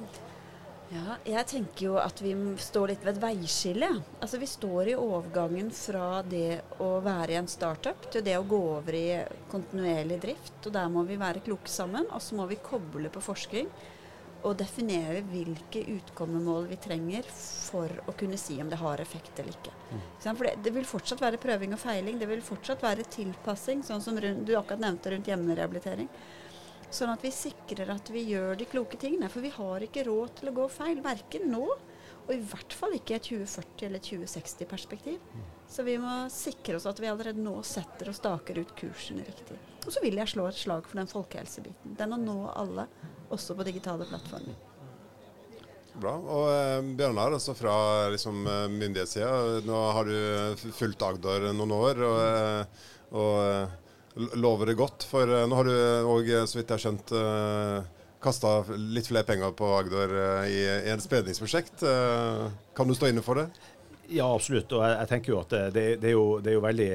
Ja, 0.92 1.16
jeg 1.24 1.48
tenker 1.48 1.86
jo 1.86 1.94
at 2.02 2.20
vi 2.20 2.34
står 2.60 2.92
litt 2.92 3.06
ved 3.06 3.16
et 3.16 3.22
veiskille. 3.24 3.88
Altså 4.20 4.40
Vi 4.42 4.50
står 4.50 4.90
i 4.92 4.98
overgangen 5.00 5.70
fra 5.72 6.20
det 6.28 6.60
å 6.84 6.98
være 7.04 7.32
i 7.32 7.40
en 7.40 7.48
startup 7.48 8.10
til 8.12 8.26
det 8.26 8.36
å 8.36 8.44
gå 8.44 8.60
over 8.74 8.98
i 9.00 9.06
kontinuerlig 9.54 10.20
drift. 10.26 10.58
Og 10.66 10.76
der 10.76 10.92
må 10.92 11.06
vi 11.08 11.16
være 11.22 11.44
kloke 11.46 11.72
sammen. 11.72 12.10
Og 12.12 12.20
så 12.20 12.36
må 12.36 12.50
vi 12.52 12.60
koble 12.60 13.12
på 13.14 13.24
forskning 13.24 13.72
å 14.48 14.54
definere 14.58 15.22
hvilke 15.28 15.84
utkommemål 15.96 16.68
vi 16.72 16.78
trenger 16.82 17.28
for 17.32 17.92
å 18.10 18.16
kunne 18.18 18.40
si 18.40 18.58
om 18.62 18.70
det 18.72 18.80
har 18.82 19.02
effekt 19.04 19.40
eller 19.40 19.54
ikke. 19.54 19.74
For 20.24 20.48
det, 20.48 20.56
det, 20.66 20.74
vil 20.76 20.88
fortsatt 20.88 21.22
være 21.22 21.40
prøving 21.42 21.76
og 21.76 21.82
feiling. 21.82 22.20
Det 22.22 22.30
vil 22.30 22.44
fortsatt 22.46 22.84
være 22.84 23.08
tilpassing, 23.12 23.84
sånn 23.86 24.04
som 24.04 24.18
rundt, 24.22 24.46
du 24.48 24.56
akkurat 24.58 24.82
nevnte 24.84 25.14
rundt 25.14 25.30
hjemmerehabilitering. 25.30 26.10
Sånn 26.92 27.14
at 27.14 27.24
vi 27.24 27.32
sikrer 27.32 27.94
at 27.94 28.10
vi 28.12 28.26
gjør 28.34 28.58
de 28.60 28.68
kloke 28.68 29.00
tingene. 29.00 29.30
For 29.32 29.46
vi 29.46 29.54
har 29.56 29.86
ikke 29.86 30.06
råd 30.10 30.40
til 30.42 30.52
å 30.52 30.58
gå 30.58 30.68
feil, 30.74 31.00
verken 31.06 31.48
nå 31.54 31.68
og 32.28 32.34
i 32.36 32.40
hvert 32.52 32.74
fall 32.78 32.96
ikke 32.96 33.18
et 33.18 33.28
2040- 33.32 33.88
eller 33.88 34.04
2060-perspektiv. 34.06 35.20
Så 35.72 35.84
vi 35.88 35.98
må 36.00 36.26
sikre 36.32 36.78
oss 36.78 36.88
at 36.90 37.00
vi 37.00 37.10
allerede 37.10 37.42
nå 37.42 37.58
setter 37.64 38.12
og 38.12 38.18
staker 38.18 38.60
ut 38.62 38.74
kursen 38.78 39.22
riktig. 39.24 39.58
Og 39.86 39.94
så 39.96 40.04
vil 40.04 40.20
jeg 40.20 40.30
slå 40.30 40.46
et 40.50 40.60
slag 40.60 40.86
for 40.88 41.00
den 41.00 41.10
folkehelsebiten. 41.10 41.96
Den 41.98 42.16
å 42.16 42.20
nå 42.22 42.38
alle, 42.52 42.86
også 43.34 43.56
på 43.58 43.66
digitale 43.66 44.06
plattformer. 44.10 44.60
Bra. 45.92 46.14
Og 46.16 46.48
eh, 46.54 46.90
Bjørnar, 46.96 47.34
altså 47.36 47.56
fra 47.58 47.76
liksom, 48.14 48.46
eh, 48.48 48.68
myndighetssida. 48.72 49.62
Nå 49.68 49.80
har 49.98 50.08
du 50.08 50.68
fulgt 50.78 51.04
Agder 51.04 51.50
noen 51.52 51.74
år. 51.76 52.04
og, 52.08 52.20
eh, 52.24 52.92
og 53.12 53.34
eh, 53.44 54.36
lover 54.40 54.72
det 54.72 54.78
godt. 54.80 55.08
For 55.08 55.28
nå 55.48 55.58
har 55.58 55.68
du 55.68 55.76
òg, 56.12 56.32
så 56.48 56.60
vidt 56.60 56.72
jeg 56.72 56.78
har 56.78 56.84
skjønt, 56.84 57.12
uh, 57.16 58.01
kasta 58.22 58.62
litt 58.78 59.10
flere 59.10 59.28
penger 59.28 59.54
på 59.58 59.70
Agder 59.80 60.16
uh, 60.16 60.48
i, 60.48 60.62
i 60.62 60.94
et 60.94 61.04
spredningsprosjekt. 61.04 61.84
Uh, 61.84 62.50
kan 62.78 62.90
du 62.90 62.98
stå 62.98 63.12
inne 63.12 63.24
for 63.26 63.42
det? 63.42 63.50
Ja, 64.12 64.26
absolutt. 64.28 64.72
Og 64.76 64.82
jeg, 64.84 64.96
jeg 65.00 65.08
tenker 65.08 65.32
jo 65.32 65.40
at 65.40 65.54
det, 65.72 65.84
det, 66.02 66.10
er 66.10 66.16
jo, 66.18 66.26
det, 66.44 66.52
er 66.52 66.56
jo, 66.58 66.64
veldig 66.66 66.88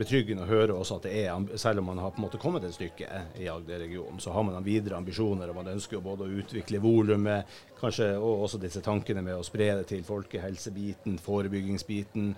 betryggende 0.00 0.46
å 0.46 0.48
høre 0.48 0.76
også 0.78 0.96
at 0.96 1.08
det 1.08 1.14
er, 1.20 1.56
selv 1.60 1.82
om 1.82 1.90
man 1.90 2.00
har 2.00 2.14
på 2.14 2.22
en 2.22 2.24
måte 2.24 2.40
kommet 2.40 2.64
et 2.64 2.76
stykke 2.76 3.20
i 3.36 3.48
Agder-regionen, 3.52 4.22
så 4.22 4.32
har 4.32 4.46
man 4.48 4.64
videre 4.64 4.96
ambisjoner. 4.96 5.52
og 5.52 5.58
Man 5.58 5.74
ønsker 5.74 5.98
jo 5.98 6.04
både 6.06 6.24
å 6.24 6.38
utvikle 6.40 6.80
volumet, 6.80 7.50
kanskje 7.80 8.14
og 8.16 8.46
også 8.46 8.62
disse 8.62 8.80
tankene 8.84 9.24
med 9.26 9.36
å 9.36 9.44
spre 9.44 9.74
det 9.80 9.90
til 9.92 10.06
folkehelsebiten, 10.08 11.18
forebyggingsbiten. 11.26 12.32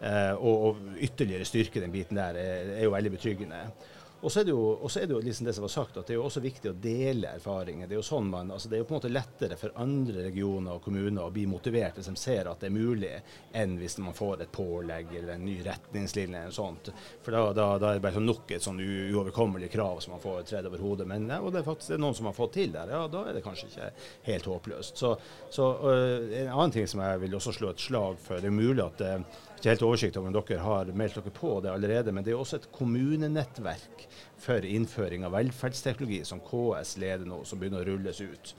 Eh, 0.00 0.34
og, 0.34 0.66
og, 0.68 0.84
ytterligere 1.00 1.48
styrke 1.48 1.80
den 1.80 1.92
biten 1.92 2.20
der 2.20 2.36
er, 2.40 2.74
er 2.76 2.84
jo 2.84 2.92
veldig 2.92 3.14
betryggende. 3.16 3.64
Og 4.20 4.32
så 4.32 4.40
er 4.40 4.50
er 5.00 5.06
det 5.06 5.14
jo 5.14 5.20
liksom 5.24 5.46
det 5.46 5.54
som 5.54 5.64
var 5.64 5.72
sagt, 5.72 5.96
at 5.96 6.06
det 6.06 6.12
er 6.12 6.18
jo 6.18 6.26
også 6.26 6.42
viktig 6.44 6.70
å 6.70 6.76
dele 6.76 7.30
erfaringer. 7.38 7.88
Det 7.88 7.94
er 7.96 8.00
jo 8.00 8.04
sånn 8.04 8.28
man, 8.28 8.50
altså 8.52 8.68
det 8.68 8.76
er 8.76 8.82
jo 8.82 8.88
på 8.90 8.94
en 8.94 8.98
måte 8.98 9.12
lettere 9.12 9.56
for 9.56 9.72
andre 9.80 10.26
regioner 10.26 10.76
og 10.76 10.82
kommuner 10.84 11.24
å 11.24 11.32
bli 11.32 11.46
motivert 11.48 11.96
hvis 11.96 12.10
de 12.10 12.16
ser 12.20 12.50
at 12.50 12.60
det 12.60 12.68
er 12.68 12.74
mulig, 12.74 13.12
enn 13.56 13.78
hvis 13.80 13.96
man 14.04 14.16
får 14.16 14.44
et 14.44 14.52
pålegg 14.52 15.14
eller 15.16 15.34
en 15.34 15.46
ny 15.46 15.56
retningslinje 15.64 16.36
eller 16.36 16.52
noe 16.52 16.56
sånt. 16.56 16.90
For 17.24 17.36
da, 17.36 17.44
da, 17.56 17.66
da, 17.80 17.92
er 17.92 18.00
det 18.00 18.04
bare 18.04 18.18
sånn 18.18 18.28
nok 18.28 18.52
et 18.56 18.66
sånn 18.66 18.82
uoverkommelig 18.84 19.70
krav 19.72 20.02
som 20.04 20.16
man 20.16 20.24
får 20.24 20.44
tredd 20.50 20.68
over 20.68 20.84
hodet. 20.84 21.08
Men 21.08 21.28
ja, 21.30 21.40
og 21.40 21.54
det 21.54 21.62
er 21.62 21.68
faktisk 21.70 21.94
det 21.94 21.96
er 21.96 22.04
noen 22.04 22.18
som 22.20 22.28
har 22.28 22.36
fått 22.36 22.56
til 22.58 22.74
der, 22.76 22.92
ja, 22.92 23.04
da 23.08 23.24
er 23.24 23.38
det 23.38 23.44
kanskje 23.46 23.70
ikke 23.70 23.90
helt 24.28 24.50
håpløst. 24.52 25.00
Så, 25.00 25.14
så 25.48 25.70
øh, 25.80 26.28
en 26.42 26.52
annen 26.52 26.76
ting 26.76 26.90
som 26.90 27.00
jeg 27.04 27.24
vil 27.24 27.40
også 27.40 27.56
slå 27.56 27.72
et 27.72 27.88
slag 27.88 28.20
for, 28.20 28.42
det 28.42 28.52
er 28.52 28.58
mulig 28.60 28.84
at 28.84 29.00
uh, 29.06 29.40
ikke 29.60 29.74
helt 29.74 29.82
oversikt 29.84 30.16
over 30.16 30.30
om 30.30 30.36
dere 30.38 30.62
har 30.64 30.90
meldt 30.96 31.18
dere 31.18 31.32
på 31.36 31.50
det 31.60 31.72
allerede, 31.72 32.12
men 32.16 32.24
det 32.24 32.32
er 32.32 32.40
også 32.40 32.60
et 32.60 32.70
kommunenettverk 32.72 34.06
for 34.40 34.64
innføring 34.64 35.26
av 35.28 35.34
velferdsteknologi 35.36 36.22
som 36.24 36.40
KS 36.44 36.96
leder 37.02 37.28
nå, 37.28 37.42
som 37.44 37.60
begynner 37.60 37.84
å 37.84 37.90
rulles 37.90 38.22
ut. 38.24 38.54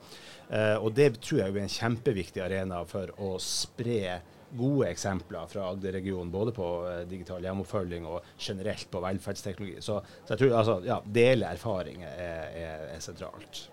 Eh, 0.52 0.76
og 0.78 0.94
Det 0.94 1.16
tror 1.18 1.42
jeg 1.42 1.56
er 1.56 1.64
en 1.64 1.74
kjempeviktig 1.74 2.44
arena 2.46 2.84
for 2.86 3.10
å 3.18 3.34
spre 3.42 4.20
gode 4.52 4.90
eksempler 4.92 5.48
fra 5.50 5.70
Agder-regionen, 5.72 6.32
både 6.32 6.54
på 6.54 6.68
eh, 6.90 7.04
digital 7.10 7.50
hjemoppfølging 7.50 8.06
og 8.06 8.28
generelt 8.38 8.92
på 8.92 9.02
velferdsteknologi. 9.02 9.82
Så, 9.82 10.02
så 10.22 10.36
jeg 10.36 10.44
tror 10.44 10.58
altså, 10.60 10.78
ja, 10.86 11.00
dele 11.06 11.50
erfaringer 11.56 12.14
er, 12.14 12.60
er, 12.62 12.86
er 12.98 13.04
sentralt. 13.04 13.66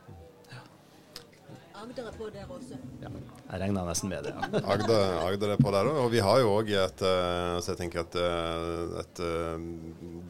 Agder 1.79 2.09
er 2.11 2.15
på 2.19 2.27
der 2.35 2.49
også. 2.51 2.77
Ja, 2.99 3.11
jeg 3.53 3.61
regna 3.63 3.85
nesten 3.87 4.11
med 4.11 4.27
det. 4.27 4.33
Ja. 4.35 4.63
Agder, 4.75 5.13
Agder, 5.23 5.53
er 5.55 5.61
på 5.63 5.71
der 5.75 5.87
òg. 5.87 5.99
Og 6.03 6.09
vi 6.11 6.23
har 6.25 6.41
jo 6.43 6.51
òg 6.57 6.73
et, 6.75 7.05
eh, 7.07 7.59
så 7.63 7.73
jeg 7.73 7.79
tenker 7.83 8.03
et, 8.03 8.17
eh, 8.19 8.97
et, 9.03 9.23
eh, 9.23 9.69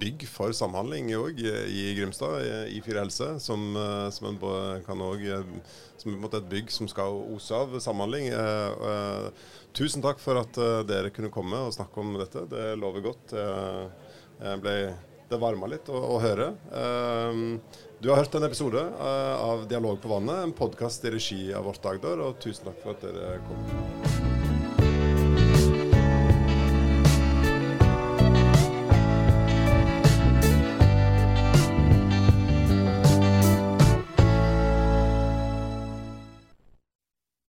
bygg 0.02 0.26
for 0.28 0.52
samhandling 0.52 1.08
òg 1.16 1.40
i 1.40 1.86
Grimstad, 1.96 2.44
i 2.68 2.82
Fire 2.84 3.06
Helse, 3.06 3.30
som, 3.40 3.64
som 4.14 4.28
en 4.28 4.38
kan 4.86 5.00
òg 5.08 5.24
som 5.98 6.14
er 6.14 6.36
et 6.38 6.52
bygg 6.52 6.70
som 6.70 6.90
skal 6.90 7.16
ose 7.34 7.56
av 7.56 7.74
samhandling. 7.82 8.28
Tusen 9.74 10.04
takk 10.04 10.20
for 10.22 10.38
at 10.38 10.60
dere 10.86 11.10
kunne 11.14 11.32
komme 11.34 11.64
og 11.66 11.74
snakke 11.74 12.04
om 12.04 12.14
dette. 12.20 12.44
Det 12.52 12.70
lover 12.78 13.08
godt. 13.08 13.34
Jeg 14.38 14.62
ble 14.62 14.78
det 15.28 15.38
varma 15.40 15.68
litt 15.68 15.88
å, 15.92 15.98
å 16.14 16.16
høre. 16.22 16.52
Um, 16.72 17.58
du 18.00 18.08
har 18.08 18.16
hørt 18.16 18.34
en 18.34 18.46
episode 18.46 18.78
uh, 19.00 19.42
av 19.42 19.68
Dialog 19.68 20.00
på 20.02 20.08
vannet, 20.08 20.44
en 20.44 20.52
podkast 20.52 21.04
i 21.04 21.10
regi 21.10 21.42
av 21.54 21.66
Vårt 21.66 21.86
Agder, 21.86 22.22
og 22.22 22.38
tusen 22.42 22.70
takk 22.70 22.82
for 22.84 22.94
at 22.94 23.06
dere 23.08 23.38
kom. 23.48 24.27